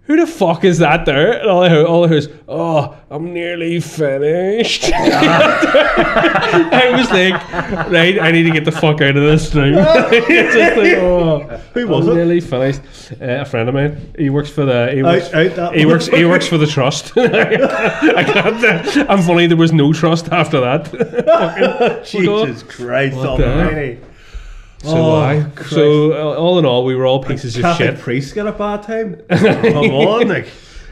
who 0.06 0.18
the 0.18 0.28
fuck 0.28 0.66
is 0.66 0.80
that 0.80 1.06
there? 1.06 1.40
And 1.40 1.50
all 1.50 1.64
I 1.64 1.70
heard, 1.70 1.86
all 1.86 2.04
I 2.04 2.10
heard 2.10 2.18
is, 2.18 2.28
oh, 2.48 2.94
I'm 3.10 3.34
nearly 3.34 3.80
finished. 3.80 4.84
I 4.94 6.92
was 6.94 7.10
like, 7.10 7.34
right, 7.90 8.20
I 8.20 8.32
need 8.32 8.44
to 8.44 8.52
get 8.52 8.66
the 8.66 8.72
fuck 8.74 9.00
out 9.00 9.16
of 9.16 9.24
this 9.24 9.56
room. 9.56 9.76
just 10.12 10.78
like, 10.78 10.98
oh, 10.98 11.40
Who 11.74 11.88
was 11.88 12.06
I'm 12.06 12.12
it? 12.14 12.16
nearly 12.16 12.42
finished. 12.42 12.82
Uh, 13.14 13.42
a 13.42 13.46
friend 13.46 13.70
of 13.70 13.76
mine. 13.76 14.14
He 14.18 14.30
works 14.30 14.50
for 14.50 14.66
the. 14.66 14.92
He 14.94 15.04
works, 15.04 15.34
out 15.34 15.56
that 15.56 15.76
he 15.76 15.86
works. 15.86 16.08
He 16.08 16.26
works 16.26 16.48
for 16.48 16.58
the 16.58 16.68
trust. 16.68 17.18
I 17.18 18.24
can't. 18.26 19.10
I'm 19.10 19.22
funny. 19.22 19.48
There 19.48 19.56
was 19.56 19.72
no 19.72 19.94
trust 19.94 20.30
after 20.34 20.60
that. 20.60 22.04
Jesus 22.06 22.64
Christ 22.64 23.16
What 23.16 23.38
the 23.38 23.46
hell? 23.46 23.60
almighty. 23.68 24.00
So 24.84 24.90
Oh, 24.98 25.16
I. 25.22 25.44
Christ. 25.56 25.70
So 25.72 26.12
uh, 26.14 26.36
all 26.36 26.60
in 26.60 26.66
all, 26.66 26.84
we 26.86 26.96
were 26.96 27.06
all 27.06 27.24
pieces 27.24 27.56
of 27.56 27.62
Catholic 27.64 27.90
shit. 27.92 28.00
priests 28.00 28.34
get 28.34 28.48
a 28.48 28.52
bad 28.52 28.84
time. 28.84 29.22
Come 29.30 29.92
on, 29.92 30.28
like. 30.28 30.48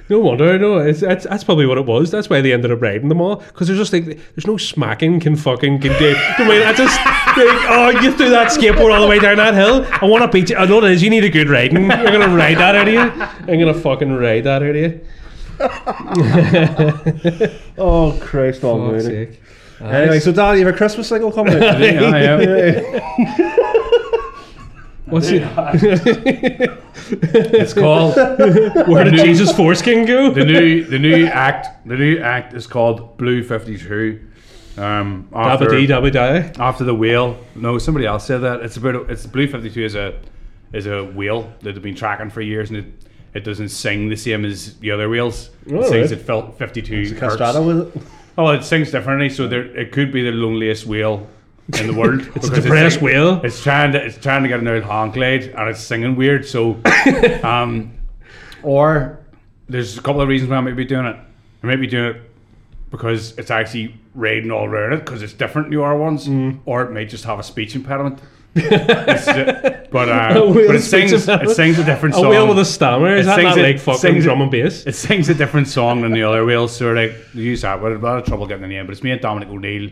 No 0.10 0.20
wonder, 0.20 0.58
no, 0.60 0.78
it's, 0.80 1.00
that's, 1.00 1.24
that's 1.24 1.46
probably 1.46 1.66
what 1.66 1.78
it 1.78 1.86
was. 1.86 2.12
That's 2.12 2.30
why 2.30 2.42
they 2.42 2.52
ended 2.52 2.70
up 2.70 2.82
raiding 2.82 3.08
them 3.08 3.22
all. 3.22 3.38
Because 3.38 3.68
there's 3.68 3.80
just 3.80 3.94
like, 3.94 4.04
there's 4.04 4.46
no 4.46 4.58
smacking 4.58 5.22
can 5.22 5.38
fucking 5.38 5.80
can 5.80 5.98
do. 5.98 6.14
I 6.18 6.46
mean, 6.46 6.62
I 6.64 6.74
just, 6.74 6.98
like, 6.98 7.70
oh, 7.70 7.90
you 8.02 8.12
threw 8.12 8.30
that 8.30 8.50
skateboard 8.52 8.94
all 8.94 9.00
the 9.02 9.08
way 9.08 9.20
down 9.20 9.38
that 9.38 9.54
hill. 9.54 9.86
I 9.90 10.04
want 10.06 10.22
to 10.24 10.28
beat 10.28 10.50
you. 10.50 10.58
I 10.58 10.66
know 10.66 10.80
it 10.84 10.92
is. 10.92 11.02
You 11.02 11.10
need 11.10 11.24
a 11.24 11.30
good 11.30 11.48
riding. 11.48 11.90
I'm 11.90 12.06
going 12.08 12.30
to 12.30 12.36
ride 12.36 12.58
that 12.58 12.76
out 12.76 12.90
of 12.90 12.94
you. 12.94 13.00
I'm 13.00 13.58
going 13.58 13.74
to 13.74 13.80
fucking 13.80 14.12
ride 14.12 14.44
that 14.44 14.62
out 14.62 14.70
of 14.70 14.76
you. 14.76 15.00
Oh, 17.78 18.18
Christ 18.22 18.66
almighty. 18.66 19.38
Anyway, 19.80 20.20
so 20.20 20.34
Dan, 20.34 20.58
you 20.60 20.66
have 20.66 20.76
a 20.76 20.78
Christmas 20.78 21.08
single 21.08 21.32
coming 21.32 21.54
out 21.54 21.78
today. 21.78 21.96
Yeah, 22.02 22.42
yeah. 22.42 23.71
What's 25.12 25.28
it? 25.30 25.44
It's 27.12 27.74
called 27.74 28.16
Where 28.88 29.04
did 29.04 29.16
Jesus 29.16 29.52
foreskin 29.56 30.06
go? 30.06 30.32
the 30.32 30.46
new 30.46 30.84
the 30.84 31.00
new 31.00 31.26
act. 31.26 31.68
The 31.88 31.96
new 31.98 32.18
act 32.20 32.54
is 32.54 32.68
called 32.68 33.18
Blue 33.18 33.44
Fifty 33.44 33.78
Two. 33.78 34.28
Um, 34.78 35.28
after, 35.34 35.66
Dabba 35.66 35.72
dee 35.72 35.88
dabba 35.88 36.12
die. 36.12 36.52
after 36.64 36.84
the 36.86 36.96
whale. 36.96 37.38
No, 37.56 37.78
somebody 37.78 38.06
else 38.06 38.26
said 38.26 38.40
that. 38.40 38.62
It's 38.62 38.78
about 38.78 39.10
it's 39.10 39.26
Blue 39.26 39.48
Fifty 39.48 39.70
Two 39.70 39.84
is 39.84 39.96
a 39.96 40.20
is 40.74 40.88
a 40.88 41.04
whale 41.04 41.52
that 41.62 41.74
they've 41.74 41.82
been 41.84 41.96
tracking 41.96 42.30
for 42.30 42.42
years, 42.42 42.70
and 42.70 42.80
it, 42.80 42.86
it 43.34 43.44
doesn't 43.44 43.70
sing 43.70 44.08
the 44.10 44.16
same 44.16 44.46
as 44.46 44.78
the 44.78 44.92
other 44.92 45.10
whales. 45.10 45.50
It 45.68 45.74
Oh, 45.76 45.82
sings 45.90 46.12
right. 46.12 46.20
at 46.20 46.26
felt 46.26 46.58
fifty 46.58 46.82
two. 46.82 47.04
Castrata 47.16 47.66
with 47.66 47.96
it. 47.96 48.04
Oh, 48.38 48.48
it 48.50 48.64
sings 48.64 48.92
differently, 48.92 49.30
so 49.30 49.48
there 49.48 49.66
it 49.78 49.92
could 49.92 50.12
be 50.14 50.24
the 50.24 50.32
loneliest 50.32 50.86
whale 50.86 51.28
in 51.80 51.88
the 51.88 51.94
world. 51.94 52.22
It's 52.36 52.48
a 52.48 52.62
depressed 52.62 52.98
like- 52.98 53.04
whale. 53.04 53.42
It's 53.44 53.62
trying 53.64 53.92
to 53.94 54.04
it's 54.06 54.18
trying 54.18 54.44
to 54.44 54.50
get 54.50 54.60
an 54.60 54.68
old 54.68 54.84
Honklade 54.84 55.58
and 55.58 55.70
it's 55.70 55.82
singing 55.82 56.16
weird. 56.16 56.46
So, 56.46 56.80
um, 57.44 57.94
or 58.64 59.20
there's 59.70 59.98
a 59.98 60.02
couple 60.02 60.22
of 60.22 60.28
reasons 60.28 60.50
why 60.50 60.58
I 60.58 60.62
might 60.62 60.76
be 60.76 60.86
doing 60.86 61.06
it. 61.06 61.16
I 61.64 61.68
might 61.68 61.80
be 61.80 61.88
doing 61.88 62.16
it 62.16 62.22
because 62.90 63.38
it's 63.38 63.52
actually 63.52 63.96
raiding 64.16 64.52
all 64.52 64.66
around 64.66 64.94
it 64.94 65.06
because 65.06 65.22
it's 65.22 65.34
different 65.34 65.70
than 65.70 65.78
the 65.80 65.84
other 65.86 65.96
ones, 65.98 66.28
Mm. 66.28 66.60
or 66.66 66.82
it 66.84 66.92
may 66.92 67.06
just 67.06 67.24
have 67.26 67.40
a 67.40 67.44
speech 67.44 67.76
impediment. 67.76 68.20
It's 68.56 69.26
but 69.92 70.10
uh, 70.10 70.34
but 70.54 70.76
it 70.76 70.82
sings 70.82 71.12
it 71.14 71.50
sings 71.56 71.80
a 71.80 71.84
different 71.86 72.16
song. 72.16 72.26
A 72.26 72.30
whale 72.30 72.48
with 72.48 72.60
a 72.60 72.66
stammer. 72.66 73.16
Is 73.16 73.26
It 73.26 73.30
that 73.30 73.36
sings 73.36 73.56
not 73.56 73.64
like 73.64 73.80
fucking 73.80 74.00
sings 74.00 74.24
drum 74.26 74.42
and 74.42 74.52
bass? 74.52 74.86
It 74.86 74.96
sings 74.96 75.30
a 75.30 75.34
different 75.34 75.68
song 75.70 76.02
than 76.02 76.12
the 76.12 76.24
other 76.24 76.46
whales, 76.46 76.76
so 76.76 76.92
like 76.92 77.14
use 77.34 77.62
that. 77.62 77.82
But 77.82 77.94
a 77.94 77.98
lot 77.98 78.18
of 78.20 78.26
trouble 78.26 78.48
getting 78.48 78.62
the 78.64 78.68
name. 78.68 78.86
But 78.86 78.92
it's 78.94 79.04
me 79.04 79.12
and 79.12 79.22
Dominic 79.22 79.50
O'Neill, 79.50 79.90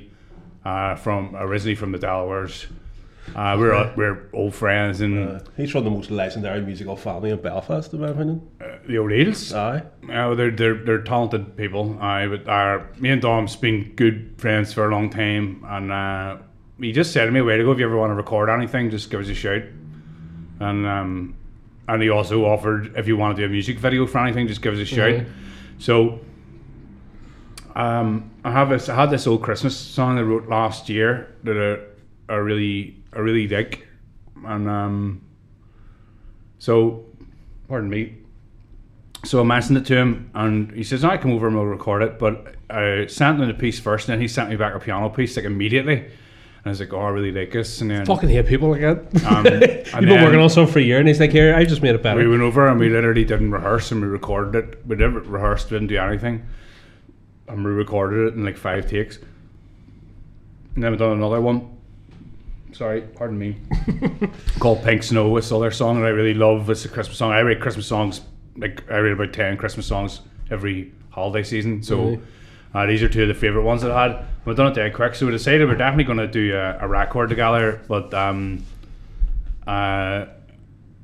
uh, 0.69 0.95
from 0.95 1.35
originally 1.35 1.75
from 1.75 1.91
the 1.91 1.97
Delawares. 1.97 2.67
Uh, 3.35 3.55
we're 3.59 3.73
uh, 3.73 3.93
we're 3.95 4.27
old 4.33 4.55
friends 4.55 5.01
and 5.01 5.41
He's 5.55 5.71
from 5.71 5.83
the 5.83 5.89
most 5.89 6.09
legendary 6.09 6.61
musical 6.61 6.95
family 6.95 7.29
in 7.29 7.41
Belfast, 7.41 7.93
in 7.93 8.01
my 8.01 8.09
opinion. 8.09 8.47
the 8.87 8.97
O'Neills. 8.97 9.53
Aye. 9.53 9.83
Uh, 10.11 10.35
they're 10.35 10.51
they're 10.51 10.83
they're 10.83 11.01
talented 11.01 11.55
people. 11.55 11.97
I 12.01 12.27
but 12.27 12.47
our 12.47 12.89
me 12.97 13.09
and 13.09 13.21
Dom's 13.21 13.55
been 13.55 13.93
good 13.95 14.33
friends 14.37 14.73
for 14.73 14.89
a 14.89 14.91
long 14.91 15.09
time, 15.09 15.63
and 15.67 15.91
uh, 15.91 16.37
he 16.79 16.91
just 16.91 17.13
said 17.13 17.25
to 17.25 17.31
me 17.31 17.39
a 17.39 17.43
while 17.43 17.59
ago, 17.59 17.71
if 17.71 17.79
you 17.79 17.85
ever 17.85 17.97
want 17.97 18.11
to 18.11 18.15
record 18.15 18.49
anything, 18.49 18.89
just 18.89 19.09
give 19.11 19.21
us 19.21 19.29
a 19.29 19.35
shout. 19.35 19.63
And 20.59 20.87
um, 20.87 21.35
and 21.87 22.01
he 22.01 22.09
also 22.09 22.45
offered 22.45 22.95
if 22.95 23.07
you 23.07 23.15
want 23.17 23.35
to 23.35 23.41
do 23.41 23.45
a 23.45 23.49
music 23.49 23.77
video 23.77 24.07
for 24.07 24.19
anything, 24.19 24.47
just 24.47 24.61
give 24.61 24.73
us 24.73 24.79
a 24.79 24.85
shout. 24.85 25.25
So 25.77 26.19
um, 27.79 28.31
I 28.43 28.51
have 28.51 28.69
this 28.69 28.89
I 28.89 28.95
had 28.95 29.09
this 29.09 29.25
old 29.25 29.41
Christmas 29.41 29.75
song 29.75 30.17
I 30.17 30.21
wrote 30.21 30.49
last 30.49 30.89
year 30.89 31.33
that 31.43 31.57
I, 32.29 32.33
I 32.33 32.35
really 32.37 32.97
I 33.13 33.19
really 33.19 33.47
dig, 33.47 33.85
and 34.45 34.69
um, 34.69 35.21
so 36.57 37.05
pardon 37.69 37.89
me. 37.89 38.15
So 39.23 39.39
I 39.39 39.43
mentioned 39.43 39.77
it 39.77 39.85
to 39.85 39.95
him, 39.95 40.29
and 40.33 40.71
he 40.71 40.83
says, 40.83 41.05
"I 41.05 41.15
come 41.17 41.31
over 41.31 41.47
and 41.47 41.55
we'll 41.55 41.65
record 41.65 42.01
it." 42.01 42.19
But 42.19 42.55
I 42.69 43.05
sent 43.07 43.39
him 43.39 43.47
the 43.47 43.53
piece 43.53 43.79
first, 43.79 44.09
and 44.09 44.13
then 44.13 44.21
he 44.21 44.27
sent 44.27 44.49
me 44.49 44.57
back 44.57 44.75
a 44.75 44.79
piano 44.79 45.09
piece 45.09 45.37
like 45.37 45.45
immediately. 45.45 45.97
And 45.99 46.65
I 46.65 46.69
was 46.71 46.81
like, 46.81 46.91
oh, 46.91 46.99
I 46.99 47.09
really 47.09 47.31
like 47.31 47.53
this. 47.53 47.79
And 47.79 47.89
then 47.89 48.05
Fucking 48.05 48.27
hate 48.27 48.45
people 48.45 48.71
like 48.71 48.81
that. 48.81 49.23
um, 49.25 49.45
You've 50.01 50.09
been 50.09 50.21
working 50.21 50.41
on 50.41 50.49
something 50.49 50.73
for 50.73 50.79
a 50.79 50.83
year, 50.83 50.99
and 50.99 51.07
he's 51.07 51.21
like, 51.21 51.31
"Here, 51.31 51.55
I 51.55 51.63
just 51.63 51.81
made 51.81 51.95
it 51.95 52.03
better." 52.03 52.19
we 52.19 52.27
went 52.27 52.41
over 52.41 52.67
and 52.67 52.77
we 52.77 52.89
literally 52.89 53.23
didn't 53.23 53.51
rehearse 53.51 53.91
and 53.93 54.01
we 54.01 54.07
recorded 54.07 54.55
it. 54.55 54.85
We 54.85 54.97
didn't 54.97 55.29
rehearse, 55.29 55.63
didn't 55.63 55.87
do 55.87 55.97
anything. 55.97 56.45
And 57.49 57.65
we 57.65 57.71
recorded 57.71 58.27
it 58.27 58.33
in 58.35 58.45
like 58.45 58.57
five 58.57 58.89
takes. 58.89 59.17
And 60.75 60.83
then 60.83 60.91
we 60.91 60.97
done 60.97 61.11
another 61.13 61.41
one. 61.41 61.77
Sorry, 62.71 63.01
pardon 63.01 63.37
me. 63.37 63.57
called 64.59 64.83
Pink 64.83 65.03
Snow. 65.03 65.35
It's 65.37 65.49
another 65.49 65.71
song 65.71 65.99
that 65.99 66.05
I 66.05 66.11
really 66.11 66.35
love. 66.35 66.69
It's 66.69 66.85
a 66.85 66.89
Christmas 66.89 67.17
song. 67.17 67.31
I 67.31 67.41
write 67.41 67.59
Christmas 67.59 67.87
songs. 67.87 68.21
Like 68.55 68.89
I 68.89 68.99
write 68.99 69.13
about 69.13 69.33
ten 69.33 69.57
Christmas 69.57 69.87
songs 69.87 70.21
every 70.51 70.93
holiday 71.09 71.43
season. 71.43 71.81
So 71.81 72.21
uh, 72.73 72.85
these 72.85 73.01
are 73.01 73.09
two 73.09 73.23
of 73.23 73.27
the 73.27 73.33
favorite 73.33 73.63
ones 73.63 73.81
that 73.81 73.91
I 73.91 74.07
had. 74.07 74.25
We've 74.45 74.55
done 74.55 74.71
it 74.71 74.75
dead 74.75 74.93
quick. 74.93 75.15
So 75.15 75.25
we 75.25 75.31
decided 75.31 75.67
we're 75.67 75.75
definitely 75.75 76.03
going 76.03 76.19
to 76.19 76.27
do 76.27 76.55
a, 76.55 76.77
a 76.81 76.87
record 76.87 77.29
together. 77.29 77.81
But 77.87 78.13
um, 78.13 78.63
uh, 79.65 80.27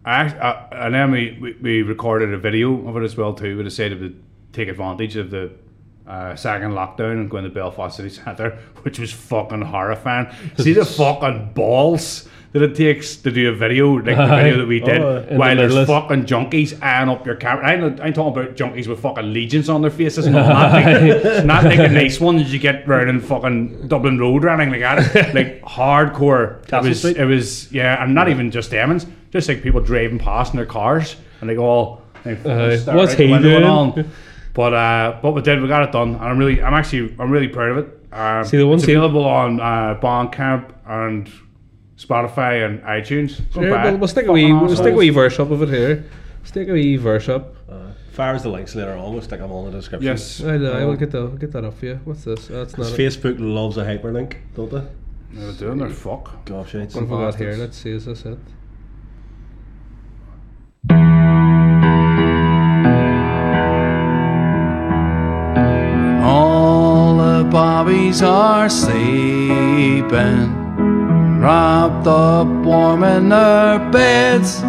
I, 0.06 0.28
uh, 0.28 0.68
and 0.72 0.94
then 0.94 1.12
we, 1.12 1.38
we, 1.42 1.54
we 1.62 1.82
recorded 1.82 2.34
a 2.34 2.38
video 2.38 2.88
of 2.88 2.96
it 2.98 3.04
as 3.04 3.18
well 3.18 3.34
too. 3.34 3.58
We 3.58 3.64
decided 3.64 4.00
to 4.00 4.16
take 4.54 4.70
advantage 4.70 5.16
of 5.16 5.32
the 5.32 5.52
uh, 6.08 6.36
second 6.36 6.72
lockdown 6.72 7.14
and 7.14 7.30
going 7.30 7.44
to 7.44 7.50
Belfast 7.50 7.98
City 7.98 8.10
Centre, 8.10 8.58
which 8.84 9.00
was 9.00 9.12
fucking 9.12 9.62
horrifying. 9.62 10.28
See 10.58 10.74
the 10.74 10.86
fucking 10.86 11.52
balls 11.54 12.28
that 12.52 12.62
it 12.62 12.74
takes 12.74 13.18
to 13.18 13.32
do 13.32 13.50
a 13.50 13.54
video 13.54 13.96
like 13.96 14.16
the 14.16 14.28
video 14.28 14.58
that 14.60 14.68
we 14.68 14.80
did, 14.92 15.02
Oh, 15.02 15.18
in 15.18 15.28
the 15.34 15.36
while 15.36 15.56
there's 15.58 15.88
fucking 15.88 16.24
junkies 16.26 16.82
eyeing 16.82 17.10
up 17.10 17.26
your 17.26 17.36
camera. 17.36 17.66
I'm, 17.66 17.84
I'm 18.00 18.14
talking 18.14 18.42
about 18.42 18.56
junkies 18.56 18.88
with 18.88 19.02
fucking 19.02 19.34
legions 19.34 19.68
on 19.68 19.82
their 19.82 19.92
faces, 19.92 20.26
not, 20.28 20.48
not, 20.48 20.72
like, 20.72 21.46
not 21.46 21.64
like 21.66 21.80
a 21.80 21.90
nice 21.90 22.22
ones 22.22 22.54
you 22.54 22.60
get 22.60 22.88
round 22.88 23.10
in 23.10 23.20
fucking 23.20 23.90
Dublin 23.90 24.18
Road 24.18 24.46
or 24.46 24.50
anything 24.50 24.82
like 24.82 25.14
that. 25.14 25.36
Like 25.36 25.62
hardcore. 25.64 26.64
It 26.72 26.88
was, 26.88 27.00
Street? 27.00 27.18
it 27.18 27.26
was, 27.26 27.70
yeah, 27.74 28.02
and 28.02 28.16
not 28.16 28.30
even 28.30 28.52
just 28.52 28.74
Emmons, 28.74 29.06
just 29.32 29.50
like 29.50 29.62
people 29.62 29.82
driving 29.82 30.18
past 30.18 30.54
in 30.54 30.58
their 30.58 30.66
cars 30.66 31.18
and 31.42 31.50
they 31.50 31.56
go 31.56 31.66
all. 31.66 32.02
Uh, 32.26 32.78
what's 32.86 33.14
he 33.14 33.28
doing? 33.38 33.64
all. 33.64 33.98
But 34.56 34.74
uh, 34.74 35.20
but 35.22 35.34
we 35.34 35.42
did. 35.42 35.62
We 35.62 35.68
got 35.68 35.84
it 35.84 35.92
done, 35.92 36.16
and 36.16 36.24
I'm 36.24 36.38
really, 36.40 36.64
I'm 36.64 36.74
actually, 36.74 37.14
I'm 37.20 37.30
really 37.30 37.50
proud 37.50 37.78
of 37.78 37.78
it. 37.86 38.08
Uh, 38.12 38.44
See, 38.44 38.58
the 38.58 38.66
ones 38.66 38.82
it's 38.84 38.90
you- 38.90 38.98
available 38.98 39.26
on 39.26 39.60
uh, 39.60 40.00
Bandcamp 40.02 40.74
and 40.88 41.30
Spotify 41.98 42.66
and 42.66 42.82
iTunes. 42.84 43.38
Go 43.54 43.62
Sure, 43.62 43.70
buy 43.70 43.84
we'll, 43.92 43.98
we'll 43.98 44.08
stick 44.08 44.24
a 44.24 44.28
Fucking 44.28 44.34
wee, 44.34 44.54
we'll 44.54 44.76
stick 44.76 44.94
a 44.94 44.98
wee 44.98 45.10
verse 45.10 45.40
up 45.40 45.52
of 45.52 45.62
it 45.62 45.70
here. 45.70 46.06
Stick 46.44 46.70
a 46.70 46.72
wee 46.74 46.96
verse 46.96 47.30
up. 47.30 47.54
Fires 48.14 48.44
the 48.44 48.50
links 48.50 48.74
later 48.76 48.94
on. 48.94 49.12
We'll 49.12 49.22
stick 49.22 49.42
them 49.42 49.52
all 49.52 49.66
in 49.66 49.74
the 49.74 49.78
description. 49.78 50.08
Yes, 50.08 50.42
I, 50.42 50.54
I 50.54 50.86
will 50.86 50.96
get 50.96 51.12
that. 51.12 51.18
I'll 51.18 51.28
get 51.28 51.52
that 51.52 51.66
up 51.66 51.78
for 51.78 51.86
you. 51.88 52.00
What's 52.06 52.24
this? 52.24 52.48
That's 52.48 52.78
not. 52.78 52.94
Because 52.94 52.98
It. 52.98 52.98
Facebook 52.98 53.36
loves 53.40 53.76
a 53.76 53.84
hyperlink, 53.84 54.38
don't 54.56 54.72
they? 54.72 54.84
they're 55.34 55.52
doing 55.52 55.80
their 55.80 55.90
fuck. 55.90 56.46
Gosh, 56.46 56.76
it's 56.76 56.96
What 56.96 57.02
have 57.02 57.10
we 57.10 57.18
got 57.18 57.36
here? 57.36 57.56
Let's 57.58 57.76
see. 57.78 57.92
Is 57.92 58.06
this 58.06 58.24
it? 58.26 58.38
Bobbies 67.86 68.24
are 68.24 68.68
sleeping, 68.68 70.02
wrapped 71.40 72.08
up 72.08 72.48
warm 72.66 73.04
in 73.04 73.30
their 73.30 73.78
beds. 73.92 74.64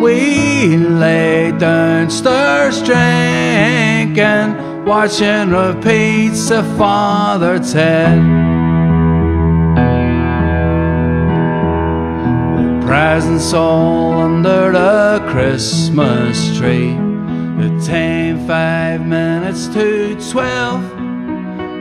We 0.00 0.76
lay 0.76 1.50
downstairs 1.58 2.80
drinking, 2.82 4.54
watching 4.84 5.50
repeats 5.50 6.52
of 6.52 6.64
Father 6.78 7.58
Ted. 7.58 8.20
Presents 12.86 13.52
all 13.52 14.12
under 14.12 14.70
the 14.70 15.20
Christmas 15.32 16.56
tree. 16.56 16.92
The 17.58 17.70
time 17.84 18.46
five 18.46 19.04
minutes 19.04 19.66
to 19.68 20.14
twelve, 20.30 20.84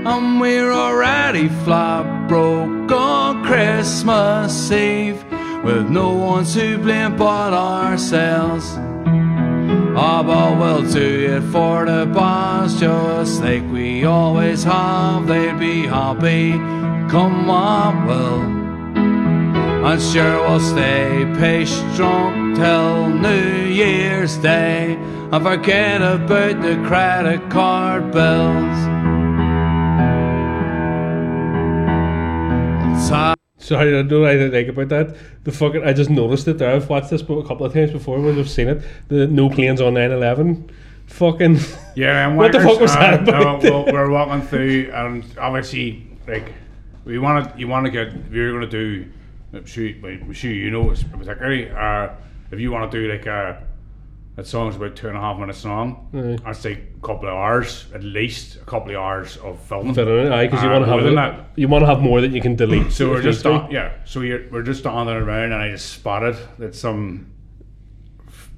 and 0.05 0.39
we're 0.39 0.71
already 0.71 1.49
flat 1.49 2.27
broke 2.27 2.91
on 2.91 3.43
Christmas 3.43 4.71
Eve, 4.71 5.23
with 5.63 5.89
no 5.89 6.13
one 6.13 6.45
to 6.45 6.77
blame 6.77 7.17
but 7.17 7.53
ourselves. 7.53 8.75
Ah, 9.97 10.21
but 10.21 10.59
we'll 10.59 10.87
do 10.91 11.37
it 11.37 11.41
for 11.51 11.85
the 11.85 12.05
boss, 12.05 12.79
just 12.79 13.41
like 13.41 13.63
we 13.71 14.05
always 14.05 14.63
have. 14.63 15.25
They'd 15.25 15.57
be 15.59 15.87
happy, 15.87 16.51
come 17.09 17.47
what 17.47 18.05
will. 18.05 18.41
And 19.87 20.01
sure 20.01 20.39
we'll 20.41 20.59
stay 20.59 21.25
pitch 21.39 21.73
drunk 21.95 22.57
till 22.57 23.09
New 23.09 23.65
Year's 23.65 24.37
Day 24.37 24.97
and 25.31 25.43
forget 25.43 26.01
about 26.01 26.61
the 26.61 26.75
credit 26.85 27.49
card 27.49 28.11
bills. 28.11 29.04
Sorry, 33.65 33.89
I 33.89 33.91
don't 34.03 34.07
know 34.09 34.19
what 34.21 34.29
I 34.29 34.35
like 34.35 34.67
about 34.67 34.89
that. 34.89 35.17
The 35.43 35.51
fucking, 35.51 35.83
I 35.83 35.91
just 35.91 36.11
noticed 36.11 36.47
it 36.47 36.59
there. 36.59 36.75
I've 36.75 36.87
watched 36.87 37.09
this 37.09 37.23
book 37.23 37.43
a 37.43 37.47
couple 37.47 37.65
of 37.65 37.73
times 37.73 37.89
before 37.89 38.19
when 38.21 38.37
I've 38.37 38.47
seen 38.47 38.67
it. 38.67 38.83
The 39.07 39.25
no 39.25 39.49
planes 39.49 39.81
on 39.81 39.95
9-11. 39.95 40.69
Fucking. 41.07 41.57
Yeah, 41.95 42.27
and 42.27 42.37
What 42.37 42.51
the 42.51 42.59
fuck 42.59 42.79
was 42.79 42.93
that 42.93 43.21
about? 43.27 43.63
no, 43.63 43.71
well, 43.71 43.85
we're 43.93 44.09
walking 44.11 44.45
through, 44.45 44.91
and 44.93 45.23
obviously, 45.39 46.05
like, 46.27 46.53
we 47.05 47.17
want 47.17 47.53
to, 47.53 47.59
you 47.59 47.69
want 47.69 47.85
to 47.85 47.91
get, 47.91 48.09
if 48.09 48.31
you're 48.33 48.51
going 48.51 48.69
to 48.69 49.01
do, 49.03 49.09
I'm 49.53 49.65
sure, 49.65 49.89
well, 50.03 50.11
I'm 50.11 50.33
sure 50.33 50.51
you 50.51 50.69
know, 50.69 50.89
particularly, 50.89 51.71
uh, 51.71 52.09
if 52.51 52.59
you 52.59 52.71
want 52.71 52.91
to 52.91 53.01
do 53.01 53.11
like 53.11 53.25
a, 53.25 53.63
that 54.35 54.45
song's 54.45 54.75
about 54.75 54.95
two 54.95 55.07
and 55.07 55.15
a 55.17 55.19
half 55.19 55.39
minutes 55.39 55.63
long. 55.63 56.09
Aye. 56.13 56.49
I'd 56.49 56.55
say 56.57 56.73
a 56.73 56.99
couple 57.05 57.29
of 57.29 57.35
hours, 57.35 57.85
at 57.93 58.03
least 58.03 58.57
a 58.57 58.65
couple 58.65 58.91
of 58.91 58.97
hours 58.97 59.37
of 59.37 59.59
filming. 59.61 59.97
Aye, 59.97 60.47
because 60.47 60.63
you 60.63 60.69
want 60.69 60.83
to 60.85 60.91
have 60.91 60.99
more 60.99 61.03
than 61.03 61.13
it- 61.13 61.15
that. 61.15 61.45
you 61.55 61.67
want 61.69 61.81
to 61.83 61.85
have 61.87 62.01
more 62.01 62.21
that 62.21 62.31
you 62.31 62.41
can 62.41 62.55
delete. 62.55 62.91
So 62.91 63.09
we're 63.09 63.21
just 63.21 63.45
on, 63.45 63.71
yeah. 63.71 63.93
So 64.03 64.19
we're 64.19 64.47
we're 64.51 64.63
just 64.63 64.85
on 64.85 65.07
there 65.07 65.23
around, 65.23 65.53
and 65.53 65.61
I 65.61 65.69
just 65.71 65.89
spotted 65.91 66.35
that 66.59 66.75
some 66.75 67.31
f- 68.27 68.51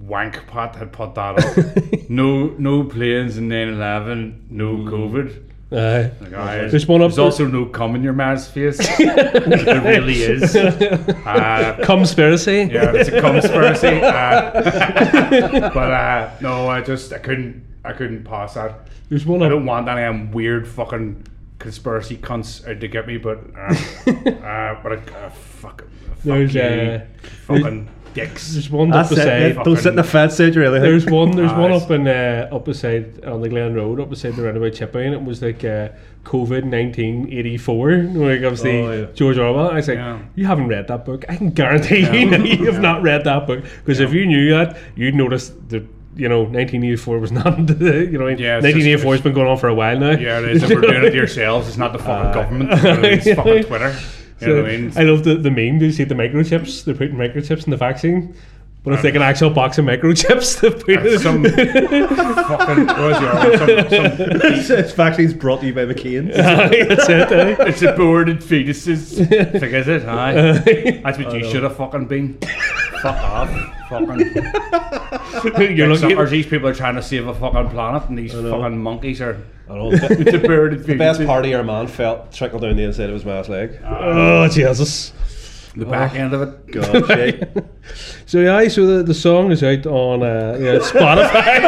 wank 0.00 0.46
pot 0.48 0.74
had 0.74 0.90
put 0.92 1.14
that 1.14 1.38
up. 1.38 2.08
no 2.10 2.48
no 2.58 2.82
planes 2.84 3.36
in 3.38 3.48
9/11, 3.48 4.50
no 4.50 4.76
mm. 4.76 4.88
COVID. 4.88 5.44
Aye. 5.72 6.10
Like, 6.20 6.32
aye, 6.32 6.66
There's 6.68 6.86
one 6.88 7.00
up 7.00 7.08
There's 7.10 7.16
there- 7.16 7.24
also 7.24 7.46
no 7.46 7.64
cum 7.66 7.94
in 7.94 8.02
your 8.02 8.12
man's 8.12 8.48
face. 8.48 8.78
there 8.98 9.80
really 9.84 10.14
is. 10.22 10.56
Uh, 10.56 11.78
Conspiracy. 11.84 12.68
yeah, 12.72 12.92
it's 12.94 13.08
a 13.08 13.20
conspiracy. 13.20 14.00
Uh, 14.02 15.70
but 15.72 15.92
uh, 15.92 16.30
no, 16.40 16.68
I 16.68 16.80
just 16.80 17.12
I 17.12 17.18
couldn't 17.18 17.64
I 17.84 17.92
couldn't 17.92 18.24
pass 18.24 18.54
that. 18.54 18.88
There's 19.08 19.24
one 19.26 19.42
I 19.42 19.46
up. 19.46 19.50
don't 19.52 19.66
want 19.66 19.88
any 19.88 20.02
um, 20.02 20.30
weird 20.32 20.66
fucking 20.68 21.26
conspiracy 21.58 22.16
cunts 22.16 22.66
out 22.68 22.80
to 22.80 22.88
get 22.88 23.06
me, 23.06 23.16
but 23.18 23.38
uh, 23.56 23.74
uh, 24.44 24.82
but 24.82 24.92
uh, 25.14 25.30
fuck, 25.30 25.82
fuck 25.82 25.84
There's, 26.24 26.54
you, 26.54 26.60
uh, 26.62 27.00
fucking 27.46 27.88
dicks. 28.14 28.52
There's 28.52 28.70
one 28.70 28.92
up 28.92 29.08
That's 29.08 29.12
it. 29.12 29.14
beside. 29.16 29.56
mate. 29.56 29.64
Don't 29.64 29.76
sit 29.76 29.86
in 29.90 29.96
the 29.96 30.04
fence 30.04 30.34
stage 30.34 30.56
or 30.56 30.62
anything. 30.64 30.82
There's 30.82 31.06
one. 31.06 31.30
There's 31.32 31.52
one 31.64 31.72
up 31.72 31.90
in 31.90 32.06
uh, 32.08 32.48
up 32.52 32.64
beside 32.64 33.24
on 33.24 33.40
the 33.40 33.48
Glen 33.48 33.74
Road, 33.74 34.00
up 34.00 34.10
beside 34.10 34.36
the 34.36 34.42
roundabout 34.42 34.74
Chippy, 34.74 35.04
and 35.04 35.14
it 35.14 35.22
was 35.22 35.42
like 35.42 35.64
uh, 35.64 35.88
COVID 36.24 36.64
nineteen 36.64 37.28
eighty 37.32 37.56
four. 37.56 37.92
Like 37.96 38.42
obviously 38.42 38.80
Oh, 38.82 38.92
yeah. 38.92 39.06
George 39.14 39.38
Orwell. 39.38 39.70
I 39.70 39.74
was 39.76 39.88
like, 39.88 39.96
Yeah. 39.96 40.20
you 40.34 40.46
haven't 40.46 40.68
read 40.68 40.88
that 40.88 41.04
book. 41.04 41.24
I 41.28 41.36
can 41.36 41.50
guarantee 41.50 42.00
you, 42.20 42.36
you 42.44 42.66
have 42.70 42.80
not 42.80 43.02
read 43.02 43.24
that 43.24 43.46
book 43.46 43.64
because 43.84 44.00
if 44.00 44.12
you 44.12 44.26
knew 44.26 44.50
that, 44.50 44.76
you'd 44.96 45.14
notice 45.14 45.50
that. 45.68 45.86
You 46.16 46.28
know, 46.28 46.40
1984 46.40 47.18
was 47.20 47.30
not. 47.32 47.56
You 47.80 48.18
know, 48.18 48.26
Yeah, 48.26 48.56
1984 48.56 49.12
has 49.14 49.22
been 49.22 49.32
going 49.32 49.46
on 49.46 49.56
for 49.56 49.68
a 49.68 49.74
while 49.74 49.96
now. 49.98 50.10
Yeah, 50.10 50.40
it 50.40 50.48
is. 50.50 50.62
If 50.64 50.70
we're 50.70 50.80
doing 50.80 51.04
it 51.04 51.10
to 51.10 51.16
yourselves, 51.16 51.68
it's 51.68 51.76
not 51.78 51.92
the 51.92 52.00
fucking 52.00 52.32
government. 52.32 52.70
It's 53.04 53.24
fucking 53.32 53.62
Twitter. 53.64 53.96
You 54.40 54.46
know 54.48 54.54
So, 54.54 54.62
what 54.62 54.70
I 54.70 54.76
mean? 54.76 54.92
I 54.96 55.02
love 55.02 55.24
the, 55.24 55.34
the 55.36 55.50
meme. 55.50 55.78
Do 55.78 55.86
you 55.86 55.92
see 55.92 56.04
the 56.04 56.14
microchips? 56.14 56.84
They're 56.84 56.94
putting 56.94 57.16
microchips 57.16 57.64
in 57.64 57.70
the 57.70 57.76
vaccine, 57.76 58.34
but 58.84 58.94
it's 58.94 59.04
like 59.04 59.14
an 59.14 59.22
actual 59.22 59.50
box 59.50 59.76
of 59.78 59.84
microchips. 59.84 60.60
They've 60.60 60.78
put 60.78 61.06
in- 61.06 61.18
some 61.18 61.44
fucking 61.44 62.86
what 62.86 63.20
your 63.20 63.58
some, 63.58 64.16
some 64.18 64.38
this 64.70 64.92
vaccine's 64.92 65.34
brought 65.34 65.60
to 65.60 65.66
you 65.66 65.74
by 65.74 65.84
McCain. 65.84 66.32
That's 66.34 67.08
it. 67.08 67.32
eh? 67.32 67.56
It's 67.68 67.82
aborted 67.82 68.38
fetuses. 68.40 69.16
Think 69.28 69.72
is 69.74 69.88
it? 69.88 70.04
Aye. 70.06 71.00
That's 71.04 71.18
what 71.18 71.34
you 71.34 71.48
should 71.50 71.62
have 71.62 71.76
fucking 71.76 72.06
been. 72.06 72.38
Fuck 73.02 73.16
off. 73.16 73.76
Fucking. 73.90 74.18
You're 75.76 75.88
Like, 75.88 76.00
looking. 76.00 76.16
or 76.16 76.26
these 76.26 76.46
people 76.46 76.68
are 76.68 76.74
trying 76.74 76.94
to 76.94 77.02
save 77.02 77.26
a 77.26 77.34
fucking 77.34 77.70
planet, 77.70 78.08
and 78.08 78.16
these 78.18 78.32
fucking 78.32 78.78
monkeys 78.78 79.20
are. 79.20 79.36
I 79.68 79.74
know. 79.74 79.90
The 79.96 80.20
It's 80.26 80.32
aborted 80.34 80.98
best 80.98 81.24
part 81.26 81.44
of 81.44 81.50
your 81.50 81.62
man 81.62 81.86
felt 81.86 82.32
trickle 82.32 82.58
down 82.60 82.76
the 82.76 82.82
inside 82.84 83.08
of 83.08 83.14
his 83.14 83.24
mask 83.24 83.48
leg. 83.48 83.78
Ah. 83.84 84.44
Oh 84.44 84.48
Jesus! 84.48 85.12
The 85.76 85.86
back 85.86 86.14
end 86.14 86.34
of 86.34 86.42
it. 86.42 86.66
God, 86.72 87.06
shit. 87.06 87.64
So 88.26 88.40
yeah, 88.40 88.66
so 88.68 88.86
the, 88.86 89.02
the 89.04 89.14
song 89.14 89.50
is 89.52 89.62
out 89.62 89.86
on 89.86 90.22
uh, 90.22 90.56
yeah, 90.60 90.78
Spotify. 90.78 91.60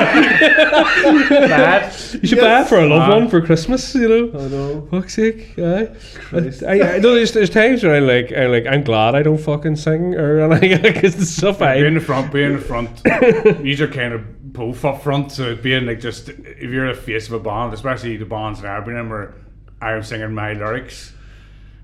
you 2.23 2.29
should 2.29 2.41
buy 2.41 2.63
it 2.63 2.69
for 2.69 2.79
a 2.79 2.87
loved 2.87 3.13
Ah. 3.13 3.17
one 3.19 3.29
for 3.29 3.41
Christmas. 3.41 3.95
You 3.95 4.09
know. 4.09 4.39
I 4.39 4.49
know. 4.49 4.89
Fuck's 4.91 5.15
sake, 5.15 5.59
aye. 5.59 5.91
Christ. 6.15 6.63
I, 6.63 6.81
I, 6.81 6.95
I 6.95 6.99
know 6.99 7.15
there's, 7.15 7.33
there's 7.33 7.51
times 7.51 7.83
where 7.85 7.95
I 7.95 7.99
like 8.01 8.33
I 8.33 8.47
like 8.47 8.67
I'm 8.67 8.83
glad 8.85 9.15
I 9.15 9.23
don't 9.23 9.39
fucking 9.39 9.77
sing 9.77 10.15
or 10.15 10.41
anything 10.53 10.83
because 10.83 11.17
the 11.17 11.27
stuff 11.27 11.59
Be 11.61 11.65
in 11.65 11.87
I 11.87 11.91
the 11.95 12.01
front, 12.01 12.33
be 12.33 12.43
in 12.45 12.53
the 12.55 12.59
front. 12.59 13.03
These 13.63 13.81
are 13.81 13.89
kind 13.89 14.13
of 14.15 14.53
both 14.53 14.85
up 14.85 15.03
front, 15.03 15.33
so 15.33 15.55
being 15.57 15.87
like 15.87 16.01
just 16.01 16.29
if 16.29 16.71
you're 16.71 16.93
the 16.95 17.01
face 17.01 17.27
of 17.29 17.35
a 17.35 17.41
band, 17.41 17.73
especially 17.73 18.17
the 18.17 18.27
bands 18.27 18.61
that 18.63 18.77
I've 18.77 18.85
been 18.85 18.97
in, 18.97 19.09
where 19.09 19.35
I'm 19.81 20.03
singing 20.03 20.35
my 20.35 20.53
lyrics. 20.53 21.13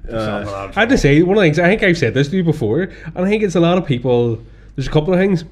Like 0.04 0.76
I 0.76 0.80
have 0.80 0.88
to 0.88 0.98
say 0.98 1.22
one 1.22 1.36
of 1.36 1.40
the 1.42 1.46
things 1.46 1.58
I 1.58 1.68
think 1.68 1.82
I've 1.82 1.98
said 1.98 2.14
this 2.14 2.28
to 2.28 2.36
you 2.36 2.44
before, 2.44 2.82
and 2.82 3.18
I 3.18 3.28
think 3.28 3.42
it's 3.42 3.54
a 3.56 3.60
lot 3.60 3.78
of 3.78 3.86
people. 3.86 4.40
There's 4.76 4.86
a 4.86 4.90
couple 4.90 5.12
of 5.12 5.18
things. 5.18 5.44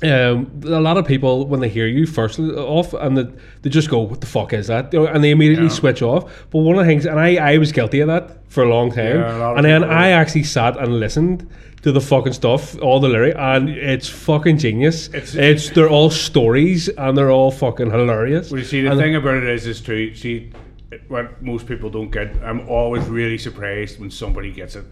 Um, 0.00 0.60
a 0.64 0.78
lot 0.80 0.96
of 0.96 1.04
people 1.06 1.46
when 1.46 1.58
they 1.58 1.68
hear 1.68 1.88
you 1.88 2.06
first 2.06 2.38
off, 2.38 2.94
and 2.94 3.18
they, 3.18 3.26
they 3.62 3.70
just 3.70 3.90
go, 3.90 3.98
"What 4.00 4.20
the 4.20 4.28
fuck 4.28 4.52
is 4.52 4.68
that?" 4.68 4.94
And 4.94 5.24
they 5.24 5.30
immediately 5.32 5.64
Yeah. 5.66 5.70
switch 5.72 6.02
off. 6.02 6.46
But 6.50 6.60
one 6.60 6.76
of 6.78 6.84
the 6.84 6.88
things, 6.88 7.04
and 7.04 7.18
I, 7.18 7.34
I 7.54 7.58
was 7.58 7.72
guilty 7.72 7.98
of 8.00 8.06
that 8.06 8.36
for 8.48 8.62
a 8.62 8.68
long 8.68 8.90
time, 8.92 9.18
Yeah, 9.20 9.48
a 9.50 9.54
and 9.54 9.64
then 9.64 9.82
I 9.82 10.10
actually 10.10 10.44
sat 10.44 10.76
and 10.78 11.00
listened 11.00 11.48
to 11.82 11.90
the 11.90 12.00
fucking 12.00 12.32
stuff, 12.34 12.78
all 12.80 13.00
the 13.00 13.08
lyric, 13.08 13.34
and 13.38 13.68
it's 13.70 14.08
fucking 14.08 14.58
genius. 14.58 15.08
It's- 15.08 15.34
It's, 15.34 15.70
they're 15.70 15.88
all 15.90 16.10
stories, 16.10 16.88
and 16.88 17.16
they're 17.18 17.30
all 17.32 17.50
fucking 17.50 17.90
hilarious. 17.90 18.50
Well, 18.52 18.60
you 18.60 18.64
see, 18.66 18.82
the 18.82 18.90
And- 18.92 19.00
thing 19.00 19.16
about 19.16 19.34
it 19.38 19.44
is, 19.48 19.66
is 19.66 19.80
true. 19.80 20.14
See, 20.14 20.50
what 21.08 21.42
most 21.42 21.66
people 21.66 21.90
don't 21.90 22.10
get. 22.10 22.34
I'm 22.42 22.68
always 22.68 23.06
really 23.06 23.38
surprised 23.38 24.00
when 24.00 24.10
somebody 24.10 24.50
gets 24.50 24.76
it, 24.76 24.84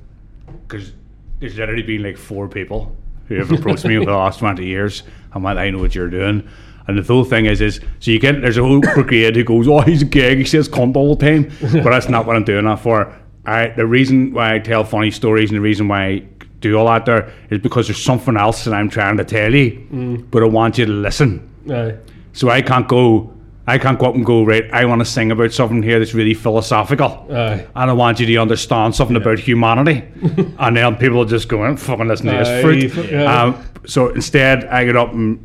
because 0.67 0.93
there's 1.41 1.57
literally 1.57 1.83
been 1.83 2.03
like 2.03 2.17
four 2.17 2.49
people 2.49 2.95
who 3.29 3.37
have 3.37 3.51
approached 3.51 3.85
me 3.85 3.97
over 3.97 4.07
the 4.07 4.13
last 4.13 4.39
twenty 4.41 4.67
years 4.67 5.03
and 5.33 5.43
went, 5.43 5.59
"I 5.59 5.71
know 5.71 5.79
what 5.79 5.95
you're 5.95 6.11
doing." 6.11 6.49
And 6.89 6.97
the 6.99 7.03
whole 7.03 7.25
thing 7.25 7.47
is, 7.47 7.61
is 7.61 7.81
so 7.99 8.11
you 8.11 8.19
get 8.19 8.41
there's 8.41 8.59
a 8.59 8.63
whole 8.63 8.81
brigade 8.81 9.37
who 9.37 9.45
goes, 9.45 9.67
"Oh, 9.69 9.81
he's 9.81 10.03
a 10.03 10.07
gag. 10.07 10.39
He 10.39 10.45
says 10.45 10.69
cunt 10.69 10.97
all 10.97 11.15
the 11.15 11.25
time," 11.25 11.51
but 11.83 11.91
that's 11.91 12.09
not 12.09 12.27
what 12.27 12.37
I'm 12.37 12.45
doing 12.45 12.65
that 12.67 12.81
for. 12.81 13.15
I 13.45 13.69
the 13.69 13.87
reason 13.87 14.33
why 14.33 14.55
I 14.55 14.59
tell 14.59 14.85
funny 14.85 15.11
stories 15.11 15.51
and 15.51 15.57
the 15.57 15.63
reason 15.63 15.89
why 15.89 16.07
I 16.07 16.23
do 16.61 16.77
all 16.77 16.87
that 16.87 17.07
there 17.07 17.33
is 17.51 17.61
because 17.61 17.89
there's 17.89 18.03
something 18.03 18.37
else 18.37 18.65
that 18.65 18.75
I'm 18.75 18.89
trying 18.89 19.17
to 19.17 19.25
tell 19.25 19.55
you, 19.55 19.87
mm. 19.93 20.31
but 20.31 20.43
I 20.43 20.47
want 20.47 20.79
you 20.79 20.87
to 20.87 20.93
listen. 20.93 21.49
Aye. 21.71 21.97
So 22.33 22.51
I 22.51 22.63
can't 22.63 22.87
go. 22.87 23.33
I 23.69 23.79
can't 23.79 23.99
go 23.99 24.07
up 24.07 24.15
and 24.15 24.25
go 24.25 24.45
right. 24.45 24.71
I 24.73 24.85
want 24.85 25.01
to 25.01 25.05
sing 25.05 25.33
about 25.33 25.53
something 25.53 25.83
here 25.83 25.99
that's 25.99 26.15
really 26.15 26.35
philosophical, 26.35 27.27
Aye. 27.31 27.67
and 27.75 27.91
I 27.91 27.93
want 27.93 28.21
you 28.21 28.27
to 28.27 28.37
understand 28.37 28.95
something 28.95 29.17
about 29.17 29.41
humanity. 29.41 30.05
and 30.59 30.77
then 30.77 30.97
people 30.97 31.21
are 31.23 31.27
just 31.27 31.49
going, 31.49 31.77
"Fucking 31.77 32.07
listen 32.07 32.27
to 32.27 32.33
this 32.33 32.63
fruit." 32.63 33.11
yeah. 33.11 33.43
Um, 33.45 33.65
so 33.87 34.09
instead, 34.11 34.65
I 34.67 34.85
get 34.85 34.97
up 34.97 35.13
and 35.13 35.43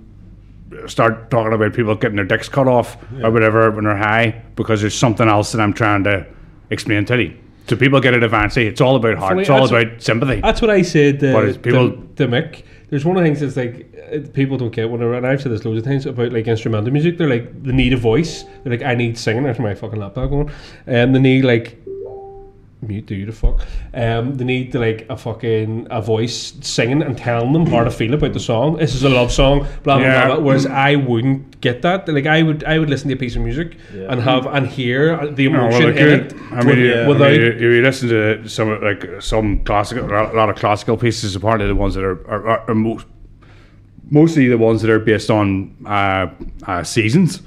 start 0.88 1.30
talking 1.32 1.54
about 1.54 1.74
people 1.74 1.96
getting 1.96 2.16
their 2.16 2.26
dicks 2.26 2.48
cut 2.50 2.68
off 2.68 2.98
or 3.24 3.32
whatever 3.32 3.70
when 3.72 3.86
they're 3.86 3.98
high 3.98 4.42
because 4.56 4.82
there's 4.82 4.96
something 4.96 5.28
else 5.28 5.52
that 5.52 5.62
I'm 5.62 5.74
trying 5.74 6.04
to 6.06 6.26
explain 6.70 7.06
to 7.06 7.22
you. 7.22 7.38
So 7.68 7.76
people 7.76 8.00
get 8.02 8.14
it 8.14 8.24
advanced. 8.24 8.58
It's 8.58 8.82
all 8.82 8.96
about 8.96 9.18
heart. 9.18 9.32
Funny, 9.32 9.42
it's 9.42 9.50
all 9.50 9.66
about 9.68 10.02
sympathy. 10.02 10.42
That's 10.42 10.62
what 10.62 10.70
I 10.72 10.82
said 10.82 11.20
to, 11.22 11.34
But 11.34 11.62
people- 11.62 11.92
to, 11.92 12.08
to 12.16 12.28
Mick. 12.28 12.64
There's 12.90 13.06
one 13.06 13.16
of 13.16 13.24
the 13.24 13.30
things 13.30 13.40
that's 13.40 13.56
like 13.56 13.91
people 14.34 14.58
don't 14.58 14.74
get 14.74 14.90
whenever, 14.90 15.14
and 15.16 15.26
I've 15.26 15.42
said 15.42 15.52
this 15.52 15.66
loads 15.66 15.80
of 15.80 15.86
times 15.86 16.06
about 16.06 16.32
like 16.32 16.48
instrumental 16.48 16.92
music. 16.92 17.18
They're 17.18 17.30
like 17.30 17.64
they 17.64 17.72
need 17.72 17.94
a 17.94 17.98
voice. 17.98 18.44
They're 18.64 18.72
like 18.72 18.84
I 18.84 18.96
need 18.96 19.18
singing. 19.18 19.44
There's 19.44 19.60
my 19.60 19.74
fucking 19.76 20.00
laptop 20.00 20.30
going, 20.30 20.52
and 20.88 21.16
they 21.16 21.20
need 21.20 21.46
like 21.46 21.78
mute 22.84 23.06
do 23.06 23.14
you 23.14 23.28
the 23.28 23.32
fuck. 23.32 23.62
Um, 23.94 24.34
they 24.38 24.44
need 24.44 24.72
to 24.72 24.80
like 24.80 25.06
a 25.08 25.16
fucking 25.16 25.86
a 25.92 26.02
voice 26.02 26.54
singing 26.62 27.04
and 27.04 27.16
telling 27.16 27.54
them 27.54 27.68
how 27.68 27.84
to 27.84 27.92
feel 27.92 28.14
about 28.16 28.34
the 28.34 28.40
song. 28.40 28.78
This 28.78 28.96
is 28.96 29.04
a 29.04 29.10
love 29.10 29.32
song, 29.32 29.68
blah 29.84 29.98
blah 29.98 30.06
Yeah. 30.08 30.26
blah. 30.26 30.36
blah. 30.38 30.44
Whereas 30.46 30.66
I 30.66 30.96
wouldn't 30.96 31.62
get 31.62 31.84
that. 31.84 32.08
Like 32.10 32.26
I 32.26 32.42
would 32.42 32.64
I 32.64 32.80
would 32.80 32.90
listen 32.90 33.08
to 33.10 33.14
a 33.14 33.18
piece 33.18 33.36
of 33.36 33.44
music 33.44 33.78
and 33.94 34.20
have 34.22 34.48
and 34.48 34.66
hear 34.66 35.28
the 35.32 35.48
No, 35.50 35.60
emotion 35.60 35.84
well, 35.84 35.92
like, 35.94 36.02
in 36.02 36.08
it. 36.10 36.34
I 36.52 36.64
mean, 36.64 36.78
you, 36.80 36.86
Yeah. 36.88 36.94
I 36.94 36.98
mean, 37.02 37.08
without 37.10 37.34
you, 37.34 37.52
you 37.54 37.82
listen 37.84 38.10
to 38.10 38.48
some 38.50 38.82
like 38.82 39.22
some 39.22 39.64
classical, 39.64 40.06
a 40.06 40.34
lot 40.34 40.50
of 40.50 40.56
classical 40.56 40.98
pieces. 40.98 41.36
Apparently, 41.36 41.68
the 41.68 41.76
ones 41.76 41.94
that 41.94 42.04
are 42.04 42.28
are, 42.28 42.48
are, 42.48 42.70
are 42.70 42.74
most 42.76 43.06
mostly 44.10 44.48
the 44.48 44.58
ones 44.58 44.82
that 44.82 44.92
are 44.92 45.00
based 45.00 45.30
on 45.30 45.76
uh, 45.86 46.28
uh, 46.66 46.84
seasons. 46.84 47.42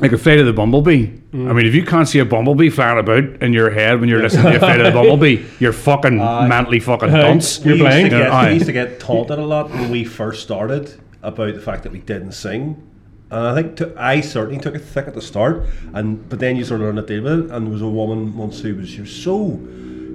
Like 0.00 0.12
a 0.12 0.18
Flight 0.18 0.40
of 0.40 0.46
the 0.46 0.52
Bumblebee. 0.52 1.06
Mm. 1.06 1.50
I 1.50 1.52
mean, 1.52 1.66
if 1.66 1.74
you 1.74 1.84
can't 1.84 2.08
see 2.08 2.18
a 2.18 2.24
bumblebee 2.24 2.70
flying 2.70 2.98
about 2.98 3.24
in 3.42 3.52
your 3.52 3.70
head 3.70 4.00
when 4.00 4.08
you're 4.08 4.20
listening 4.20 4.44
to 4.52 4.56
a 4.56 4.58
Flight 4.58 4.80
of 4.80 4.86
the 4.86 4.92
Bumblebee, 5.00 5.44
you're 5.60 5.72
fucking 5.72 6.16
mentally 6.16 6.80
fucking 6.80 7.10
dunce. 7.10 7.64
You're 7.64 7.76
we 7.76 7.82
used, 7.82 8.04
to 8.04 8.08
get, 8.10 8.46
we 8.46 8.54
used 8.54 8.66
to 8.66 8.72
get 8.72 9.00
taunted 9.00 9.38
a 9.38 9.44
lot 9.44 9.70
when 9.70 9.90
we 9.90 10.04
first 10.04 10.42
started 10.42 10.98
about 11.22 11.54
the 11.54 11.60
fact 11.60 11.84
that 11.84 11.92
we 11.92 12.00
didn't 12.00 12.32
sing. 12.32 12.88
And 13.30 13.46
I 13.46 13.54
think 13.54 13.76
to, 13.76 13.94
I 13.96 14.20
certainly 14.20 14.60
took 14.60 14.74
it 14.74 14.80
thick 14.80 15.06
at 15.06 15.14
the 15.14 15.22
start, 15.22 15.64
and 15.94 16.28
but 16.28 16.38
then 16.38 16.56
you 16.56 16.64
sort 16.64 16.80
of 16.80 16.86
learn 16.86 16.96
to 16.96 17.02
deal 17.02 17.22
with 17.22 17.46
it. 17.46 17.50
And 17.50 17.66
there 17.66 17.72
was 17.72 17.80
a 17.80 17.88
woman 17.88 18.36
once 18.36 18.60
who 18.60 18.74
was, 18.74 18.90
she 18.90 19.00
was 19.00 19.14
so 19.14 19.58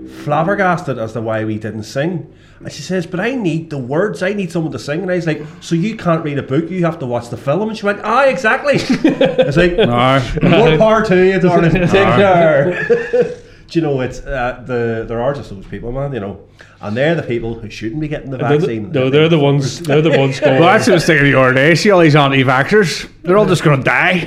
flabbergasted 0.07 0.97
as 0.97 1.13
to 1.13 1.21
why 1.21 1.43
we 1.45 1.57
didn't 1.57 1.83
sing. 1.83 2.33
And 2.59 2.71
she 2.71 2.81
says, 2.81 3.05
"But 3.05 3.19
I 3.19 3.35
need 3.35 3.69
the 3.69 3.77
words. 3.77 4.23
I 4.23 4.33
need 4.33 4.51
someone 4.51 4.71
to 4.71 4.79
sing." 4.79 5.01
And 5.03 5.11
I 5.11 5.15
was 5.15 5.27
like, 5.27 5.41
"So 5.61 5.75
you 5.75 5.95
can't 5.95 6.23
read 6.23 6.39
a 6.39 6.43
book? 6.43 6.69
You 6.71 6.83
have 6.85 6.97
to 6.99 7.05
watch 7.05 7.29
the 7.29 7.37
film?" 7.37 7.69
And 7.69 7.77
she 7.77 7.85
went, 7.85 7.99
"Ah, 8.03 8.25
exactly." 8.25 8.75
it's 8.79 9.57
like 9.57 9.77
Aye. 9.77 10.37
more 10.41 10.77
power 10.77 11.05
to 11.05 11.15
you, 11.25 11.39
darling. 11.39 11.71
Take 11.71 11.93
Aye. 12.07 12.17
care. 12.17 13.37
Do 13.69 13.77
you 13.77 13.85
know 13.85 13.99
it's 13.99 14.21
uh, 14.21 14.63
the 14.65 15.03
there 15.05 15.21
are 15.21 15.33
just 15.33 15.49
those 15.49 15.65
people, 15.67 15.91
man. 15.91 16.13
You 16.13 16.21
know, 16.21 16.39
and 16.79 16.95
they're 16.95 17.15
the 17.15 17.21
people 17.21 17.53
who 17.59 17.69
shouldn't 17.69 17.99
be 17.99 18.07
getting 18.07 18.31
the 18.31 18.37
They're 18.37 18.51
the, 18.53 18.57
vaccine. 18.59 18.91
no, 18.93 19.09
they're 19.09 19.27
the 19.27 19.37
ones. 19.39 19.81
They're 19.81 20.01
the 20.01 20.17
ones 20.17 20.39
going. 20.43 20.61
Well, 20.61 20.71
that's 20.71 20.87
what 20.87 20.93
I 20.93 20.95
was 20.95 21.05
thinking 21.05 21.31
the 21.31 21.37
other 21.39 21.53
day. 21.53 21.75
See 21.75 21.91
all 21.91 21.99
these 21.99 22.15
anti-vaxxers? 22.15 23.09
They're 23.23 23.37
all 23.37 23.45
just 23.45 23.65
going 23.65 23.77
to 23.79 23.83
die. 23.83 24.23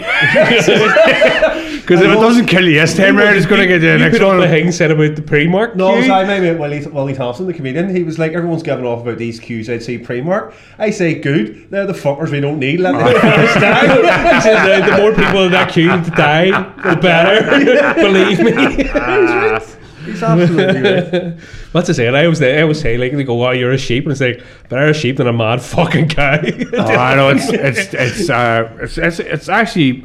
Because 1.81 2.01
if 2.01 2.11
it 2.11 2.15
doesn't 2.21 2.47
kill 2.47 2.67
you 2.69 2.79
this 2.81 2.97
time 2.97 3.17
round, 3.17 3.37
it's 3.37 3.47
going 3.47 3.61
to 3.61 3.67
get 3.67 3.75
you 3.83 3.89
the 3.89 3.93
You 3.93 3.99
next 3.99 4.19
put 4.19 4.23
up 4.23 4.29
one. 4.29 4.41
the 4.41 4.49
thing 4.49 4.71
said 4.73 4.91
about 4.91 5.17
the 5.17 5.23
Primark. 5.23 5.77
No, 5.77 5.95
queue. 5.95 6.05
so 6.07 6.15
I 6.15 6.25
met 6.25 6.59
Willie, 6.59 6.87
Willie 6.87 7.15
Thompson, 7.15 7.47
the 7.47 7.53
comedian. 7.55 7.95
He 7.95 8.03
was 8.03 8.19
like, 8.19 8.33
everyone's 8.33 8.63
giving 8.63 8.85
off 8.87 9.03
about 9.03 9.19
these 9.19 9.41
queues. 9.41 9.69
I'd 9.69 9.83
say 9.83 9.99
Primark. 9.99 10.55
I 10.79 10.91
say, 10.91 11.15
good. 11.19 11.71
They're 11.71 11.87
the 11.87 11.93
fuckers 11.93 12.31
we 12.31 12.41
don't 12.41 12.59
need. 12.59 12.81
Let 12.81 12.93
them 12.93 13.03
fuckers 13.03 13.61
die. 13.61 14.35
He 14.35 14.41
said, 14.41 14.81
the, 14.83 14.91
the 14.91 14.97
more 14.99 15.11
people 15.15 15.45
in 15.45 15.53
that 15.53 15.73
queue 15.73 15.89
to 15.89 16.11
die, 16.11 16.51
the 16.95 17.01
better. 17.01 17.95
Believe 18.01 18.41
me. 18.41 18.85
He's 20.05 20.23
absolutely 20.23 20.81
right. 20.81 21.41
What's 21.73 21.91
I 21.91 21.93
say? 21.93 22.09
I 22.09 22.25
always, 22.25 22.41
I 22.43 22.63
always 22.63 22.81
say, 22.81 22.97
like, 22.97 23.13
they 23.13 23.23
go, 23.23 23.47
"Oh, 23.47 23.51
you're 23.51 23.71
a 23.73 23.79
sheep," 23.79 24.05
and 24.05 24.13
it's 24.13 24.21
like, 24.21 24.43
better 24.71 24.87
a 24.89 24.95
sheep 24.95 25.19
than 25.19 25.27
a 25.27 25.33
mad 25.33 25.61
fucking 25.61 26.09
cow. 26.09 26.41
Oh, 26.73 26.79
I 26.87 27.15
know 27.15 27.29
it's 27.29 27.49
it's 27.51 27.93
it's 27.95 28.31
uh 28.31 28.77
it's 28.81 28.97
it's, 28.97 29.21
it's 29.21 29.49
actually 29.51 30.05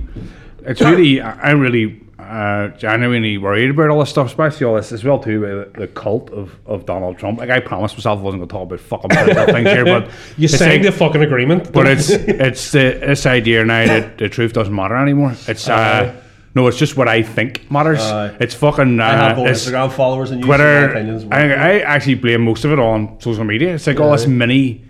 it's 0.65 0.81
really 0.81 1.21
I'm 1.21 1.59
really 1.59 2.01
uh 2.17 2.69
genuinely 2.69 3.37
worried 3.37 3.69
about 3.69 3.89
all 3.89 3.99
this 3.99 4.09
stuff, 4.09 4.27
especially 4.27 4.65
all 4.65 4.75
this 4.75 4.91
as 4.91 5.03
well 5.03 5.19
too 5.19 5.41
with 5.41 5.73
the 5.73 5.87
cult 5.87 6.29
of, 6.31 6.55
of 6.65 6.85
Donald 6.85 7.17
Trump. 7.17 7.39
Like 7.39 7.49
I 7.49 7.59
promised 7.59 7.95
myself 7.95 8.19
I 8.19 8.21
wasn't 8.23 8.39
going 8.41 8.47
to 8.49 8.53
talk 8.53 8.65
about 8.65 8.79
fucking 8.79 9.09
political 9.09 9.53
things 9.53 9.69
here, 9.69 9.85
but 9.85 10.09
you 10.37 10.47
signed 10.47 10.71
like- 10.71 10.81
the 10.83 10.91
fucking 10.91 11.21
agreement. 11.21 11.71
but 11.71 11.87
it's 11.87 12.09
it's 12.45 12.71
the, 12.71 12.97
this 12.99 13.25
idea 13.25 13.63
now 13.65 13.85
that 13.85 14.17
the 14.17 14.29
truth 14.29 14.53
doesn't 14.53 14.73
matter 14.73 14.95
anymore. 14.95 15.33
It's 15.47 15.67
uh 15.69 16.21
no, 16.55 16.67
it's 16.67 16.77
just 16.77 16.95
what 16.95 17.09
I 17.09 17.21
think 17.21 17.69
matters. 17.69 17.99
It's 18.39 18.55
fucking 18.55 19.01
uh, 19.01 19.03
I 19.03 19.11
have 19.11 19.37
more 19.37 19.47
Instagram 19.49 19.91
followers 19.91 20.31
and. 20.31 20.41
Twitter. 20.41 21.27
I, 21.29 21.51
I 21.51 21.79
actually 21.79 22.15
blame 22.15 22.45
most 22.45 22.63
of 22.63 22.71
it 22.71 22.79
on 22.79 23.19
social 23.19 23.43
media. 23.43 23.75
It's 23.75 23.85
like 23.87 23.99
all 23.99 24.13
this 24.13 24.25
mini, 24.25 24.81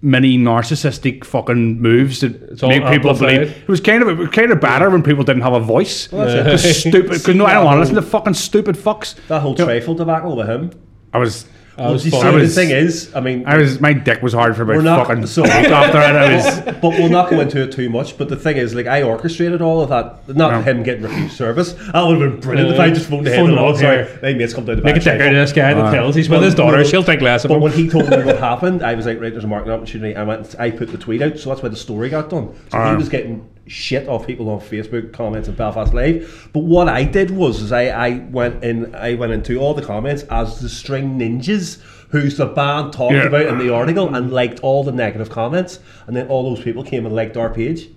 mini 0.00 0.38
narcissistic 0.38 1.24
fucking 1.24 1.80
moves 1.80 2.20
that 2.20 2.62
all 2.62 2.68
make 2.68 2.82
people 2.82 3.10
amplified. 3.10 3.40
believe. 3.40 3.56
It 3.62 3.68
was 3.68 3.80
kind 3.80 4.02
of 4.02 4.08
it 4.08 4.16
was 4.18 4.28
kind 4.30 4.52
of 4.52 4.60
better 4.60 4.90
when 4.90 5.02
people 5.02 5.24
didn't 5.24 5.42
have 5.42 5.54
a 5.54 5.60
voice. 5.60 6.06
that's 6.08 6.64
it. 6.64 6.68
Just 6.68 6.80
stupid. 6.88 7.10
Because 7.10 7.34
no, 7.34 7.46
I 7.46 7.54
don't 7.54 7.64
want 7.64 7.76
to 7.76 7.80
listen 7.80 7.96
to 7.96 8.02
fucking 8.02 8.34
stupid 8.34 8.76
fucks. 8.76 9.14
that 9.28 9.40
whole 9.40 9.52
You 9.52 9.58
know, 9.58 9.64
trifle 9.66 9.94
debacle 9.94 10.36
with 10.36 10.48
him. 10.48 10.70
I 11.12 11.18
was. 11.18 11.46
I 11.78 11.90
was 11.90 12.04
You 12.04 12.10
fun. 12.10 12.20
see, 12.22 12.26
I 12.26 12.38
the 12.40 12.48
thing 12.48 12.70
is, 12.70 13.14
I 13.14 13.20
mean, 13.20 13.44
I 13.46 13.56
was. 13.56 13.80
My 13.80 13.92
dick 13.92 14.20
was 14.20 14.32
hard 14.32 14.56
for 14.56 14.62
about 14.62 14.82
not- 14.82 15.06
fucking 15.06 15.26
so- 15.26 15.44
after 15.44 15.98
it. 15.98 16.16
I 16.16 16.34
was. 16.34 16.60
but 16.82 16.90
we'll 16.98 17.08
not 17.08 17.30
go 17.30 17.40
into 17.40 17.62
it 17.62 17.70
too 17.70 17.88
much. 17.88 18.18
But 18.18 18.28
the 18.28 18.36
thing 18.36 18.56
is, 18.56 18.74
like, 18.74 18.86
I 18.88 19.02
orchestrated 19.02 19.62
all 19.62 19.80
of 19.80 19.88
that. 19.90 20.36
Not 20.36 20.50
Yeah. 20.50 20.62
him 20.62 20.82
getting 20.82 21.04
refused 21.04 21.36
service. 21.36 21.74
That 21.92 22.02
would 22.04 22.20
have 22.20 22.32
been 22.32 22.40
brilliant 22.40 22.70
if 22.72 22.80
Uh, 22.80 22.82
I 22.82 22.90
just 22.90 23.08
phoned 23.08 23.26
ahead 23.28 23.38
phone 23.38 23.50
and 23.50 23.58
him 23.58 23.64
all. 23.64 23.70
up, 23.70 23.76
Sorry, 23.76 23.98
yeah. 23.98 24.06
my 24.22 24.32
mates 24.34 24.54
come 24.54 24.64
down 24.64 24.76
the 24.76 24.82
Make 24.82 24.96
a 24.96 24.98
back. 24.98 25.04
ticker 25.04 25.28
to 25.30 25.34
this 25.36 25.52
guy 25.52 25.72
that 25.74 25.92
tells 25.94 26.16
he's 26.16 26.28
with 26.28 26.42
his 26.42 26.54
daughter. 26.56 26.84
She'll 26.84 27.04
take 27.04 27.20
less 27.20 27.44
of 27.44 27.50
But 27.50 27.56
him. 27.56 27.62
when 27.62 27.72
he 27.72 27.88
told 27.88 28.08
me 28.10 28.16
what 28.24 28.38
happened, 28.38 28.82
I 28.82 28.94
was 28.94 29.06
like, 29.06 29.20
right, 29.20 29.30
there's 29.30 29.44
a 29.44 29.48
marketing 29.48 29.74
opportunity. 29.74 30.16
I 30.16 30.24
went, 30.24 30.56
I 30.58 30.70
put 30.72 30.90
the 30.90 30.98
tweet 30.98 31.22
out, 31.22 31.38
so 31.38 31.50
that's 31.50 31.62
why 31.62 31.68
the 31.68 31.76
story 31.76 32.08
got 32.08 32.28
done. 32.30 32.48
So 32.72 32.90
he 32.90 32.96
was 32.96 33.08
getting 33.08 33.42
shit 33.68 34.08
off 34.08 34.26
people 34.26 34.48
on 34.50 34.60
Facebook 34.60 35.12
comments 35.12 35.48
and 35.48 35.56
Belfast 35.56 35.92
Live. 35.94 36.48
But 36.52 36.60
what 36.60 36.88
I 36.88 37.04
did 37.04 37.30
was, 37.30 37.60
is 37.60 37.72
I, 37.72 37.86
I 37.88 38.18
went 38.30 38.64
in, 38.64 38.94
I 38.94 39.14
went 39.14 39.32
into 39.32 39.58
all 39.58 39.74
the 39.74 39.82
comments 39.84 40.22
as 40.24 40.60
the 40.60 40.68
String 40.68 41.18
Ninjas, 41.18 41.80
who's 42.10 42.36
the 42.36 42.46
band 42.46 42.92
talked 42.92 43.14
Yeah. 43.14 43.24
about 43.26 43.46
in 43.46 43.58
the 43.58 43.72
article, 43.72 44.14
and 44.14 44.32
liked 44.32 44.60
all 44.60 44.82
the 44.84 44.92
negative 44.92 45.30
comments, 45.30 45.80
and 46.06 46.16
then 46.16 46.26
all 46.28 46.54
those 46.54 46.64
people 46.64 46.82
came 46.82 47.06
and 47.06 47.14
liked 47.14 47.36
our 47.36 47.50
page. 47.50 47.88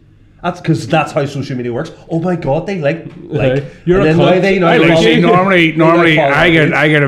That's 0.44 0.60
because 0.60 0.88
that's 0.88 1.12
how 1.12 1.26
social 1.28 1.56
media 1.56 1.72
works. 1.72 1.92
Oh 2.10 2.20
my 2.20 2.36
god, 2.36 2.66
they 2.66 2.80
like 2.80 3.06
like. 3.22 3.64
You're 3.86 4.02
and 4.02 4.10
a 4.10 4.14
then 4.26 4.42
they 4.42 4.60
now 4.60 4.68
I 4.68 4.78
like 4.78 5.22
normally, 5.22 5.72
normally 5.74 6.18
I 6.20 6.50
get. 6.50 6.74
I 6.74 6.88
get 6.88 7.04
a 7.04 7.08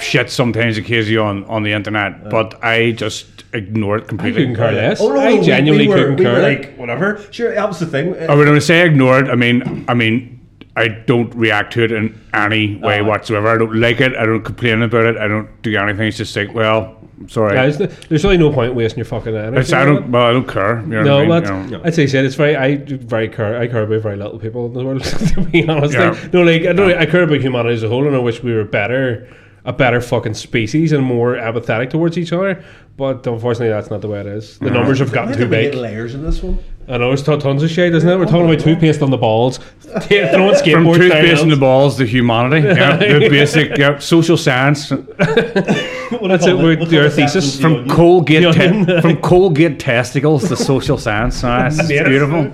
shit 0.00 0.30
sometimes 0.30 0.76
occasionally 0.78 1.18
on, 1.18 1.44
on 1.44 1.62
the 1.62 1.72
internet, 1.72 2.28
but 2.30 2.62
I 2.64 2.92
just 2.92 3.44
ignore 3.52 3.96
it 3.98 4.08
completely. 4.08 4.42
I 4.42 4.46
completely. 4.46 4.54
couldn't 4.56 4.74
care 4.80 4.88
less. 4.90 5.00
Oh 5.00 5.08
no, 5.08 5.20
I 5.20 5.34
no, 5.36 5.42
genuinely 5.42 5.88
we, 5.88 5.94
were, 5.94 6.00
couldn't 6.00 6.16
we 6.16 6.24
care. 6.24 6.32
were 6.34 6.40
like 6.42 6.76
whatever. 6.76 7.24
Sure, 7.30 7.54
that 7.54 7.68
was 7.68 7.78
the 7.80 7.86
thing. 7.86 8.14
I 8.28 8.34
would 8.34 8.46
when 8.46 8.56
I 8.56 8.60
say 8.60 8.84
ignore 8.86 9.18
it, 9.18 9.28
I 9.30 9.34
mean 9.34 9.84
I 9.88 9.94
mean 9.94 10.32
I 10.76 10.88
don't 10.88 11.34
react 11.34 11.72
to 11.74 11.84
it 11.84 11.92
in 11.92 12.18
any 12.34 12.76
way 12.76 13.00
Uh-huh. 13.00 13.08
whatsoever. 13.08 13.48
I 13.48 13.56
don't 13.56 13.74
like 13.80 14.00
it. 14.02 14.14
I 14.14 14.26
don't 14.26 14.42
complain 14.42 14.82
about 14.82 15.04
it. 15.06 15.16
I 15.16 15.26
don't 15.26 15.48
do 15.62 15.74
anything. 15.74 16.06
It's 16.08 16.18
just 16.18 16.36
like, 16.36 16.52
well, 16.52 16.98
I'm 17.18 17.30
sorry. 17.30 17.54
Guys, 17.54 17.78
there's 17.78 18.24
really 18.24 18.36
no 18.36 18.52
point 18.52 18.74
wasting 18.74 18.98
your 18.98 19.06
fucking 19.06 19.34
energy. 19.34 19.58
It's, 19.58 19.72
I 19.72 19.86
don't. 19.86 20.04
it. 20.04 20.08
Well, 20.10 20.26
I 20.26 20.32
don't 20.34 20.46
care. 20.46 20.80
You 20.82 20.86
know 20.88 21.02
No, 21.02 21.24
what 21.24 21.46
I 21.46 21.48
but 21.48 21.50
mean? 21.54 21.64
You 21.64 21.78
know. 21.78 21.82
I'd 21.86 21.94
say 21.94 22.06
said 22.06 22.26
it's 22.26 22.34
very. 22.34 22.56
I 22.56 22.76
very 22.76 23.30
care. 23.30 23.58
I 23.58 23.68
care 23.68 23.84
about 23.84 24.02
very 24.02 24.16
little 24.18 24.38
people 24.38 24.66
in 24.66 24.74
the 24.74 24.84
world. 24.84 25.02
To 25.34 25.40
be 25.50 25.66
honest, 25.66 25.94
Yeah. 25.94 26.10
like, 26.10 26.32
no, 26.34 26.42
like 26.42 26.62
I 26.66 26.72
don't. 26.74 26.92
I 26.92 27.06
care 27.06 27.22
about 27.22 27.40
humanity 27.40 27.74
as 27.76 27.82
a 27.82 27.88
whole, 27.88 28.06
and 28.06 28.14
I 28.14 28.18
wish 28.18 28.42
we 28.42 28.52
were 28.52 28.64
better, 28.64 29.26
a 29.66 29.72
better 29.72 30.00
fucking 30.00 30.34
species, 30.34 30.92
and 30.92 31.04
more 31.04 31.36
apathetic 31.36 31.90
towards 31.90 32.16
each 32.16 32.32
other. 32.32 32.64
But 32.96 33.26
unfortunately, 33.26 33.68
that's 33.68 33.90
not 33.90 34.00
the 34.00 34.08
way 34.08 34.20
it 34.20 34.26
is. 34.26 34.58
The 34.58 34.70
numbers 34.70 35.00
have 35.00 35.12
gotten 35.12 35.36
too 35.36 35.46
big. 35.46 35.74
layers 35.74 36.14
in 36.14 36.22
this 36.22 36.42
one? 36.42 36.58
I 36.88 36.98
know 36.98 37.10
it's 37.12 37.20
t- 37.22 37.36
tons 37.36 37.62
of 37.64 37.68
shit, 37.70 37.92
isn't 37.94 38.08
it? 38.08 38.16
We're 38.16 38.26
talking 38.26 38.44
about 38.48 38.60
toothpaste 38.60 39.02
on 39.02 39.10
the 39.10 39.16
balls, 39.18 39.58
t- 40.02 40.20
throwing 40.30 40.54
From 40.54 40.94
toothpaste 40.94 41.42
in 41.42 41.48
the 41.50 41.56
balls 41.56 41.96
to 41.98 42.06
humanity. 42.06 42.66
Yeah, 42.80 42.96
the 42.96 43.28
basic 43.28 43.76
yeah, 43.76 43.98
social 43.98 44.36
science. 44.36 44.88
That's 45.18 46.46
it. 46.46 46.56
We're, 46.56 46.78
your 46.78 47.10
thesis 47.10 47.60
From 47.60 47.88
Colgate, 47.88 48.44
The 48.44 48.52
te- 48.52 48.66
onion. 48.68 49.00
from 49.02 49.16
Colgate 49.20 49.78
testicles 49.80 50.48
to 50.48 50.56
social 50.56 50.96
science. 50.96 51.42
Ah, 51.44 51.66
it's 51.66 51.90
Yes. 51.90 52.06
beautiful, 52.08 52.52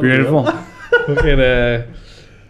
beautiful. 0.00 0.44
fucking. 1.06 1.40
Uh, 1.40 1.86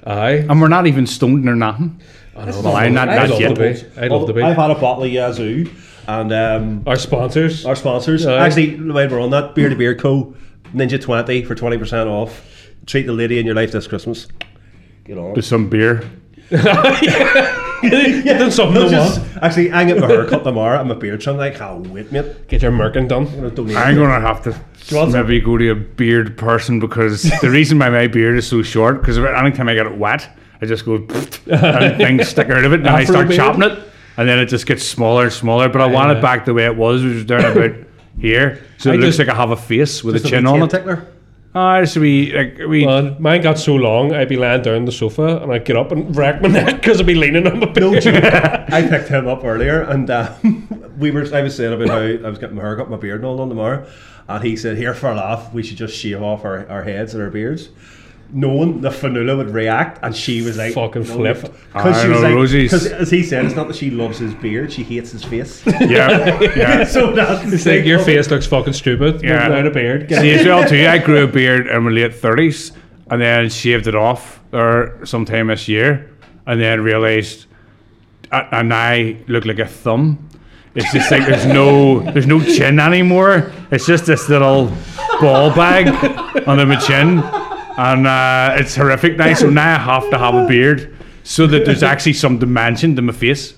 aye. 0.06 0.44
And 0.50 0.60
we're 0.60 0.68
not 0.68 0.86
even 0.88 1.06
stoned 1.06 1.48
or 1.48 1.54
nothing. 1.54 2.00
Well, 2.36 2.74
I'm 2.76 2.92
not, 2.94 3.08
I'd 3.08 3.16
not 3.16 3.30
love 3.30 3.40
yet. 3.40 3.54
to 3.54 3.60
be. 3.94 4.00
I'd 4.00 4.10
love 4.10 4.26
to 4.26 4.32
be. 4.32 4.42
I've 4.42 4.56
had 4.56 4.70
a 4.70 4.74
bottle 4.74 5.04
of 5.04 5.10
Yazoo, 5.10 5.70
and 6.08 6.32
um, 6.32 6.82
Our 6.86 6.96
sponsors. 6.96 7.64
our 7.64 7.76
sponsors. 7.76 8.26
Aye. 8.26 8.44
Actually, 8.46 8.76
while 8.90 9.08
we're 9.08 9.20
on 9.20 9.30
that, 9.30 9.54
Beer 9.54 9.68
to 9.68 9.76
Beer 9.76 9.94
Co. 9.94 10.34
Ninja 10.74 11.00
twenty 11.00 11.44
for 11.44 11.54
twenty 11.54 11.78
percent 11.78 12.08
off. 12.08 12.44
Treat 12.86 13.06
the 13.06 13.12
lady 13.12 13.38
in 13.38 13.46
your 13.46 13.54
life 13.54 13.70
this 13.72 13.86
Christmas. 13.86 14.26
Get 15.04 15.16
on. 15.18 15.34
With 15.34 15.44
some 15.44 15.68
beer. 15.70 16.02
Get 16.50 16.62
them 18.38 18.50
something 18.50 18.74
No, 18.74 18.84
to 18.84 18.90
just, 18.90 19.20
want. 19.20 19.42
actually, 19.42 19.72
I 19.72 19.84
get 19.84 19.98
my 19.98 20.06
hair 20.06 20.26
cut 20.26 20.42
tomorrow 20.44 20.78
and 20.80 20.88
my 20.88 20.94
beard 20.94 21.20
trimmed. 21.20 21.40
I 21.40 21.50
can't 21.50 21.86
wait, 21.88 22.10
mate. 22.12 22.48
Get 22.48 22.62
your 22.62 22.72
merkin 22.72 23.08
done. 23.08 23.26
I'm 23.28 23.54
gonna 23.54 23.78
I'm 23.78 23.94
gonna 23.96 24.20
have 24.20 24.42
to 24.44 24.94
want 24.94 25.12
maybe 25.12 25.40
go 25.40 25.56
to 25.56 25.68
a 25.70 25.74
beard 25.74 26.36
person 26.36 26.80
because 26.80 27.22
the 27.40 27.50
reason 27.50 27.78
why 27.78 27.90
my 27.90 28.06
beard 28.06 28.36
is 28.38 28.46
so 28.46 28.62
short 28.62 29.00
because 29.00 29.18
anytime 29.18 29.68
I 29.68 29.74
get 29.74 29.86
it 29.86 29.96
wet, 29.96 30.28
I 30.64 30.66
just 30.66 30.84
go 30.84 30.94
and 30.96 31.08
things 31.98 32.28
stick 32.28 32.48
out 32.50 32.64
of 32.64 32.72
it 32.72 32.80
and 32.80 32.88
I 32.88 33.04
start 33.04 33.30
chopping 33.30 33.62
it 33.62 33.78
and 34.16 34.28
then 34.28 34.38
it 34.38 34.46
just 34.46 34.66
gets 34.66 34.82
smaller 34.84 35.24
and 35.24 35.32
smaller. 35.32 35.68
But 35.68 35.80
I 35.82 35.86
want 35.86 36.10
Yeah. 36.10 36.18
it 36.18 36.22
back 36.22 36.44
the 36.44 36.54
way 36.54 36.64
it 36.64 36.76
was, 36.76 37.04
which 37.04 37.14
was 37.14 37.24
down 37.24 37.44
about 37.44 37.72
here, 38.20 38.60
so 38.78 38.90
I 38.90 38.94
it 38.94 38.98
looks 38.98 39.16
just- 39.16 39.18
like 39.18 39.28
I 39.28 39.34
have 39.34 39.50
a 39.50 39.56
face 39.56 40.02
with 40.04 40.16
a 40.16 40.20
chin 40.20 40.46
on 40.46 40.60
tape 40.60 40.64
it. 40.64 40.70
tickler. 40.78 41.06
Ah, 41.56 41.80
just 41.80 41.96
a 41.96 42.00
wee 42.00 42.32
like 42.34 42.58
a 42.60 42.66
wee. 42.66 42.84
Man, 42.84 43.14
mine 43.20 43.40
got 43.42 43.58
so 43.60 43.74
long, 43.76 44.12
I'd 44.12 44.28
be 44.28 44.36
lying 44.36 44.62
down 44.62 44.74
on 44.74 44.84
the 44.86 44.92
sofa 44.92 45.36
and 45.42 45.52
I'd 45.52 45.64
get 45.64 45.76
up 45.76 45.92
and 45.92 46.14
wreck 46.16 46.42
my 46.42 46.48
neck 46.58 46.76
because 46.76 46.98
I'd 47.00 47.06
be 47.06 47.14
leaning 47.14 47.46
on 47.46 47.60
my 47.60 47.66
No 47.76 47.90
beard. 47.92 48.06
I 48.72 48.86
picked 48.88 49.08
him 49.08 49.28
up 49.28 49.44
earlier, 49.44 49.82
and 49.82 50.10
um, 50.10 50.94
we 50.98 51.10
were. 51.12 51.26
I 51.32 51.42
was 51.42 51.54
saying 51.56 51.72
about 51.72 51.88
how 51.88 51.98
I 51.98 52.28
was 52.28 52.38
getting 52.38 52.56
my 52.56 52.62
hair 52.62 52.76
cut, 52.76 52.90
my 52.90 52.96
beard 52.96 53.16
and 53.20 53.24
all 53.26 53.36
done 53.36 53.48
tomorrow, 53.50 53.86
and 54.28 54.42
he 54.42 54.56
said, 54.56 54.76
"Here 54.78 54.94
for 54.94 55.10
a 55.10 55.14
laugh, 55.14 55.52
we 55.52 55.62
should 55.62 55.76
just 55.76 55.96
shave 55.96 56.20
off 56.22 56.44
our, 56.44 56.68
our 56.68 56.82
heads 56.82 57.14
and 57.14 57.22
our 57.22 57.30
beards." 57.30 57.68
Knowing 58.32 58.80
the 58.80 58.88
Fanula 58.88 59.36
would 59.36 59.50
react, 59.50 60.00
and 60.02 60.14
she 60.16 60.42
was 60.42 60.56
like, 60.56 60.74
Fucking 60.74 61.04
flipped. 61.04 61.42
Because 61.72 61.96
I 61.96 62.02
she 62.02 62.08
was 62.08 62.20
know, 62.20 62.28
like, 62.28 62.34
Rosie's- 62.34 62.72
because 62.72 62.86
as 62.86 63.10
he 63.10 63.22
said, 63.22 63.44
it's 63.44 63.54
not 63.54 63.68
that 63.68 63.76
she 63.76 63.90
loves 63.90 64.18
his 64.18 64.34
beard, 64.34 64.72
she 64.72 64.82
hates 64.82 65.12
his 65.12 65.22
face. 65.22 65.64
yeah, 65.80 66.40
yeah. 66.56 66.84
so 66.84 67.12
that's 67.12 67.52
It's 67.52 67.64
like 67.66 67.84
your 67.84 68.00
face 68.00 68.28
looks 68.30 68.46
fucking 68.46 68.72
stupid 68.72 69.22
Yeah. 69.22 69.46
without 69.48 69.66
a 69.66 69.70
beard. 69.70 70.08
Get 70.08 70.20
See 70.22 70.32
as 70.32 70.44
well 70.46 70.68
too. 70.68 70.84
I 70.86 70.98
grew 70.98 71.24
a 71.24 71.28
beard 71.28 71.68
in 71.68 71.82
my 71.84 71.90
late 71.90 72.14
thirties, 72.14 72.72
and 73.10 73.20
then 73.20 73.48
shaved 73.50 73.86
it 73.86 73.94
off 73.94 74.40
or 74.52 74.98
sometime 75.04 75.46
this 75.48 75.68
year, 75.68 76.10
and 76.46 76.60
then 76.60 76.80
realised, 76.80 77.46
uh, 78.32 78.44
and 78.50 78.74
I 78.74 79.16
look 79.28 79.44
like 79.44 79.60
a 79.60 79.66
thumb. 79.66 80.28
It's 80.74 80.92
just 80.92 81.08
like 81.12 81.24
there's 81.24 81.46
no 81.46 82.00
there's 82.00 82.26
no 82.26 82.40
chin 82.42 82.80
anymore. 82.80 83.52
It's 83.70 83.86
just 83.86 84.06
this 84.06 84.28
little 84.28 84.72
ball 85.20 85.54
bag 85.54 85.86
under 86.48 86.66
my 86.66 86.74
chin, 86.80 87.18
and 87.76 88.06
uh, 88.06 88.56
it's 88.58 88.74
horrific 88.74 89.16
now. 89.16 89.34
So 89.34 89.50
now 89.50 89.74
I 89.74 89.78
have 89.78 90.10
to 90.10 90.18
have 90.18 90.34
a 90.34 90.46
beard 90.46 90.96
so 91.22 91.46
that 91.46 91.64
there's 91.64 91.82
actually 91.92 92.14
some 92.14 92.38
dimension 92.38 92.96
to 92.96 93.02
my 93.02 93.12
face. 93.12 93.54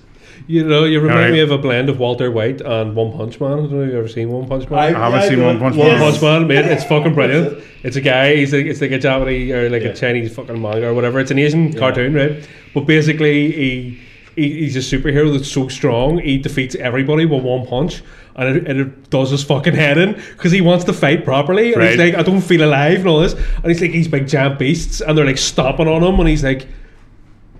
You 0.49 0.65
know, 0.65 0.85
you 0.85 1.01
remind 1.01 1.19
Alright. 1.19 1.33
me 1.33 1.39
of 1.41 1.51
a 1.51 1.57
blend 1.57 1.89
of 1.89 1.99
Walter 1.99 2.31
White 2.31 2.61
and 2.61 2.95
One 2.95 3.11
Punch 3.11 3.37
Man. 3.41 3.51
I 3.51 3.55
don't 3.55 3.71
know 3.71 3.81
if 3.81 3.87
you've 3.87 3.97
ever 3.97 4.07
seen 4.07 4.29
One 4.29 4.47
Punch 4.47 4.69
Man. 4.69 4.95
I 4.95 5.09
haven't 5.09 5.29
seen 5.29 5.43
One 5.43 5.59
Punch 5.59 5.75
Man. 5.75 5.85
One 5.85 5.99
Man. 5.99 6.11
Punch 6.11 6.21
Man, 6.21 6.47
mate, 6.47 6.65
it's 6.65 6.85
fucking 6.85 7.13
brilliant. 7.13 7.61
It's 7.83 7.97
a 7.97 8.01
guy. 8.01 8.37
He's 8.37 8.53
like 8.53 8.65
it's 8.65 8.79
like 8.79 8.91
a 8.91 8.99
Japanese 8.99 9.51
or 9.51 9.69
like 9.69 9.81
a 9.81 9.93
Chinese 9.93 10.33
fucking 10.33 10.61
manga 10.61 10.87
or 10.87 10.93
whatever. 10.93 11.19
It's 11.19 11.31
an 11.31 11.39
Asian 11.39 11.73
cartoon, 11.73 12.13
right? 12.13 12.47
But 12.73 12.85
basically, 12.85 13.51
he, 13.51 13.99
he 14.37 14.59
he's 14.59 14.77
a 14.77 14.79
superhero 14.79 15.35
that's 15.35 15.51
so 15.51 15.67
strong 15.67 16.19
he 16.19 16.37
defeats 16.37 16.75
everybody 16.75 17.25
with 17.25 17.43
one 17.43 17.67
punch. 17.67 18.01
And 18.37 18.55
it, 18.57 18.67
and 18.67 18.79
it 18.79 19.09
does 19.09 19.31
his 19.31 19.43
fucking 19.43 19.73
head 19.73 19.97
in 19.97 20.13
because 20.13 20.51
he 20.51 20.61
wants 20.61 20.85
to 20.85 20.93
fight 20.93 21.25
properly. 21.25 21.73
And 21.73 21.81
he's 21.81 21.97
like, 21.97 22.13
I 22.15 22.21
don't 22.21 22.41
feel 22.41 22.63
alive 22.63 22.99
and 22.99 23.07
all 23.07 23.19
this. 23.19 23.33
And 23.33 23.65
he's 23.65 23.81
like, 23.81 23.91
these 23.91 24.07
big 24.07 24.27
giant 24.27 24.59
beasts, 24.59 25.01
and 25.01 25.17
they're 25.17 25.25
like 25.25 25.39
stomping 25.39 25.87
on 25.87 26.03
him, 26.03 26.19
and 26.19 26.29
he's 26.29 26.43
like, 26.43 26.67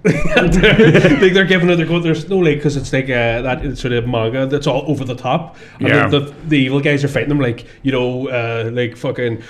they're, 0.03 0.13
like 1.19 1.33
they're 1.33 1.45
giving 1.45 1.69
it. 1.69 1.75
They're 1.77 1.85
going. 1.85 2.03
There's 2.03 2.29
no 2.29 2.37
like 2.37 2.57
because 2.57 2.77
it's 2.77 2.93
like 2.93 3.05
uh, 3.05 3.41
that 3.41 3.77
sort 3.77 3.93
of 3.93 4.07
manga 4.07 4.45
that's 4.45 4.67
all 4.67 4.83
over 4.89 5.03
the 5.03 5.15
top. 5.15 5.57
And 5.79 5.87
Yeah. 5.87 6.07
the, 6.07 6.19
the, 6.19 6.33
the 6.47 6.57
evil 6.59 6.79
guys 6.79 7.03
are 7.03 7.07
fighting 7.07 7.29
them 7.29 7.39
like 7.41 7.65
you 7.83 7.91
know, 7.91 8.29
uh, 8.29 8.69
like 8.71 8.95
fucking 8.95 9.41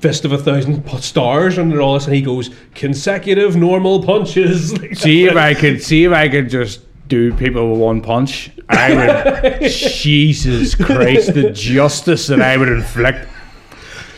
fist 0.00 0.24
of 0.24 0.32
a 0.32 0.38
thousand 0.38 0.86
stars 1.00 1.58
and 1.58 1.78
all 1.78 1.94
this. 1.94 2.06
And 2.06 2.14
he 2.14 2.20
goes 2.22 2.50
consecutive 2.74 3.56
normal 3.56 4.02
punches. 4.02 4.70
See 4.98 5.26
if 5.26 5.36
I 5.36 5.54
could 5.54 5.82
see 5.82 6.04
if 6.04 6.12
I 6.12 6.28
could 6.28 6.50
just 6.50 6.80
do 7.08 7.32
people 7.34 7.72
with 7.72 7.80
one 7.80 8.00
punch. 8.00 8.50
I 8.68 8.94
would 8.94 9.70
Jesus 9.70 10.74
Christ, 10.74 11.34
the 11.34 11.50
justice 11.50 12.26
that 12.28 12.40
I 12.40 12.56
would 12.56 12.68
inflict. 12.68 13.28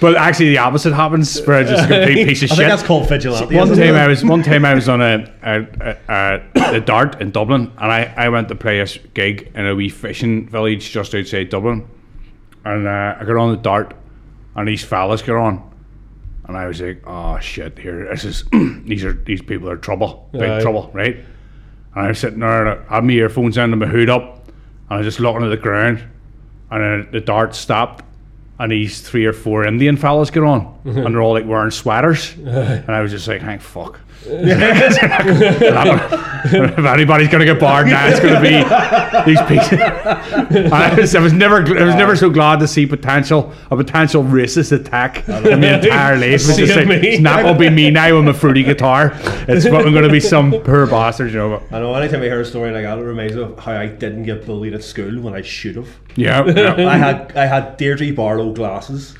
But 0.01 0.14
actually 0.16 0.51
the 0.51 0.59
opposite 0.59 0.95
happens 0.95 1.41
where 1.43 1.59
I'm 1.59 1.66
just 1.66 1.84
a 1.84 1.89
complete 1.95 2.28
piece 2.28 2.43
of 2.43 2.53
I 2.53 2.55
shit. 2.55 2.59
think 2.59 2.68
that's 2.70 2.82
called 2.82 3.09
vigilante. 3.09 3.55
one 3.55 3.68
time 3.68 3.80
it? 3.80 3.95
I 3.95 4.07
was 4.07 4.24
one 4.24 4.43
time 4.43 4.64
I 4.64 4.74
was 4.74 4.89
on 4.89 5.03
a 5.03 5.32
a, 5.43 5.97
a, 6.09 6.76
a, 6.76 6.80
dart 6.80 7.20
in 7.20 7.32
Dublin 7.32 7.72
and 7.78 7.93
I, 7.93 8.14
I 8.16 8.28
went 8.28 8.49
to 8.49 8.55
play 8.55 8.80
a 8.80 8.86
gig 9.14 9.51
in 9.55 9.66
a 9.66 9.74
wee 9.74 9.89
fishing 9.89 10.49
village 10.49 10.91
just 10.93 11.14
outside 11.14 11.49
Dublin 11.49 11.89
and 12.64 12.86
uh, 12.86 13.16
I 13.18 13.24
got 13.24 13.36
on 13.36 13.51
the 13.51 13.61
dart 13.61 13.95
and 14.55 14.68
these 14.68 14.84
fellas 14.84 15.20
got 15.20 15.36
on 15.36 15.68
and 16.47 16.57
I 16.57 16.66
was 16.66 16.80
like 16.80 17.03
oh 17.05 17.41
shit 17.41 17.76
here 17.76 18.09
this 18.09 18.24
is 18.24 18.45
these 18.84 19.05
are 19.05 19.14
these 19.14 19.43
people 19.43 19.68
are 19.68 19.76
trouble 19.76 20.28
big 20.32 20.62
trouble 20.62 20.91
right 20.93 21.16
and 21.99 22.07
I 22.07 22.11
was 22.11 22.20
sitting 22.20 22.38
there 22.38 22.64
and 22.64 22.86
I 22.88 22.94
had 22.94 23.05
my 23.05 23.12
earphones 23.12 23.57
in 23.57 23.72
and 23.72 23.80
my 23.80 23.86
hood 23.86 24.09
up. 24.09 24.46
And 24.46 24.55
I 24.88 24.96
was 24.99 25.07
just 25.07 25.18
looking 25.18 25.42
at 25.42 25.49
the 25.49 25.57
ground. 25.57 26.05
And 26.70 26.82
then 26.82 27.09
the 27.11 27.20
dart 27.20 27.57
stopped 27.57 28.05
and 28.61 28.70
these 28.70 29.01
three 29.01 29.26
or 29.26 29.32
four 29.32 29.66
Indian 29.66 29.96
fellas 29.96 30.30
get 30.30 30.44
on 30.44 30.61
mm-hmm. 30.61 30.99
and 30.99 31.14
they're 31.14 31.22
all 31.22 31.32
like 31.32 31.46
wearing 31.46 31.72
sweaters. 31.72 32.34
And 32.38 32.90
I 32.90 33.01
was 33.01 33.11
just 33.11 33.26
like 33.26 33.40
thank 33.40 33.62
fuck 33.62 33.99
if 36.45 36.79
anybody's 36.79 37.29
gonna 37.29 37.45
get 37.45 37.61
barred 37.61 37.87
now, 37.87 38.07
it's 38.09 38.21
gonna 38.21 38.41
be 38.41 38.62
these 39.31 39.41
people. 39.43 39.79
I 40.73 40.95
was, 40.95 41.14
I 41.14 41.21
was 41.21 41.33
never, 41.33 41.57
I 41.79 41.85
was 41.85 41.95
never 41.95 42.16
so 42.16 42.31
glad 42.31 42.61
to 42.61 42.69
see 42.69 42.87
potential 42.87 43.53
a 43.71 43.77
potential 43.77 44.23
racist 44.23 44.73
attack 44.73 45.29
in 45.29 45.61
my 45.61 45.79
entire 45.79 46.16
life. 46.16 46.43
It 46.43 46.47
was 46.47 46.57
just 46.57 46.75
like, 46.77 46.89
it's 46.89 47.21
not 47.23 47.43
gonna 47.43 47.59
be 47.59 47.71
me 47.71 47.91
now 47.91 48.16
with 48.16 48.25
my 48.25 48.33
fruity 48.33 48.62
guitar. 48.62 49.12
It's 49.49 49.66
fucking 49.66 49.93
gonna 49.95 50.11
be 50.11 50.21
some 50.21 50.53
poor 50.64 50.87
bastard, 50.87 51.31
you 51.33 51.39
know. 51.39 51.62
I 51.71 51.79
know. 51.79 51.95
Anytime 51.95 52.23
I 52.23 52.25
hear 52.25 52.41
a 52.41 52.45
story 52.45 52.71
like 52.73 52.85
that, 52.85 52.99
it 52.99 53.03
reminds 53.03 53.35
me 53.35 53.43
of 53.43 53.59
how 53.59 53.73
I 53.73 53.87
didn't 53.87 54.25
get 54.25 54.47
bullied 54.47 54.75
at 54.75 54.83
school 54.83 55.21
when 55.21 55.35
I 55.35 55.43
should 55.43 55.77
have. 55.77 55.89
Yeah, 56.16 56.45
yeah. 56.47 56.75
I 56.89 56.97
had 56.97 57.37
I 57.37 57.47
had 57.47 57.77
Deirdre 57.77 58.12
Barlow 58.12 58.53
glasses. 58.53 59.14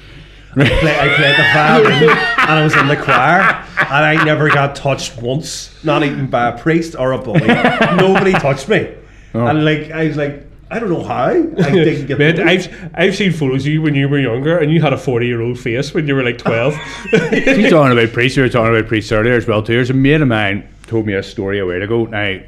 I, 0.61 0.68
play, 0.80 0.98
I 0.98 1.16
played 1.16 1.36
the 1.36 1.48
violin 1.54 2.11
and 2.11 2.50
I 2.59 2.62
was 2.64 2.74
in 2.76 2.88
the 2.88 2.96
choir 2.96 3.40
and 3.78 4.04
I 4.04 4.24
never 4.24 4.48
got 4.48 4.74
touched 4.76 5.20
once, 5.22 5.70
not 5.84 6.02
even 6.02 6.28
by 6.28 6.48
a 6.48 6.59
priest 6.59 6.94
or 6.98 7.12
a 7.12 7.18
bully. 7.18 7.46
Nobody 7.96 8.32
touched 8.32 8.68
me, 8.68 8.92
Oh. 9.34 9.46
and 9.46 9.64
like 9.64 9.90
I 9.90 10.06
was 10.09 10.16
like, 10.16 10.44
I 10.70 10.78
don't 10.78 10.90
know 10.90 11.02
how 11.02 11.24
I 11.28 11.70
didn't 11.70 12.06
get. 12.06 12.18
Mate, 12.18 12.38
I've 12.40 12.90
I've 12.94 13.14
seen 13.16 13.32
photos 13.32 13.62
of 13.66 13.72
you 13.72 13.80
when 13.82 13.94
you 13.94 14.09
were 14.09 14.18
younger, 14.18 14.59
and 14.59 14.70
you 14.72 14.80
had 14.82 14.92
a 14.92 14.98
forty 14.98 15.26
year 15.26 15.40
old 15.40 15.59
face 15.59 15.94
when 15.94 16.06
you 16.09 16.14
were 16.14 16.22
like 16.24 16.38
twelve. 16.38 16.74
She's 17.11 17.70
talking 17.70 17.92
about 17.96 18.12
priests. 18.12 18.36
We 18.36 18.42
were 18.42 18.48
talking 18.48 18.74
about 18.76 18.86
priests 18.88 19.12
earlier 19.12 19.34
as 19.34 19.46
well 19.46 19.62
too. 19.62 19.74
There's 19.74 19.90
a 19.90 19.94
mate 19.94 20.20
of 20.20 20.28
mine 20.28 20.68
told 20.86 21.06
me 21.06 21.14
a 21.14 21.22
story 21.22 21.59
a 21.59 21.66
while 21.66 21.82
ago. 21.82 22.04
Now, 22.06 22.38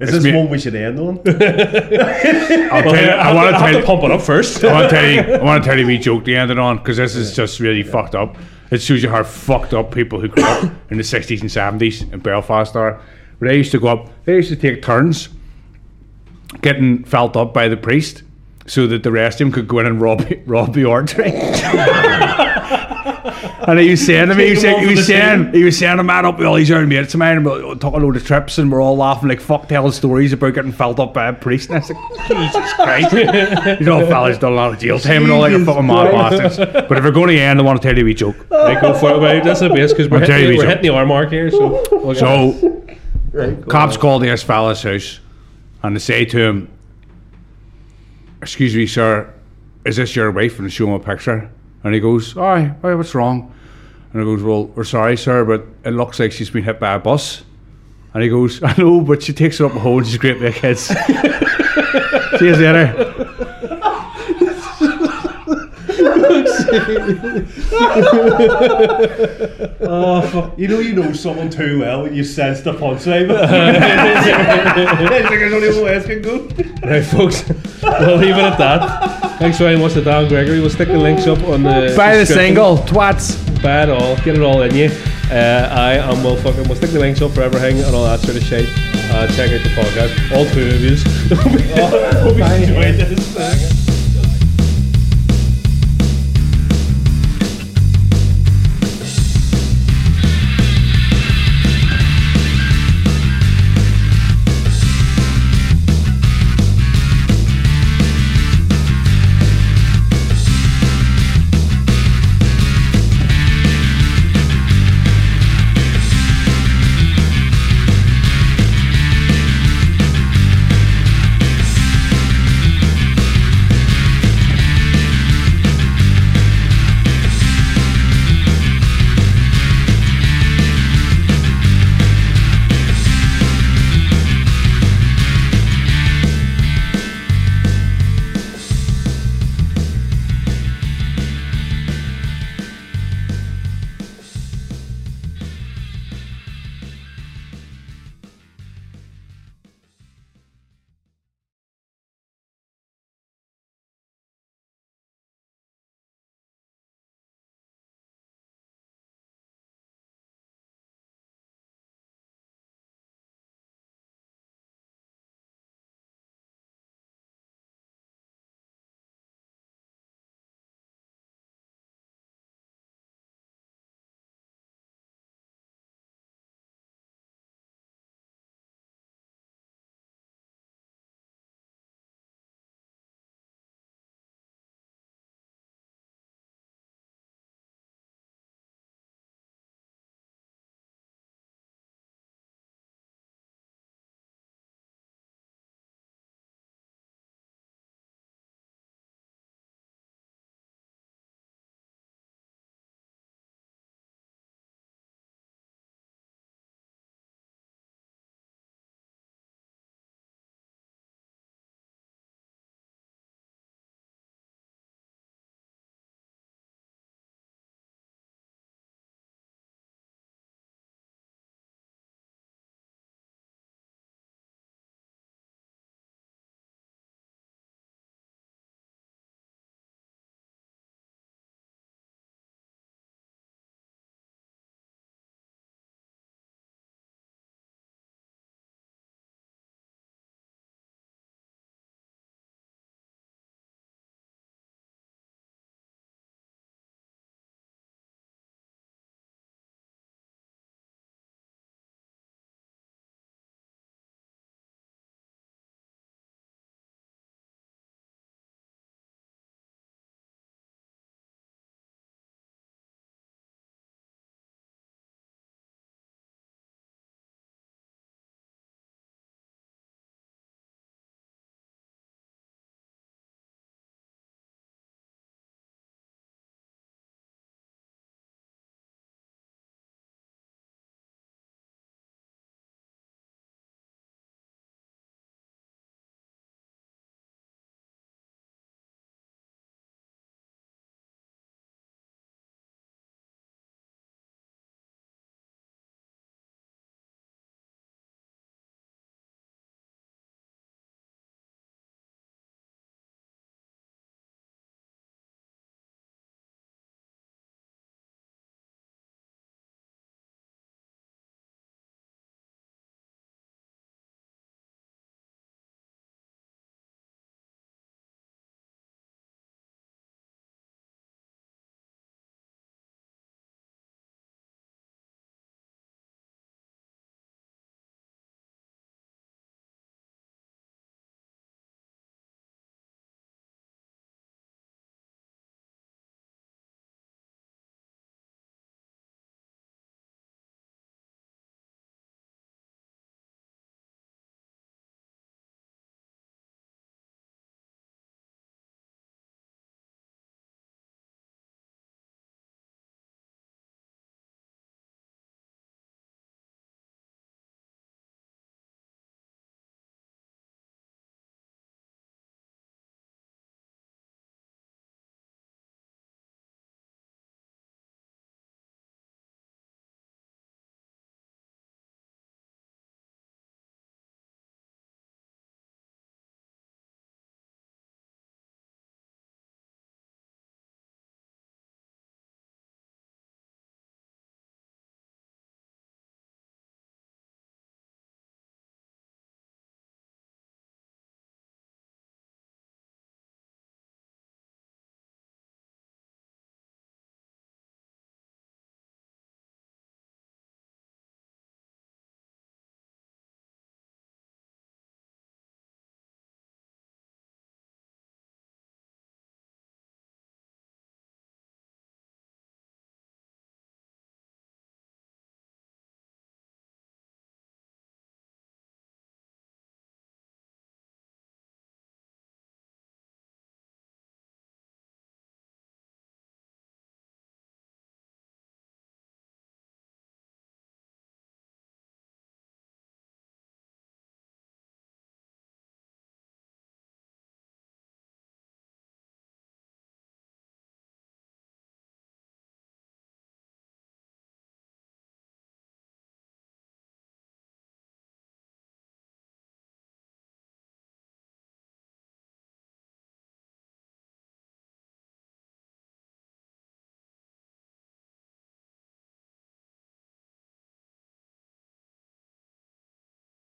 Is 0.00 0.12
this 0.12 0.24
me- 0.24 0.34
one 0.34 0.48
we 0.48 0.58
should 0.58 0.74
end 0.74 0.98
on? 0.98 1.18
I'll 1.26 2.82
tell 2.82 2.96
you, 2.96 3.10
I 3.10 3.34
want 3.34 3.54
to 3.54 3.58
tell 3.60 3.72
to 3.80 3.82
pump 3.86 4.02
it 4.04 4.10
up 4.10 4.22
first. 4.22 4.64
I 4.64 4.72
want 4.72 4.90
to 4.90 4.96
tell 4.96 5.10
you, 5.10 5.20
I 5.34 5.42
want 5.44 5.62
to 5.62 5.68
tell 5.68 5.78
you, 5.78 5.86
we 5.86 5.98
joke 5.98 6.24
to 6.24 6.34
end 6.34 6.50
it 6.50 6.58
on 6.58 6.78
because 6.78 6.96
this 6.96 7.14
is 7.14 7.36
just 7.36 7.60
really 7.60 7.82
fucked 7.82 8.14
up. 8.14 8.36
It 8.70 8.80
shows 8.80 9.02
you 9.02 9.10
how 9.10 9.22
fucked 9.24 9.74
up 9.74 9.92
people 9.92 10.20
who 10.20 10.28
grew 10.28 10.44
up 10.44 10.72
in 10.90 10.96
the 10.96 11.04
sixties 11.04 11.42
and 11.42 11.50
seventies 11.52 12.02
in 12.02 12.20
Belfast 12.20 12.74
are. 12.76 13.02
But 13.38 13.48
they 13.48 13.56
used 13.56 13.72
to 13.72 13.78
go 13.80 13.88
up. 13.88 14.24
They 14.24 14.36
used 14.36 14.48
to 14.50 14.56
take 14.56 14.82
turns 14.82 15.28
getting 16.62 17.04
felt 17.04 17.36
up 17.36 17.52
by 17.52 17.68
the 17.68 17.76
priest 17.76 18.22
so 18.66 18.86
that 18.86 19.02
the 19.02 19.10
rest 19.10 19.40
of 19.40 19.46
them 19.46 19.52
could 19.52 19.68
go 19.68 19.80
in 19.80 19.86
and 19.86 20.00
rob 20.00 20.24
rob 20.46 20.72
the 20.72 20.84
oratory. 20.86 21.30
and 23.68 23.78
he 23.78 23.90
was 23.90 24.04
saying 24.04 24.28
to 24.28 24.34
me, 24.34 24.44
he 24.44 24.50
was, 24.50 24.60
saying, 24.60 24.88
he 24.88 24.94
was 24.94 25.06
saying, 25.06 25.52
he 25.52 25.64
was 25.64 25.78
saying, 25.78 25.98
I'm 25.98 26.06
mad 26.06 26.24
up 26.24 26.38
with 26.38 26.46
all 26.46 26.56
these 26.56 26.70
other 26.70 26.86
mates 26.86 27.14
of 27.14 27.18
mine, 27.18 27.38
and 27.38 27.46
we're 27.46 27.74
talking 27.76 28.00
a 28.00 28.04
load 28.04 28.16
of 28.16 28.26
trips, 28.26 28.58
and 28.58 28.70
we're 28.70 28.82
all 28.82 28.96
laughing 28.96 29.28
like 29.28 29.40
fuck, 29.40 29.68
telling 29.68 29.92
stories 29.92 30.32
about 30.32 30.54
getting 30.54 30.72
felt 30.72 30.98
up 30.98 31.14
by 31.14 31.28
a 31.28 31.32
priest. 31.32 31.70
And 31.70 31.76
I 31.76 31.80
was 31.80 31.90
like, 31.90 32.28
Jesus 32.28 32.72
Christ, 32.74 33.80
you 33.80 33.86
know, 33.86 34.06
fellas 34.06 34.38
done 34.38 34.52
a 34.52 34.56
lot 34.56 34.72
of 34.72 34.78
jail 34.78 34.98
time 34.98 35.24
and 35.24 35.32
all 35.32 35.42
that, 35.42 35.50
you're 35.50 35.64
fucking 35.64 35.86
mad 35.86 36.10
bastards. 36.10 36.56
But 36.88 36.98
if 36.98 37.04
we're 37.04 37.10
going 37.10 37.28
to 37.28 37.38
end, 37.38 37.60
I 37.60 37.62
want 37.62 37.80
to 37.80 37.86
tell 37.86 37.96
you 37.96 38.04
a 38.04 38.06
wee 38.06 38.14
joke. 38.14 38.36
Right, 38.50 38.80
go 38.80 38.94
for 38.94 39.10
it. 39.10 39.18
Right, 39.18 39.42
that's 39.42 39.60
the 39.60 39.68
best 39.68 39.94
because 39.94 40.10
we're, 40.10 40.20
I'll 40.20 40.26
tell 40.26 40.38
you 40.38 40.46
hitting, 40.46 40.58
we 40.58 40.64
we're 40.64 40.68
hitting 40.68 40.82
the 40.82 40.90
R 40.90 41.06
mark 41.06 41.30
here. 41.30 41.50
So, 41.50 41.82
get 42.14 42.16
So, 42.18 43.62
cops 43.68 43.96
call 43.96 44.18
this 44.18 44.42
fella's 44.42 44.82
house 44.82 45.20
and 45.82 45.96
they 45.96 46.00
say 46.00 46.24
to 46.26 46.38
him, 46.38 46.68
Excuse 48.42 48.74
me, 48.74 48.86
sir, 48.86 49.32
is 49.84 49.96
this 49.96 50.16
your 50.16 50.30
wife? 50.30 50.58
And 50.58 50.72
show 50.72 50.86
him 50.86 50.94
a 50.94 51.00
picture. 51.00 51.50
And 51.84 51.94
he 51.94 52.00
goes, 52.00 52.36
Aye, 52.36 52.74
aye, 52.82 52.94
what's 52.94 53.14
wrong? 53.14 53.54
And 54.12 54.22
he 54.22 54.26
goes, 54.26 54.42
Well, 54.42 54.66
we're 54.66 54.84
sorry, 54.84 55.16
sir, 55.16 55.44
but 55.44 55.66
it 55.84 55.92
looks 55.92 56.18
like 56.18 56.32
she's 56.32 56.50
been 56.50 56.64
hit 56.64 56.80
by 56.80 56.94
a 56.94 56.98
bus. 56.98 57.44
And 58.12 58.22
he 58.22 58.28
goes, 58.28 58.62
I 58.62 58.74
know, 58.76 59.00
but 59.00 59.22
she 59.22 59.32
takes 59.32 59.60
it 59.60 59.64
up 59.64 59.74
a 59.74 59.78
hole 59.78 59.98
and 59.98 60.06
she's 60.06 60.18
great 60.18 60.40
the 60.40 60.52
kids. 60.52 60.86
See 62.38 62.46
you 62.46 62.56
later. 62.56 63.56
Oh, 69.82 70.22
fuck. 70.32 70.58
You 70.58 70.68
know 70.68 70.78
you 70.78 70.94
know 70.94 71.12
someone 71.12 71.50
too 71.50 71.80
well 71.80 72.02
when 72.02 72.14
you 72.14 72.24
sense 72.24 72.60
the 72.60 72.72
punchline. 72.72 73.28
There's 75.28 75.52
only 75.52 75.68
one 75.68 75.84
way 75.84 75.96
it 75.96 76.04
can 76.04 76.22
go. 76.22 76.48
Right, 76.86 77.04
folks, 77.04 77.44
we'll 77.82 78.16
leave 78.16 78.36
it 78.36 78.44
at 78.44 78.58
that. 78.58 79.38
Thanks 79.38 79.58
very 79.58 79.76
much 79.76 79.94
to 79.94 80.02
Dan 80.02 80.28
Gregory. 80.28 80.60
We'll 80.60 80.70
stick 80.70 80.88
the 80.88 80.98
links 80.98 81.26
up 81.26 81.42
on 81.44 81.62
the. 81.62 81.94
Buy 81.96 82.16
the 82.16 82.26
single, 82.26 82.78
twats. 82.78 83.36
Buy 83.62 83.82
it 83.84 83.90
all. 83.90 84.16
Get 84.16 84.36
it 84.36 84.42
all 84.42 84.62
in 84.62 84.74
you. 84.74 84.90
Uh, 85.30 85.68
I 85.70 85.94
am 85.94 86.22
Will 86.24 86.36
fucking. 86.36 86.64
We'll 86.64 86.76
stick 86.76 86.90
the 86.90 86.98
links 87.00 87.22
up 87.22 87.32
for 87.32 87.42
everything 87.42 87.78
and 87.78 87.94
all 87.94 88.04
that 88.04 88.20
sort 88.20 88.36
of 88.36 88.42
shit. 88.42 88.68
Uh, 89.12 89.26
check 89.28 89.50
out 89.50 89.62
the 89.62 89.70
podcast. 89.70 90.36
All 90.36 90.44
two 90.52 90.68
of 90.68 90.80
yous. 90.80 91.02
Hope 92.22 92.36
you 92.36 92.44
enjoyed 92.44 92.96
this. 92.96 93.79